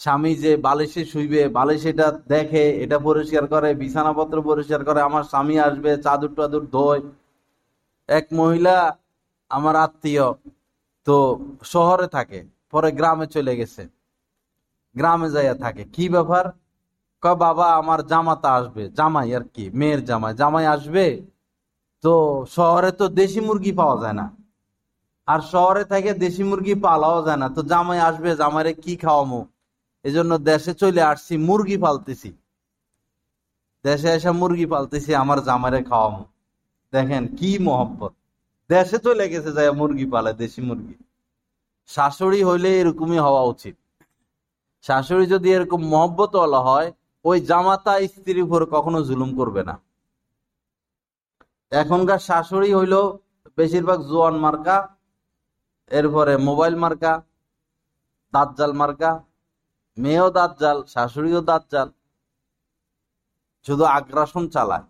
স্বামী 0.00 0.32
যে 0.44 0.52
বালিশে 0.66 1.02
শুইবে, 1.12 1.42
বালিশ 1.48 1.82
এটা 1.92 2.08
দেখে, 2.34 2.64
এটা 2.84 2.98
পরিষ্কার 3.08 3.44
করে, 3.46 3.68
বিছানাপত্র 3.74 4.36
পরিষ্কার 4.50 4.80
করে, 4.84 5.00
আমার 5.08 5.24
স্বামী 5.32 5.56
আসবে, 5.68 5.90
চাদুর 6.04 6.32
টাদুর 6.38 6.64
ধোয়। 6.74 7.00
এক 8.08 8.26
মহিলা 8.32 8.76
আমার 9.50 9.74
আত্মীয়, 9.76 10.26
তো 11.06 11.16
শহরে 11.72 12.06
থাকে, 12.16 12.40
পরে 12.72 12.88
গ্রামে 12.98 13.26
চলে 13.26 13.52
গেছে। 13.60 13.82
গ্রামে 14.96 15.28
যাইয়া 15.30 15.54
থাকে। 15.64 15.82
কি 15.94 16.04
ব্যাপার? 16.08 16.44
ক 17.22 17.24
বাবা, 17.44 17.66
আমার 17.80 18.00
জামাতা 18.06 18.50
আসবে। 18.58 18.82
জামাই 18.98 19.28
আর 19.38 19.44
কি, 19.54 19.64
মেয়ের 19.80 20.00
জামাই। 20.04 20.32
জামাই 20.40 20.66
আসবে, 20.66 21.06
তো 22.04 22.12
শহরে 22.56 22.90
তো 23.00 23.04
দেশি 23.20 23.40
মুরগি 23.46 23.72
পাওয়া 23.80 23.96
যায় 24.02 24.16
না। 24.20 24.26
আর 25.28 25.40
শহরে 25.52 25.84
থেকে 25.84 26.10
দেশি 26.24 26.42
মুরগি 26.44 26.74
পালাও 26.74 27.18
যায় 27.26 27.36
না। 27.36 27.48
তো 27.56 27.60
জামাই 27.62 28.00
আসবে, 28.08 28.30
জামাইরে 28.36 28.72
কি 28.84 28.96
খাওয়ামো? 28.96 29.40
এজন্য 30.04 30.32
দেশে 30.38 30.72
চলে 30.74 31.02
আসছি, 31.02 31.34
মুরগি 31.48 31.76
পালতেছি। 31.76 32.30
দেশে 33.84 34.08
এসে 34.16 34.30
মুরগি 34.30 34.66
পালতেছি, 34.66 35.10
আমার 35.14 35.38
জামাইরে 35.42 35.80
খাওয়ামো। 35.82 36.24
দেখেন 36.92 37.22
কি 37.38 37.50
মহব্বত। 37.58 38.12
দেশে 38.70 38.98
চলে 38.98 39.24
গেছে 39.32 39.50
যায় 39.52 39.72
মুরগি 39.72 40.06
পালে, 40.14 40.30
দেশি 40.32 40.60
মুরগি। 40.62 40.96
শাশুড়ি 41.86 42.40
হইলে 42.44 42.70
এরকমই 42.80 43.18
হওয়া 43.18 43.42
উচিত। 43.42 43.76
শাশুড়ি 44.82 45.26
যদি 45.26 45.48
এরকম 45.52 45.80
মহব্বতওয়ালা 45.94 46.60
হয়, 46.60 46.88
ওই 47.24 47.40
জামাতা 47.40 47.92
স্ত্রীর 48.06 48.42
উপর 48.42 48.60
কখনো 48.74 48.98
জুলুম 49.04 49.30
করবে 49.36 49.62
না। 49.64 49.74
এখনকার 51.70 52.18
শাশুড়ি 52.18 52.70
হইল 52.74 52.94
বেশিরভাগ 53.56 53.98
জোয়ান 54.10 54.34
মার্কা 54.44 54.76
এরপরে 55.90 56.32
মোবাইল 56.48 56.74
মার্কা 56.82 57.12
দাঁত 58.34 58.50
জাল 58.58 58.72
মার্কা, 58.80 59.12
মেয়েও 59.98 60.28
দাঁত 60.36 60.52
জাল 60.62 60.78
শাশুড়িও 60.92 61.40
দাঁত 61.48 61.64
জাল 61.72 61.88
শুধু 63.66 63.84
আগ্রাসন 63.98 64.44
চালায়। 64.54 64.86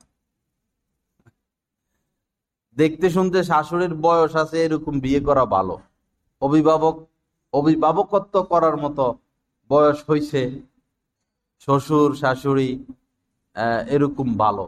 দেখতে 2.77 3.07
শুনতে 3.17 3.39
শাশুড়ির 3.51 3.95
বয়স 4.05 4.33
আছে 4.43 4.57
এরকম 4.67 4.95
বিয়ে 5.05 5.21
করা 5.29 5.45
ভালো। 5.55 5.75
অভিভাবক, 6.43 6.97
অভিভাবকত্ব 7.53 8.35
করার 8.53 8.77
মতো 8.85 9.05
বয়স 9.71 9.99
হয়েছে 10.09 10.43
শ্বশুর, 11.65 12.11
শাশুড়ি 12.23 12.69
এরকম 13.95 14.29
ভালো। 14.43 14.65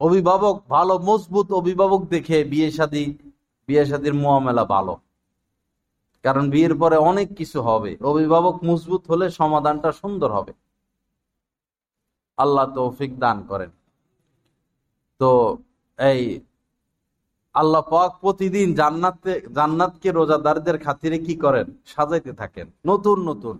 অভিভাবক 0.00 0.56
ভালো, 0.74 0.94
মজবুত 1.08 1.48
অভিভাবক 1.60 2.02
দেখে 2.14 2.38
বিয়ে 2.52 2.68
শাদী, 2.76 3.04
বিয়ে 3.68 3.84
শাদীর 3.90 4.14
মোয়ামেলা 4.22 4.64
ভালো। 4.74 4.94
কারণ 6.24 6.44
বিয়ের 6.50 6.74
পরে 6.78 6.96
অনেক 7.10 7.28
কিছু 7.36 7.58
হবে। 7.62 7.90
অভিভাবক 8.02 8.54
মজবুত 8.64 9.02
হলে 9.10 9.26
সমাধানটা 9.30 9.90
সুন্দর 9.92 10.30
হবে। 10.32 10.52
আল্লাহ 12.36 12.64
তৌফিক 12.74 13.12
দান 13.18 13.36
করেন। 13.42 13.70
তো 15.20 15.30
এই 15.98 16.40
আল্লাহ 17.54 17.82
পাক 17.82 18.10
প্রতিদিন 18.20 18.74
জান্নাতে, 18.74 19.32
জান্নাতকে 19.54 20.08
রোজাদারদের 20.10 20.76
খাতিরে 20.78 21.18
কি 21.18 21.34
করেন? 21.34 21.66
সাজাইতে 21.86 22.32
থাকেন। 22.32 22.66
নতুন 22.86 23.18
নতুন। 23.28 23.56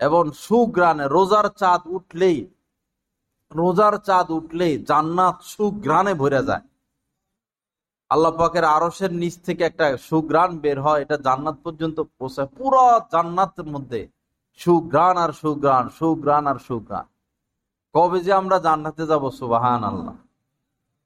এবং 0.00 0.22
সুগ্রানে 0.32 1.04
রোজার 1.08 1.46
চাঁদ 1.56 1.82
উঠলেই, 1.86 2.38
রোজার 3.52 3.94
চাঁদ 3.98 4.30
উঠলেই 4.30 4.74
জান্নাত 4.84 5.36
সুগ্রানে 5.42 6.12
ভরে 6.14 6.40
যায়। 6.44 6.64
আল্লাহ 8.12 8.32
পাকের 8.40 8.64
আরসের 8.76 9.12
নিচ 9.20 9.34
থেকে 9.46 9.62
একটা 9.70 9.86
সুগ্রাণ 10.08 10.50
বের 10.62 10.78
হয়, 10.86 11.00
এটা 11.04 11.16
জান্নাত 11.26 11.56
পর্যন্ত 11.64 11.98
পৌঁছায়। 12.18 12.50
পুরো 12.58 12.82
জান্নাতের 13.12 13.66
মধ্যে 13.74 14.00
সুগ্রান 14.60 15.16
আর 15.24 15.32
সুগ্রান 15.42 15.84
সুগ্রান 15.98 16.44
আর 16.50 16.58
সুগ্রান 16.68 17.06
কবে 17.94 18.18
যে 18.26 18.32
আমরা 18.40 18.56
জান্নাতে 18.66 19.02
যাব 19.10 19.24
সুবাহান 19.40 19.82
আল্লাহ 19.90 20.14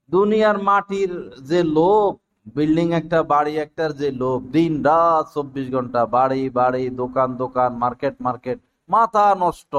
দুনিয়ার 0.09 0.57
মাটির 0.69 1.11
যে 1.49 1.59
লোভ, 1.77 2.09
বিল্ডিং 2.55 2.87
একটা, 2.99 3.19
বাড়ি 3.33 3.53
একটার 3.65 3.91
যে 4.01 4.09
লোভ, 4.21 4.39
দিন 4.55 4.73
রাত 4.87 5.25
চব্বিশ 5.35 5.67
ঘণ্টা, 5.75 6.01
বাড়ি 6.15 6.43
বাড়ি, 6.59 6.83
দোকান 7.01 7.29
দোকান, 7.41 7.71
মার্কেট 7.83 8.15
মার্কেট, 8.25 8.59
মাথা 8.89 9.25
নষ্ট। 9.43 9.73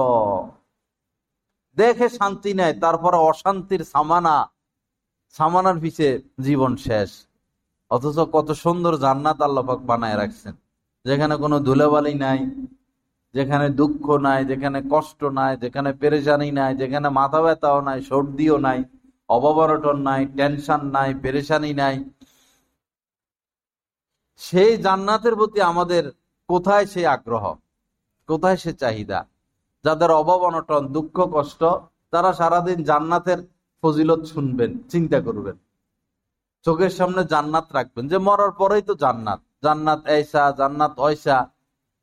দেখে 1.77 2.09
শান্তি 2.19 2.51
নেয় 2.59 2.75
তারপরে 2.85 3.19
অশান্তির 3.31 3.83
সামানা। 3.93 4.37
সামানার 5.31 5.79
পিছে 5.81 6.23
জীবন 6.41 6.77
শেষ। 6.77 7.11
অথচ 7.91 8.19
কত 8.33 8.53
সুন্দর 8.53 8.97
জান্নাত 8.97 9.41
আল্লাপাক 9.43 9.79
বানায় 9.79 10.17
রাখছেন। 10.17 10.55
যেখানে 11.05 11.37
কোনো 11.37 11.61
ধুলেবালি 11.61 12.15
নাই, 12.15 12.39
যেখানে 13.35 13.69
দুঃখ 13.71 14.11
নাই, 14.11 14.45
যেখানে 14.45 14.83
কষ্ট 14.91 15.25
নাই, 15.25 15.57
যেখানে 15.57 15.93
পেরেশানি 15.93 16.51
নাই, 16.51 16.77
যেখানে 16.77 17.09
মাথা 17.09 17.41
ব্যথাও 17.43 17.81
নাই, 17.81 18.03
সর্দিও 18.03 18.59
নাই 18.59 18.85
অববরটন 19.29 19.99
নাই, 19.99 20.27
টেনশন 20.27 20.87
নাই, 20.87 21.15
পেরেশানি 21.15 21.75
নাই। 21.75 22.11
সেই 24.37 24.77
জান্নাতের 24.77 25.35
প্রতি 25.37 25.61
আমাদের 25.61 26.05
কোথায় 26.49 26.87
সে 26.87 27.07
আগ্রহ? 27.07 27.55
কোথায় 28.27 28.57
সে 28.57 28.73
চাহিদা? 28.73 29.27
যাদের 29.85 30.11
অভাব 30.11 30.41
অনটন, 30.41 30.83
দুঃখ, 30.89 31.17
কষ্ট, 31.33 31.65
তারা 32.11 32.33
সারাদিন 32.33 32.85
জান্নাতের 32.85 33.58
ফজিলত 33.83 34.23
শুনবেন, 34.33 34.71
চিন্তা 34.93 35.19
করবেন। 35.27 35.57
চোখের 36.65 36.93
সামনে 36.99 37.23
জান্নাত 37.33 37.67
রাখবেন, 37.77 38.05
যে 38.13 38.19
মরার 38.27 38.53
পরেই 38.61 38.85
তো 38.89 38.95
জান্নাত। 39.05 39.41
জান্নাত 39.65 40.01
এইসা 40.17 40.43
জান্নাত 40.61 40.95
ঐসা 41.09 41.39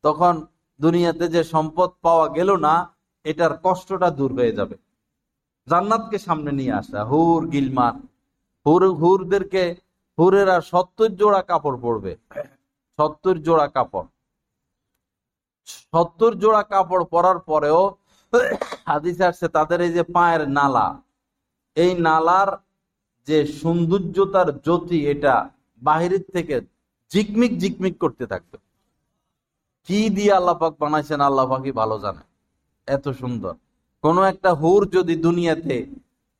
তখন 0.03 0.33
দুনিয়াতে 0.79 1.25
যে 1.35 1.41
সম্পদ 1.53 1.89
পাওয়া 2.05 2.27
গেল 2.37 2.49
না, 2.67 2.75
এটার 3.25 3.53
কষ্টটা 3.63 4.09
দূর 4.19 4.31
হয়ে 4.37 4.57
যাবে। 4.59 4.75
জান্নাতকে 5.67 6.17
সামনে 6.27 6.51
নিয়ে 6.59 6.73
আসা, 6.81 6.99
হুর 7.09 7.41
গিলমান 7.53 7.95
হুর, 8.65 8.83
হুরদেরকে, 9.01 9.63
হুরের 10.17 10.49
সত্তর 10.71 11.09
জোড়া 11.19 11.41
কাপড় 11.49 11.77
পরবে। 11.85 12.13
সত্তর 12.99 13.35
জোড়া 13.45 13.67
কাপড়। 13.75 14.07
সত্তর 15.93 16.31
জোড়া 16.41 16.63
কাপড় 16.71 17.03
পরার 17.13 17.39
পরেও 17.49 17.81
হাদিস 18.89 19.17
আসছে, 19.29 19.47
তাদের 19.47 19.79
এই 19.85 19.91
যে 19.97 20.03
পায়ের 20.15 20.43
নালা 20.57 20.87
এই 21.77 21.91
নালার 22.07 22.49
যে 23.27 23.37
সৌন্দর্যতার 23.59 24.49
জ্যোতি, 24.65 24.97
এটা 25.13 25.33
বাহিরের 25.81 26.23
থেকে 26.35 26.55
জিকমিক 27.11 27.51
জিকমিক 27.61 27.95
করতে 28.03 28.25
থাকবে 28.31 28.57
কি 29.87 29.99
দিয়ে 30.15 30.31
আল্লাপাক 30.39 30.73
বানাইছেন 30.81 31.19
আল্লাপাকই 31.29 31.73
ভালো 31.81 31.95
জানে। 32.03 32.23
এত 32.87 33.05
সুন্দর। 33.21 33.53
কোন 34.03 34.17
একটা 34.31 34.51
হুর 34.61 34.81
যদি 34.95 35.15
দুনিয়াতে 35.27 35.77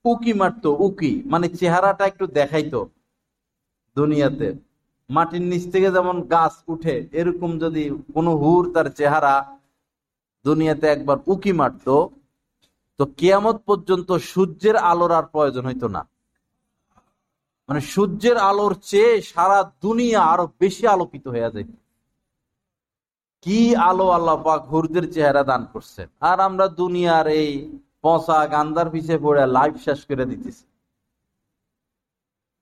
উকি 0.06 0.34
মারতো, 0.42 0.70
উকি 0.88 1.12
মানে 1.32 1.48
চেহারাটা 1.60 2.04
একটু 2.12 2.26
দেখাইতো 2.40 2.80
দুনিয়াতে, 3.98 4.48
মাটির 5.10 5.44
নিচ 5.52 5.64
থেকে 5.74 5.90
যেমন 5.96 6.18
গাছ 6.34 6.54
উঠে, 6.74 6.96
এরকম 7.20 7.52
যদি 7.64 7.84
কোনো 8.16 8.32
হুর 8.42 8.64
তার 8.74 8.88
চেহারা 9.00 9.34
দুনিয়াতে 10.46 10.86
একবার 10.96 11.18
উকি 11.34 11.52
মারত 11.60 11.88
তো 13.00 13.04
কেয়ামত 13.20 13.58
পর্যন্ত 13.68 14.10
সূর্যের 14.32 14.78
আলোর 14.92 15.12
আর 15.12 15.26
প্রয়োজন 15.34 15.64
হইতো 15.66 15.88
না। 15.96 16.02
মানে 17.70 17.82
সূর্যের 17.94 18.38
আলোর 18.50 18.74
চেয়ে 18.82 19.14
সারা 19.32 19.60
দুনিয়া 19.82 20.22
আরও 20.34 20.46
বেশি 20.60 20.84
আলোকিত 20.88 21.26
হয়ে 21.28 21.54
যায় 21.56 21.68
কি 23.46 23.60
আলো 23.90 24.08
আল্লাহ 24.10 24.38
পাক 24.44 24.62
হুরদের 24.72 25.06
চেহারা 25.14 25.44
দান 25.44 25.62
করছেন। 25.74 26.08
আর 26.30 26.38
আমরা 26.40 26.66
দুনিয়ার 26.82 27.28
এই 27.42 27.50
পচা 28.04 28.40
গান্দার 28.48 28.88
পিছিয়ে 28.90 29.20
পড়ে 29.26 29.44
লাইফ 29.58 29.76
শেষ 29.86 30.00
করে 30.08 30.26
দিতেছি। 30.26 30.66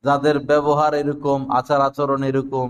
যাদের 0.04 0.38
ব্যবহার 0.50 0.94
এরকম, 0.94 1.40
আচার 1.52 1.82
আচরণ 1.82 2.22
এরকম, 2.24 2.68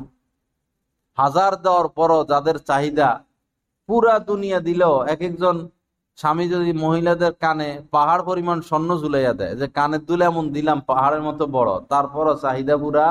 হাজার 1.18 1.52
দেওয়ার 1.64 1.88
পরও 1.98 2.20
যাদের 2.32 2.58
চাহিদা 2.70 3.10
পুরা 3.90 4.16
দুনিয়া 4.30 4.60
দিলেও 4.60 4.96
এক 5.14 5.22
একজন 5.22 5.56
স্বামী 6.18 6.46
যদি 6.54 6.72
মহিলাদের 6.84 7.34
কানে 7.44 7.70
পাহাড় 7.94 8.24
পরিমাণ 8.30 8.58
স্বর্ণ 8.70 8.90
ঝুলাইয়া 9.02 9.34
দেয়, 9.40 9.54
যে 9.60 9.68
কানের 9.78 10.02
দুলে 10.08 10.24
এমন 10.32 10.46
দিলাম 10.56 10.78
পাহাড়ের 10.90 11.24
মতো 11.28 11.44
বড়, 11.58 11.72
তারপরও 11.92 12.34
চাহিদা 12.44 12.76
পুরা 12.78 13.08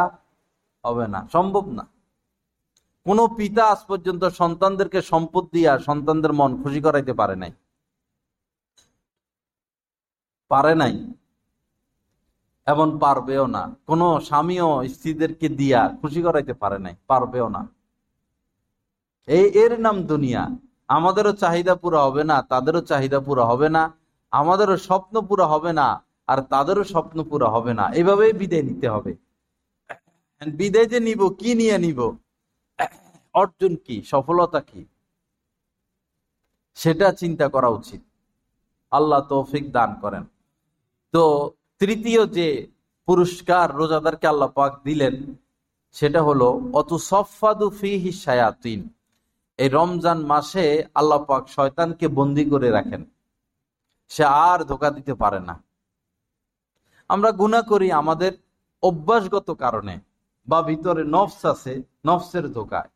হবে 0.84 1.06
না, 1.14 1.20
সম্ভব 1.34 1.64
না। 1.78 1.84
কোন 3.06 3.18
পিতা 3.36 3.62
আজ 3.72 3.80
পর্যন্ত 3.88 4.22
সন্তানদেরকে 4.40 5.00
সম্পদ 5.12 5.44
দিয়া 5.54 5.72
সন্তানদের 5.88 6.32
মন 6.40 6.50
খুশি 6.62 6.80
করাইতে 6.86 7.12
পারে 7.20 7.36
নাই। 7.42 7.52
পারে 10.50 10.74
নাই। 10.82 10.94
এমন 12.66 12.88
পারবেও 12.98 13.44
না। 13.56 13.62
কোন 13.88 14.00
স্বামীও 14.28 14.70
স্ত্রীদেরকে 14.94 15.48
দিয়া 15.60 15.80
খুশি 16.00 16.20
করাইতে 16.26 16.54
পারে 16.62 16.78
নাই, 16.84 16.94
পারবেও 17.10 17.46
না। 17.56 17.62
এই 19.28 19.46
এর 19.62 19.72
নাম 19.80 19.96
দুনিয়া। 20.12 20.42
আমাদেরও 20.88 21.32
চাহিদা 21.32 21.74
পুরো 21.74 21.98
হবে 22.06 22.22
না, 22.30 22.36
তাদেরও 22.42 22.80
চাহিদা 22.80 23.18
পুরো 23.20 23.42
হবে 23.44 23.68
না, 23.68 23.82
আমাদেরও 24.32 24.76
স্বপ্ন 24.76 25.14
পুরো 25.28 25.44
হবে 25.46 25.72
না, 25.72 25.88
আর 26.26 26.38
তাদেরও 26.52 26.84
স্বপ্ন 26.84 27.24
পুরো 27.24 27.46
হবে 27.54 27.72
না। 27.74 27.84
এভাবেই 28.00 28.32
বিদায় 28.32 28.62
নিতে 28.62 28.86
হবে। 28.88 29.12
বিদায় 30.42 30.86
যে 30.86 30.98
নিব, 31.00 31.20
কি 31.40 31.50
নিয়ে 31.54 31.76
নিব? 31.78 32.00
অর্জন 33.34 33.72
কি? 33.76 33.96
সফলতা 34.02 34.60
কি? 34.60 34.82
সেটা 36.74 37.06
চিন্তা 37.12 37.46
করা 37.48 37.68
উচিত। 37.68 38.02
আল্লাহ 38.92 39.20
তৌফিক 39.28 39.64
দান 39.72 39.90
করেন। 40.02 40.24
তো 41.14 41.22
তৃতীয় 41.80 42.22
যে 42.26 42.48
পুরস্কার 43.06 43.66
রোজাদারকে 43.74 44.26
আল্লাহ 44.26 44.50
পাক 44.58 44.72
দিলেন, 44.84 45.14
সেটা 45.96 46.20
হলো, 46.22 46.48
অত 46.80 46.90
সফাদু 47.10 47.66
ফিহি 47.70 48.10
সায়াতিন 48.24 48.80
এই 49.58 49.68
রমজান 49.78 50.18
মাসে 50.32 50.64
আল্লাহ 50.98 51.20
পাক 51.30 51.42
শয়তানকে 51.56 52.06
বন্দি 52.18 52.44
করে 52.52 52.68
রাখেন। 52.76 53.02
সে 54.10 54.24
আর 54.46 54.58
ধোকা 54.70 54.88
দিতে 54.96 55.12
পারে 55.22 55.40
না। 55.48 55.54
আমরা 57.10 57.30
গুণা 57.40 57.60
করি 57.70 57.88
আমাদের 58.02 58.32
অভ্যাসগত 58.82 59.48
কারণে 59.62 59.94
বা 60.48 60.58
ভিতরে 60.68 61.02
নফস 61.14 61.40
আছে, 61.52 61.72
নফসের 62.06 62.44
ধোকায় 62.56 62.90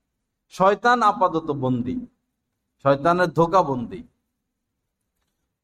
শয়তান 0.55 0.99
আপাতত 1.11 1.49
বন্দি। 1.65 1.97
শয়তানের 2.85 3.31
ধোকা 3.39 3.61
বন্দি। 3.71 4.01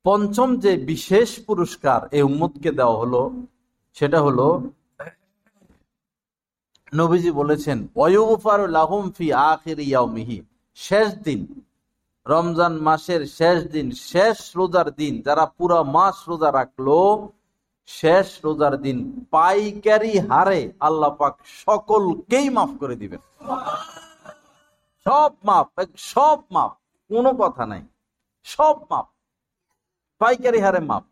পঞ্চম 0.05 0.49
যে 0.65 0.73
বিশেষ 0.91 1.29
পুরস্কার 1.47 2.01
এই 2.17 2.23
উম্মতকে 2.31 2.71
দেওয়া 2.79 2.97
হলো, 3.03 3.23
সেটা 3.97 4.19
হলো 4.27 4.47
নবীজি 6.93 7.31
বলেছেন 7.41 7.79
লাহুম 8.79 9.05
ফি 9.17 9.27
আখির 9.51 9.79
ইয়াউমিহি। 9.91 10.39
শেষ 10.79 11.09
দিন, 11.27 11.41
রমজান 12.27 12.75
মাসের 12.79 13.23
শেষ 13.39 13.59
দিন, 13.75 13.87
শেষ 14.11 14.39
রোজার 14.57 14.89
দিন, 15.01 15.15
যারা 15.27 15.45
পুরো 15.59 15.79
মাস 15.97 16.17
রোজা 16.29 16.51
রাখল, 16.53 16.89
শেষ 17.89 18.29
রোজার 18.45 18.75
দিন 18.85 18.99
পাইকারি 19.31 20.13
হারে 20.29 20.61
আল্লাহ 20.81 21.11
পাক 21.21 21.35
সকলকেই 21.63 22.47
মাফ 22.51 22.71
করে 22.81 22.97
দিবেন। 22.97 23.23
সব 25.07 25.31
মাপ 25.45 25.67
সব 26.13 26.39
মাপ 26.51 26.73
কোনো 27.11 27.31
কথা 27.33 27.65
নাই। 27.67 27.83
সব 28.47 28.77
মাপ 28.91 29.07
পাইকারি 30.21 30.61
হারে 30.61 30.81
মাপ 30.91 31.05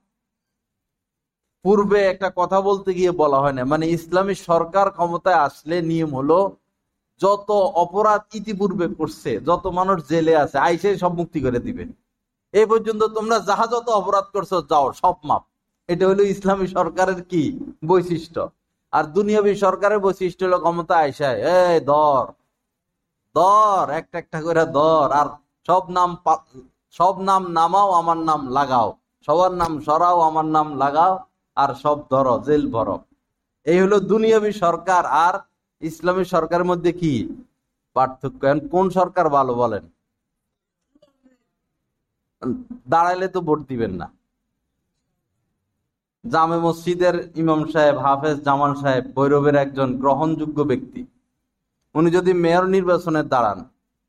পূর্বে 1.65 2.01
একটা 2.13 2.29
কথা 2.37 2.59
বলতে 2.61 2.91
গিয়ে 2.95 3.13
বলা 3.13 3.39
হয় 3.43 3.55
না 3.57 3.63
মানে 3.73 3.85
ইসলামী 3.97 4.35
সরকার 4.49 4.87
ক্ষমতায় 4.97 5.41
আসলে 5.47 5.77
নিয়ম 5.83 6.11
হলো 6.15 6.39
যত 7.21 7.49
অপরাধ 7.85 8.21
ইতিপূর্বে 8.39 8.87
করছে, 8.99 9.31
যত 9.49 9.65
মানুষ 9.79 9.97
জেলে 10.11 10.35
আছে 10.45 10.57
আইসে 10.67 10.89
সব 11.03 11.13
মুক্তি 11.21 11.39
করে 11.45 11.61
দিবে। 11.67 11.85
এই 12.55 12.67
পর্যন্ত 12.71 13.03
তোমরা 13.17 13.37
যাহা 13.49 13.65
যত 13.75 13.87
অপরাধ 14.01 14.27
করছ, 14.35 14.53
যাও, 14.71 14.87
সব 15.03 15.17
মাপ। 15.29 15.43
এটা 15.89 16.05
হলো 16.11 16.23
ইসলামী 16.35 16.67
সরকারের 16.77 17.21
কি 17.31 17.43
বৈশিষ্ট্য? 17.91 18.41
আর 18.93 19.05
দুনিয়াবী 19.17 19.53
সরকারের 19.65 20.01
বৈশিষ্ট্য 20.07 20.43
হলো 20.47 20.59
ক্ষমতা 20.65 20.95
আইসায় 21.05 21.39
এ 21.55 21.59
দর 21.93 22.25
দর 23.35 23.85
একটা 24.01 24.17
একটা 24.23 24.39
করে 24.47 24.65
দর 24.79 25.07
আর 25.21 25.29
সব 25.69 25.83
নাম 25.97 26.11
সব 26.99 27.15
নাম 27.29 27.43
নামাও, 27.59 27.89
আমার 28.01 28.19
নাম 28.29 28.41
লাগাও। 28.57 28.89
সবার 29.29 29.53
নাম 29.61 29.73
সরাও, 29.87 30.19
আমার 30.29 30.47
নাম 30.57 30.69
লাগাও, 30.83 31.15
আর 31.57 31.71
সব 31.83 31.99
ধরো, 32.13 32.35
জেল 32.47 32.65
ভরো। 32.75 32.97
এই 33.67 33.79
হলো 33.83 33.97
দুনিয়াবী 34.13 34.53
সরকার, 34.65 35.05
আর 35.27 35.35
ইসলামী 35.83 36.25
সরকারের 36.25 36.65
মধ্যে 36.65 36.93
কি 36.93 37.13
পার্থক্য? 37.95 38.43
কোন 38.71 38.91
সরকার 38.91 39.27
ভালো 39.29 39.53
বলেন? 39.55 39.85
দাঁড়াইলে 42.89 43.29
তো 43.29 43.41
ভোট 43.41 43.61
দিবেন 43.69 43.93
না। 43.93 44.07
জামে 46.25 46.59
মসজিদের 46.59 47.15
ইমাম 47.37 47.61
সাহেব, 47.73 47.97
হাফেজ 47.99 48.37
জামান 48.41 48.75
সাহেব, 48.75 49.05
ভৈরবের 49.15 49.55
একজন 49.55 49.89
গ্রহণযোগ্য 49.97 50.63
ব্যক্তি, 50.63 51.07
উনি 51.95 52.11
যদি 52.11 52.33
মেয়র 52.33 52.65
নির্বাচনে 52.67 53.23
দাঁড়ান, 53.23 53.59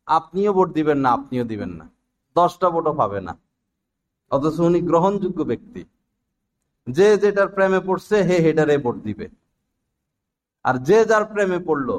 আপনিও 0.06 0.54
ভোট 0.54 0.70
দিবেন 0.74 0.98
না, 0.98 1.10
আপনিও 1.12 1.44
দিবেন 1.44 1.70
না। 1.70 1.86
দশটা 2.36 2.70
ভোটও 2.70 2.94
পাবে 2.94 3.22
না। 3.22 3.34
অথচ 4.32 4.60
উনি 4.60 4.80
গ্রহণযোগ্য 4.82 5.44
ব্যক্তি। 5.44 5.82
যে 6.88 7.18
যেটার 7.18 7.48
প্রেমে 7.48 7.80
পড়ছে, 7.80 8.16
হে 8.24 8.36
হেটারে 8.46 8.78
ভোট 8.78 8.96
দিবে। 8.96 9.41
আর 10.64 10.76
যে 10.78 11.06
যার 11.06 11.26
প্রেমে 11.26 11.60
পড়ল, 11.60 11.90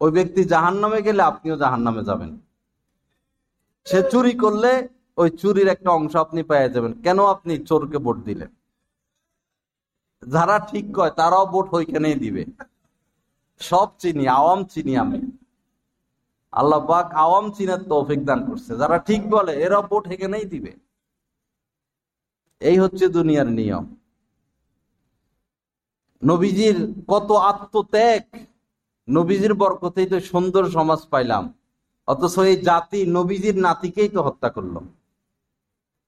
ওই 0.00 0.10
ব্যক্তি 0.10 0.44
জাহান 0.44 0.74
নামে 0.74 1.02
গেলে 1.02 1.22
আপনিও 1.22 1.56
জাহান 1.56 1.80
নামে 1.80 2.04
যাবেন। 2.04 2.40
সে 3.84 4.02
চুরি 4.10 4.32
করলে 4.32 4.88
ওই 5.16 5.30
চুরির 5.30 5.68
একটা 5.68 5.90
অংশ 5.90 6.16
আপনি 6.16 6.42
পেয়ে 6.42 6.68
যাবেন। 6.68 6.92
কেন 7.02 7.24
আপনি 7.24 7.58
চোরকে 7.58 7.98
ভোট 7.98 8.16
দিলেন? 8.16 8.48
যারা 10.28 10.58
ঠিক 10.58 10.96
কয়, 10.96 11.10
তারাও 11.10 11.46
ভোট 11.46 11.74
ওইখানেই 11.74 12.14
দিবে। 12.14 12.44
সব 13.58 13.88
চিনি, 13.98 14.28
আওয়াম 14.28 14.64
চিনি 14.64 14.96
আমি। 14.96 15.20
আল্লাহ 16.52 16.86
পাক 16.86 17.14
আওয়াম 17.14 17.50
চিনের 17.50 17.82
তৌফিক 17.82 18.24
দান 18.24 18.46
করছে। 18.46 18.76
যারা 18.76 18.98
ঠিক 18.98 19.30
বলে 19.30 19.52
এরা 19.62 19.80
ভোট 19.80 20.08
এখানেই 20.08 20.44
দিবে। 20.44 20.76
এই 22.60 22.78
হচ্ছে 22.78 23.08
দুনিয়ার 23.08 23.46
নিয়ম। 23.46 23.96
নবীজির 26.22 26.78
কত 27.08 27.28
আত্মত্যাগ, 27.50 28.22
নবীজির 29.08 29.54
বরকতেই 29.60 30.08
তো 30.12 30.16
সুন্দর 30.30 30.64
সমাজ 30.76 31.00
পাইলাম। 31.12 31.44
অথচ 32.08 32.36
এই 32.50 32.56
জাতি 32.68 33.00
নবীজির 33.16 33.56
নাতিকেই 33.66 34.10
তো 34.14 34.20
হত্যা 34.26 34.48
করল। 34.56 34.74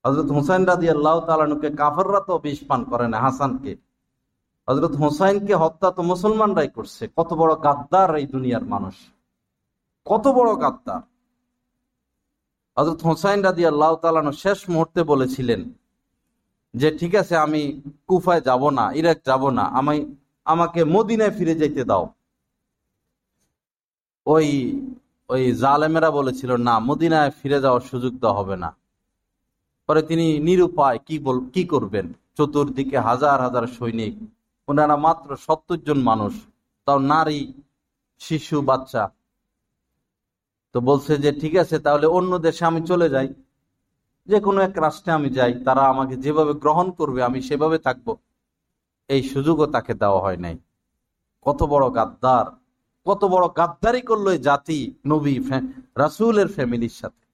হজরত 0.05 0.29
হুসাইন 0.37 0.63
রাজি 0.71 0.89
আল্লাহ 0.97 1.17
তালানুকে 1.27 1.69
কাফররা 1.81 2.21
তো 2.29 2.35
বিষ 2.45 2.61
পান 2.69 2.81
করে 2.91 3.07
না, 3.13 3.19
হাসানকে। 3.27 3.73
হজরত 4.69 4.95
হুসাইনকে 5.03 5.55
হত্যা 5.63 5.89
তো 5.97 6.03
মুসলমানরাই 6.13 6.69
করছে। 6.77 7.03
কত 7.19 7.31
বড় 7.41 7.53
গাদ্দার 7.67 8.11
এই 8.21 8.27
দুনিয়ার 8.35 8.65
মানুষ। 8.75 8.97
কত 10.07 10.25
বড় 10.39 10.51
গাদ্দার। 10.63 11.03
হজরত 12.77 13.01
হুসাইন 13.09 13.41
রাজি 13.47 13.65
আল্লাহ 13.73 13.93
তালানু 14.03 14.33
শেষ 14.43 14.59
মুহূর্তে 14.73 15.01
বলেছিলেন 15.13 15.61
যে 16.81 16.89
ঠিক 17.01 17.13
আছে, 17.23 17.35
আমি 17.47 17.63
কুফায় 18.09 18.43
যাব 18.49 18.63
না, 18.79 18.85
ইরাক 19.01 19.19
যাব 19.29 19.43
না, 19.59 19.65
আমি 19.79 19.97
আমাকে 20.47 20.81
মদিনায় 20.95 21.35
ফিরে 21.39 21.55
যেতে 21.61 21.83
দাও। 21.91 22.05
ওই 24.27 24.49
ওই 25.31 25.43
জালেমেরা 25.63 26.11
বলেছিল, 26.19 26.51
না, 26.69 26.75
মদিনায় 26.89 27.31
ফিরে 27.39 27.59
যাওয়ার 27.65 27.83
সুযোগ 27.91 28.13
দেওয়া 28.23 28.39
হবে 28.39 28.57
না। 28.63 28.71
পরে 29.89 30.03
তিনি 30.11 30.27
নিরুপায় 30.47 30.99
কি 31.07 31.17
বল, 31.25 31.37
কি 31.55 31.63
করবেন? 31.73 32.07
চতুর্দিকে 32.37 32.99
হাজার 33.09 33.37
হাজার 33.47 33.65
সৈনিক, 33.77 34.15
ওনারা 34.69 34.97
মাত্র 35.07 35.29
সত্তর 35.47 35.79
জন 35.87 35.99
মানুষ, 36.11 36.35
তাও 36.87 36.99
নারী, 37.13 37.41
শিশু, 38.21 38.57
বাচ্চা। 38.69 39.03
তো 40.75 40.79
বলছে 40.89 41.13
যে, 41.25 41.31
ঠিক 41.41 41.55
আছে, 41.63 41.77
তাহলে 41.87 42.07
অন্য 42.19 42.33
দেশে 42.47 42.63
আমি 42.71 42.81
চলে 42.91 43.07
যাই। 43.15 43.29
যে 44.29 44.41
কোনো 44.41 44.61
এক 44.61 44.79
রাষ্ট্রে 44.79 45.13
আমি 45.13 45.31
যাই, 45.31 45.65
তারা 45.65 45.81
আমাকে 45.81 46.17
যেভাবে 46.17 46.53
গ্রহণ 46.53 46.91
করবে, 46.91 47.23
আমি 47.23 47.43
সেভাবে 47.43 47.79
থাকব। 47.79 48.17
এই 49.09 49.23
সুযোগও 49.23 49.67
তাকে 49.67 49.95
দেওয়া 49.95 50.21
হয় 50.21 50.37
নাই। 50.37 50.59
কত 51.43 51.63
বড় 51.63 51.95
গাদ্দার, 51.95 52.47
কত 53.07 53.25
বড় 53.25 53.49
গাদ্দারি 53.57 54.03
করল 54.03 54.37
জাতি, 54.39 54.95
নবী 55.07 55.35
রাসুলের 55.97 56.49
ফ্যামিলির 56.49 56.89
সাথে। 56.89 57.25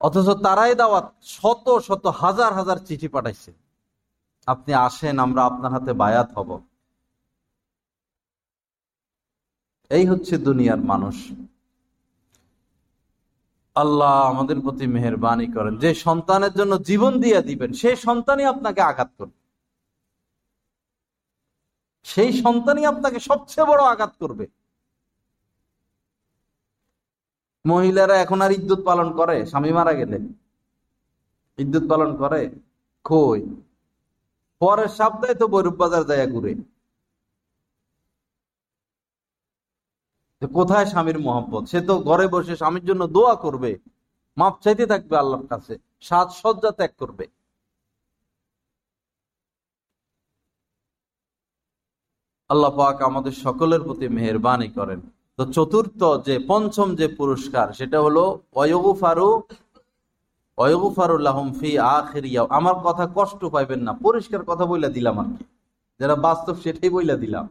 অথচ 0.00 0.28
তারাই 0.42 0.74
দাওয়াত 0.74 1.14
শত 1.22 1.78
শত, 1.78 2.06
হাজার 2.06 2.52
হাজার 2.52 2.76
চিঠি 2.76 3.08
পাঠাইছে। 3.08 3.52
আপনি 4.46 4.74
আসেন, 4.74 5.18
আমরা 5.18 5.44
আপনার 5.44 5.72
হাতে 5.72 5.92
বায়াত 5.92 6.30
হব। 6.32 6.60
এই 9.90 10.06
হচ্ছে 10.06 10.38
দুনিয়ার 10.38 10.78
মানুষ। 10.78 11.28
আল্লাহ 13.74 14.08
আমাদের 14.08 14.60
প্রতি 14.60 14.86
মেহরবানি 14.86 15.46
করেন। 15.46 15.78
যে 15.78 15.94
সন্তানের 15.94 16.52
জন্য 16.52 16.82
জীবন 16.82 17.20
দিয়ে 17.20 17.42
দিবেন, 17.42 17.72
সেই 17.72 17.96
সন্তানই 17.96 18.44
আপনাকে 18.44 18.80
আঘাত 18.80 19.10
করবে। 19.18 19.42
সেই 22.02 22.32
সন্তানই 22.32 22.84
আপনাকে 22.84 23.20
সবচেয়ে 23.20 23.66
বড় 23.66 23.82
আঘাত 23.84 24.12
করবে। 24.20 24.46
মহিলারা 27.66 28.16
এখন 28.16 28.40
আর 28.40 28.52
ইদ্যুৎ 28.52 28.84
পালন 28.84 29.16
করে? 29.16 29.46
স্বামী 29.46 29.72
মারা 29.72 29.92
গেলে। 29.92 30.18
ইদ্যুৎ 31.58 31.88
পালন 31.88 32.16
করে? 32.16 32.50
কই? 33.04 33.40
পরের 34.58 34.88
সপ্তাহে 34.88 35.34
তো 35.34 35.48
বৈরূপ 35.48 35.74
বাজার 35.74 36.04
যায় 36.04 36.30
ঘুরে। 36.30 36.54
কোথায় 40.48 40.86
স্বামীর 40.86 41.18
মোহাম্মত 41.18 41.64
সে 41.64 41.80
তো 41.80 41.98
ঘরে 41.98 42.28
বসে 42.28 42.56
স্বামীর 42.56 42.84
জন্য 42.84 43.06
দোয়া 43.06 43.34
করবে। 43.34 43.78
মাপ 44.36 44.54
চাইতে 44.60 44.86
থাকবে 44.86 45.16
আল্লাহর 45.16 45.46
কাছে। 45.46 45.78
সাজসজ্জা 46.00 46.70
ত্যাগ 46.70 46.90
করবে। 46.98 47.26
আল্লাহ 52.48 52.70
পাক 52.76 53.02
আমাদের 53.02 53.32
সকলের 53.32 53.80
প্রতি 53.80 54.08
মেহরবানি 54.08 54.68
করেন। 54.68 55.00
তো 55.36 55.52
চতুর্থ 55.52 56.26
যে, 56.26 56.38
পঞ্চম 56.48 56.96
যে 56.96 57.08
পুরস্কার, 57.08 57.72
সেটা 57.72 58.00
হলো 58.00 58.40
অয়গুফারু 58.54 59.42
অয়গুফারুল্লাহম 60.56 61.52
ফি 61.60 61.78
আখিরিয়া 61.78 62.46
আমার 62.50 62.74
কথা 62.74 63.08
কষ্ট 63.14 63.44
পাইবেন 63.44 63.80
না। 63.80 63.92
পরিষ্কার 63.92 64.44
কথা 64.44 64.66
বইলা 64.66 64.88
দিলাম 64.88 65.18
আর 65.18 65.24
কি। 65.24 65.44
যারা 66.00 66.16
বাস্তব 66.16 66.54
সেটাই 66.56 66.90
বইলা 66.90 67.16
দিলাম। 67.16 67.48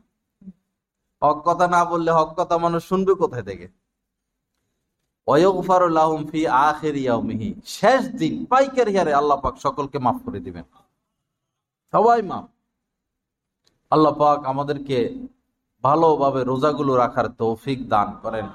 হক 1.23 1.41
কথা 1.45 1.67
না 1.67 1.85
বললে 1.85 2.11
হক 2.11 2.33
কথা 2.37 2.57
মানুষ 2.57 2.87
শুনবে 2.87 3.13
কোথায় 3.13 3.43
থেকে? 3.43 3.81
শেষ 7.65 8.07
দিন, 8.07 8.45
পাইকারি 8.45 8.95
পাক 9.41 9.57
সকলকে 9.57 9.99
মাফ 9.99 10.15
করে 10.25 10.39
দিবেন। 10.39 10.63
সবাই 11.91 12.21
মাফ। 12.21 12.45
আল্লাহ 13.89 14.13
পাক 14.13 14.45
আমাদেরকে 14.45 15.27
ভালোভাবে 15.83 16.43
রোজাগুলো 16.43 16.95
রাখার 16.95 17.27
তৌফিক 17.27 17.89
দান 17.89 18.17
করেন। 18.21 18.45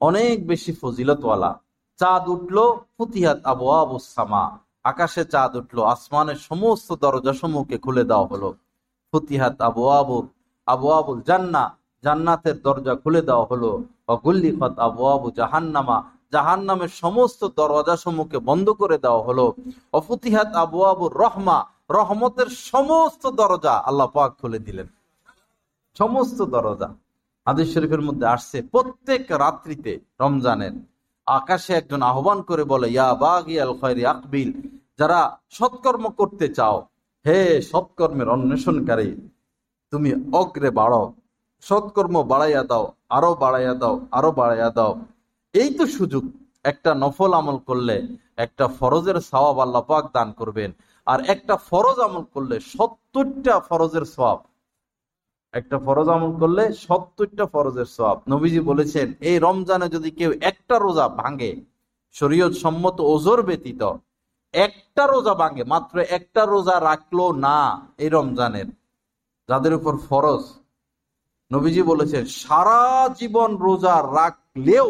অনেক 0.00 0.46
বেশি 0.46 0.72
ফজিলতওয়ালা। 0.72 1.60
চাঁদ 1.96 2.28
উঠল, 2.28 2.72
ফুতিহাত 2.98 3.44
আবু 3.44 3.70
আবুসামা 3.70 4.58
আকাশে 4.84 5.24
চাঁদ 5.24 5.56
উঠল, 5.56 5.82
আসমানের 5.84 6.36
সমস্ত 6.36 6.92
দরজা 6.92 7.32
সমূহকে 7.32 7.78
খুলে 7.78 8.04
দেওয়া 8.04 8.26
হলো। 8.26 8.54
ফুতিহাত 9.12 9.60
আবু 9.60 9.88
আবু 9.88 10.28
আবু 10.66 10.90
আবুল 10.90 11.22
জান্না 11.22 11.79
জান্নাতের 12.04 12.62
দরজা 12.62 12.94
খুলে 12.94 13.22
দেওয়া 13.22 13.46
হলো। 13.50 13.82
অগুল্লিফত 14.08 14.78
আবু 14.78 15.30
জাহান্নামা। 15.30 16.02
জাহান্নামের 16.32 16.88
সমস্ত 16.88 17.44
দরজা 17.56 17.96
সমূহকে 17.96 18.38
বন্ধ 18.38 18.70
করে 18.70 18.98
দেওয়া 18.98 19.22
হলো। 19.22 19.54
অফুতিহাত 19.92 20.54
আবু 20.54 20.82
আবু 20.82 21.08
রহমা। 21.08 21.64
রহমতের 21.90 22.46
সমস্ত 22.46 23.26
দরজা 23.26 23.72
আল্লাহ 23.72 24.06
পাক 24.06 24.32
খুলে 24.40 24.58
দিলেন। 24.58 24.86
সমস্ত 25.98 26.42
দরজা। 26.42 26.94
আদিস 27.44 27.74
শরীফের 27.74 28.00
মধ্যে 28.00 28.26
আসছে, 28.26 28.62
প্রত্যেক 28.62 29.26
রাত্রিতে 29.30 30.00
রমজানের 30.20 30.72
আকাশে 31.26 31.74
একজন 31.74 32.02
আহ্বান 32.02 32.42
করে 32.42 32.64
বলে, 32.64 32.90
ইয়া 32.90 33.14
বাগিয়াল 33.14 33.78
খয়রি 33.80 34.06
আকবিল। 34.06 34.78
যারা 34.98 35.38
সৎকর্ম 35.50 36.08
করতে 36.08 36.48
চাও, 36.48 36.86
হে 37.26 37.62
সৎকর্মের 37.62 38.28
অন্বেষণকারী, 38.28 39.28
তুমি 39.90 40.12
অগ্রে 40.32 40.70
বাড়ো। 40.70 41.14
সৎকর্ম 41.66 42.16
বাড়াইয়া 42.22 42.62
দাও, 42.64 42.84
আরও 43.08 43.34
বাড়াইয়া 43.34 43.74
দাও, 43.74 43.94
আরও 44.10 44.30
বাড়াইয়া 44.32 44.70
দাও। 44.70 44.92
এই 45.54 45.68
তো 45.78 45.84
সুযোগ। 45.86 46.24
একটা 46.64 46.90
নফল 46.94 47.32
আমল 47.32 47.56
করলে 47.68 47.96
একটা 48.36 48.64
ফরজের 48.78 49.18
সওয়াব 49.20 49.56
আল্লাহ 49.58 49.82
পাক 49.82 50.04
দান 50.12 50.28
করবেন। 50.32 50.70
আর 51.06 51.18
একটা 51.34 51.54
ফরজ 51.68 51.98
আমল 51.98 52.24
করলে 52.34 52.56
সত্তরটা 52.60 53.54
ফরজের 53.60 54.04
সওয়াব। 54.04 54.40
একটা 55.54 55.76
ফরজ 55.78 56.08
আমল 56.08 56.32
করলে 56.40 56.64
সত্তরটা 56.72 57.44
ফরজের 57.46 57.88
সওয়াব। 57.96 58.18
নবীজি 58.28 58.60
বলেছেন, 58.60 59.06
এই 59.20 59.36
রমজানে 59.38 59.86
যদি 59.88 60.10
কেউ 60.10 60.30
একটা 60.40 60.76
রোজা 60.78 61.06
ভাঙে 61.08 61.52
শরীয়ত 62.12 62.52
সম্মত 62.52 62.96
ওজোর 63.00 63.42
ব্যতীত, 63.42 63.82
একটা 64.54 65.04
রোজা 65.06 65.34
ভাঙে, 65.34 65.62
মাত্র 65.64 65.96
একটা 65.98 66.42
রোজা 66.46 66.76
রাখল 66.80 67.18
না 67.46 67.58
এই 67.98 68.08
রমজানের, 68.08 68.68
যাদের 69.48 69.72
উপর 69.74 69.94
ফরজ 70.08 70.42
নবীজি 71.50 71.82
বলেছেন, 71.90 72.24
সারা 72.42 72.80
জীবন 73.18 73.50
রোজা 73.66 73.94
রাখলেও 74.18 74.88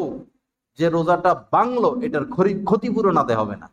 যে 0.78 0.86
রোজাটা 0.96 1.32
বাংলো, 1.54 1.90
এটার 2.06 2.24
ক্ষতিপূরণ 2.68 3.16
আদে 3.22 3.34
হবে 3.40 3.56
না। 3.62 3.68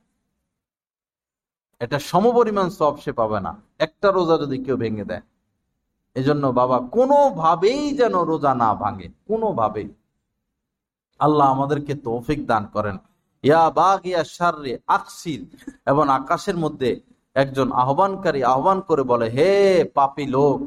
এটা 1.81 1.97
সমপরিমাণ 2.09 2.67
সব 2.79 2.93
সে 3.03 3.11
পাবে 3.19 3.39
না। 3.45 3.51
একটা 3.85 4.07
রোজা 4.17 4.35
যদি 4.43 4.57
কেউ 4.65 4.77
ভেঙে 4.83 5.09
দেয়, 5.11 5.23
এজন্য 6.15 6.43
বাবা, 6.59 6.77
কোনোভাবেই 6.95 7.81
যেন 7.99 8.15
রোজা 8.31 8.51
না 8.63 8.69
ভাঙে, 8.81 9.07
কোনোভাবেই। 9.29 9.89
আল্লাহ 11.19 11.47
আমাদেরকে 11.55 11.93
তৌফিক 12.07 12.39
দান 12.51 12.63
করেন। 12.75 12.95
ইয়া 13.43 13.63
বাঘ 13.79 13.99
ইয়া 14.09 14.23
সার্রে 14.35 14.73
আকসির, 14.97 15.41
এবং 15.91 16.05
আকাশের 16.19 16.57
মধ্যে 16.63 16.89
একজন 17.35 17.67
আহ্বানকারী 17.83 18.41
আহ্বান 18.53 18.79
করে 18.87 19.03
বলে, 19.11 19.27
হে 19.35 19.51
পাপি 19.97 20.25
লোক 20.35 20.59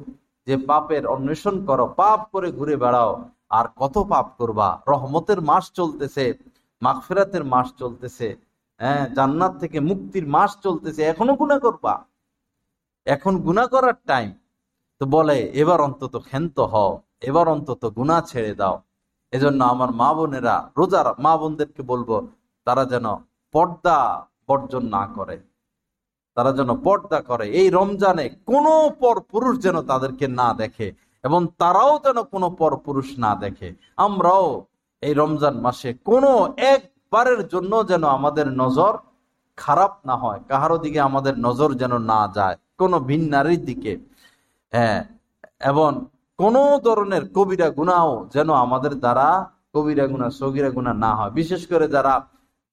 যে 0.47 0.55
পাপের 0.69 1.05
অন্বেষণ 1.15 1.57
করো, 1.69 1.87
পাপ 2.01 2.21
করে 2.33 2.49
ঘুরে 2.59 2.77
বেড়াও। 2.83 3.13
আর 3.59 3.67
কত 3.81 3.95
পাপ 4.13 4.27
করবা? 4.39 4.69
রহমতের 4.89 5.41
মাস 5.51 5.65
চলতেছে, 5.79 6.25
মাগফেরাতের 6.83 7.45
মাস 7.53 7.69
চলতেছে 7.81 8.29
হ্যাঁ 8.81 9.03
জান্নাত 9.17 9.53
থেকে 9.63 9.79
মুক্তির 9.81 10.27
মাস 10.27 10.51
চলতেছে, 10.65 11.01
এখনও 11.03 11.35
গুণা 11.41 11.57
করবা? 11.59 11.95
এখন 13.07 13.33
গুণা 13.47 13.65
করার 13.67 13.97
টাইম 14.07 14.31
তো 15.01 15.05
বলে, 15.07 15.39
এবার 15.63 15.79
অন্তত 15.81 16.15
ক্ষেন্ত 16.29 16.57
হও, 16.73 16.93
এবার 17.29 17.47
অন্তত 17.49 17.83
গুণা 17.99 18.17
ছেড়ে 18.21 18.53
দাও। 18.55 18.77
এজন্য 19.33 19.61
আমার 19.65 19.91
মা 20.01 20.09
বোনেরা, 20.15 20.57
রোজার 20.79 21.07
মা 21.25 21.33
বোনদেরকে 21.37 21.83
বলব, 21.83 22.11
তারা 22.67 22.85
যেন 22.93 23.07
পর্দা 23.55 23.99
বর্জন 24.49 24.85
না 24.97 25.03
করে। 25.17 25.37
তারা 26.41 26.53
যেন 26.61 26.71
পর্দা 26.87 27.19
করে। 27.31 27.47
এই 27.61 27.69
রমজানে 27.79 28.27
কোনো 28.51 28.75
পর 29.03 29.17
পুরুষ 29.33 29.55
যেন 29.67 29.77
তাদেরকে 29.91 30.27
না 30.41 30.49
দেখে 30.61 30.89
এবং 31.25 31.41
তারাও 31.61 31.95
যেন 32.07 32.19
কোনো 32.33 32.49
পর 32.61 32.73
পুরুষ 32.87 33.09
না 33.25 33.33
দেখে। 33.45 33.69
আমরাও 34.07 34.47
এই 35.03 35.15
রমজান 35.23 35.55
মাসে 35.67 35.91
কোনো 36.11 36.31
একবারের 36.75 37.41
জন্য 37.53 37.73
যেন 37.91 38.03
আমাদের 38.19 38.47
নজর 38.63 38.93
খারাপ 39.59 39.93
না 40.09 40.15
হয় 40.23 40.41
কাহারো 40.51 40.77
দিকে 40.85 40.99
আমাদের 41.09 41.35
নজর 41.47 41.71
যেন 41.83 41.93
না 42.13 42.21
যায়, 42.37 42.57
কোনো 42.81 42.97
ভিন্নারির 43.11 43.63
দিকে। 43.69 43.93
হ্যাঁ 44.73 45.01
এবং 45.71 45.91
কোন 46.39 46.57
ধরনের 46.87 47.23
কবিরা 47.37 47.69
গুণাও 47.79 48.13
যেন 48.35 48.49
আমাদের 48.65 48.93
দ্বারা 49.03 49.29
কবিরা 49.75 50.05
গুণা, 50.13 50.27
সগিরা 50.41 50.71
গুণা 50.77 50.93
না 51.05 51.11
হয়। 51.19 51.33
বিশেষ 51.41 51.63
করে 51.71 51.87
যারা 51.95 52.15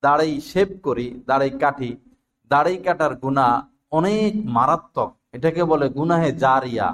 দাড়ি 0.02 0.32
শেভ 0.50 0.68
করি, 0.86 1.06
দাড়ি 1.28 1.50
কাটি 1.62 1.90
দাড়ি 2.50 2.76
কাটার 2.86 3.12
গুণা 3.22 3.46
অনেক 3.98 4.32
মারাত্মক। 4.56 5.10
এটাকে 5.36 5.62
বলে 5.70 5.86
গুনাহে 5.98 6.30
জারিয়া। 6.44 6.86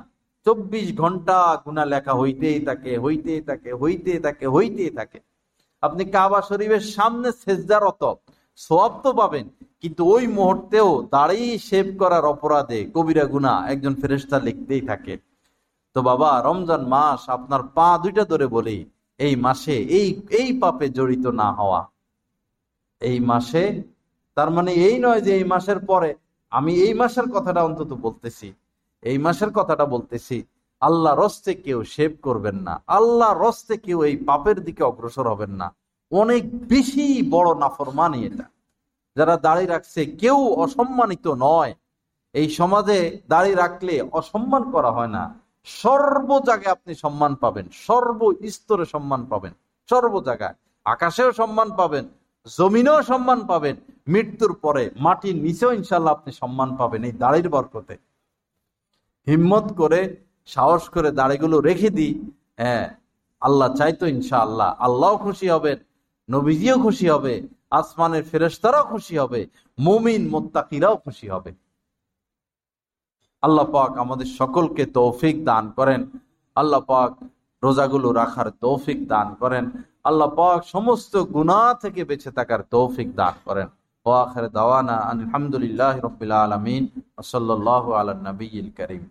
চব্বিশ 0.46 0.86
ঘণ্টা 1.00 1.38
গুণা 1.64 1.84
লেখা 1.92 2.14
হইতেই 2.20 2.59
থাকে 2.68 2.92
হইতেই 3.05 3.42
থাকে 3.48 3.70
হইতেই 3.80 4.20
থাকে 4.26 4.46
হইতেই 4.55 4.92
থাকে। 4.98 5.18
আপনি 5.82 6.02
কাবা 6.14 6.40
শরীফের 6.48 6.84
সামনে 6.96 7.28
সেজদারত 7.42 8.02
সব 8.59 8.90
তো 9.05 9.11
পাবেন, 9.20 9.46
কিন্তু 9.82 10.02
ওই 10.14 10.24
মুহূর্তেও 10.36 10.88
দাড়ি 11.14 11.42
শেভ 11.68 11.86
করার 12.00 12.24
অপরাধে 12.34 12.80
কবিরা 12.94 13.24
গুণা 13.32 13.52
একজন 13.72 13.94
ফেরেস্তা 14.00 14.36
লিখতেই 14.46 14.82
থাকে। 14.90 15.14
তো 15.96 15.98
বাবা, 16.09 16.30
রমজান 16.46 16.82
মাস 16.94 17.20
আপনার 17.36 17.62
পা 17.76 17.88
দুইটা 18.02 18.24
ধরে 18.32 18.46
বলি, 18.57 18.78
এই 19.20 19.34
মাসে 19.44 19.76
এই 19.98 20.09
এই 20.38 20.48
পাপে 20.62 20.86
জড়িত 20.96 21.26
না 21.40 21.48
হওয়া। 21.59 21.80
এই 23.02 23.18
মাসে 23.30 23.62
তার 24.37 24.49
মানে 24.51 24.70
এই 24.87 24.97
নয় 24.99 25.20
যে 25.20 25.32
এই 25.39 25.45
মাসের 25.45 25.78
পরে 25.87 26.11
আমি 26.53 26.72
এই 26.85 26.93
মাসের 26.95 27.26
কথাটা 27.35 27.61
অন্তত 27.64 27.91
বলতেছি। 28.07 28.49
এই 29.03 29.18
মাসের 29.18 29.51
কথাটা 29.55 29.85
বলতেছি 29.87 30.37
আল্লাহ 30.82 31.12
রস্তে 31.14 31.53
কেউ 31.55 31.78
সেভ 31.85 32.11
করবেন 32.22 32.57
না। 32.57 32.74
আল্লাহ 32.99 33.30
রস্তে 33.35 33.74
কেউ 33.76 33.99
এই 34.05 34.16
পাপের 34.26 34.59
দিকে 34.64 34.82
অগ্রসর 34.85 35.26
হবেন 35.28 35.53
না। 35.61 35.68
অনেক 36.12 36.43
বেশি 36.68 37.07
বড় 37.30 37.51
নাফরমানি 37.55 38.20
এটা। 38.26 38.47
যারা 39.16 39.35
দাড়ি 39.37 39.64
রাখছে, 39.66 40.01
কেউ 40.22 40.39
অসম্মানিত 40.64 41.26
নয়। 41.47 41.72
এই 42.35 42.47
সমাজে 42.49 42.99
দাড়ি 43.28 43.53
রাখলে 43.55 43.95
অসম্মান 44.12 44.62
করা 44.70 44.91
হয় 44.91 45.12
না। 45.16 45.22
সর্ব 45.66 46.28
জায়গায় 46.39 46.72
আপনি 46.72 46.93
সম্মান 46.95 47.32
পাবেন, 47.35 47.66
সর্ব 47.87 48.20
স্তরে 48.57 48.85
সম্মান 48.85 49.20
পাবেন, 49.26 49.53
সর্ব 49.89 50.14
জায়গায়। 50.20 50.57
আকাশেও 50.87 51.30
সম্মান 51.32 51.68
পাবেন 51.76 52.05
জমিনেও 52.47 52.99
সম্মান 53.11 53.40
পাবেন, 53.51 53.76
মৃত্যুর 54.12 54.53
পরে 54.64 54.84
মাটির 55.05 55.36
নিচেও 55.45 55.70
ইনশাল্লাহ 55.78 56.14
আপনি 56.16 56.30
সম্মান 56.40 56.70
পাবেন 56.80 57.01
এই 57.09 57.14
দাড়ির 57.22 57.49
বরকতে। 57.55 57.95
হিম্মত 59.26 59.66
করে, 59.80 60.01
সাহস 60.49 60.82
করে 60.95 61.11
দাড়িগুলো 61.20 61.57
রেখে 61.68 61.90
দিই 61.99 62.12
হ্যাঁ 62.61 62.86
আল্লাহ 63.42 63.68
চাইতো 63.78 64.05
ইনশাআল্লাহ 64.16 64.70
আল্লাহ 64.86 65.12
খুশি 65.24 65.47
হবেন, 65.55 65.78
নবীজিও 66.28 66.76
খুশি 66.84 67.07
হবে, 67.14 67.34
আসমানের 67.78 68.24
ফেরেস্তারাও 68.30 68.84
খুশি 68.92 69.14
হবে, 69.22 69.40
মুমিন 69.78 70.22
মোত্তাকিরাও 70.34 70.97
খুশি 71.05 71.26
হবে। 71.34 71.51
আল্লাহ 73.42 73.66
পাক 73.74 73.90
আমাদের 74.05 74.28
সকলকে 74.40 74.84
তৌফিক 74.99 75.36
দান 75.51 75.64
করেন, 75.78 76.01
আল্লাহ 76.57 76.80
পাক 76.90 77.11
রোজাগুলো 77.62 78.09
রাখার 78.20 78.49
তৌফিক 78.64 78.99
দান 79.12 79.28
করেন 79.42 79.64
আল্লাহ 80.05 80.28
পাক 80.28 80.61
সমস্ত 80.74 81.12
গুণা 81.34 81.61
থেকে 81.82 82.00
বেঁচে 82.05 82.30
থাকার 82.30 82.61
তৌফিক 82.74 83.09
দান 83.16 83.34
করেন। 83.44 83.68
ওয়াখের 84.07 84.46
দাওয়ানা 84.50 84.96
আলহামদুলিল্লাহ 85.12 85.94
রবিল 86.07 86.34
আলমিন। 86.44 86.82
সাল্লাহ 87.22 87.84
আলা 87.98 88.14
নবীল 88.28 88.68
করিম। 88.78 89.02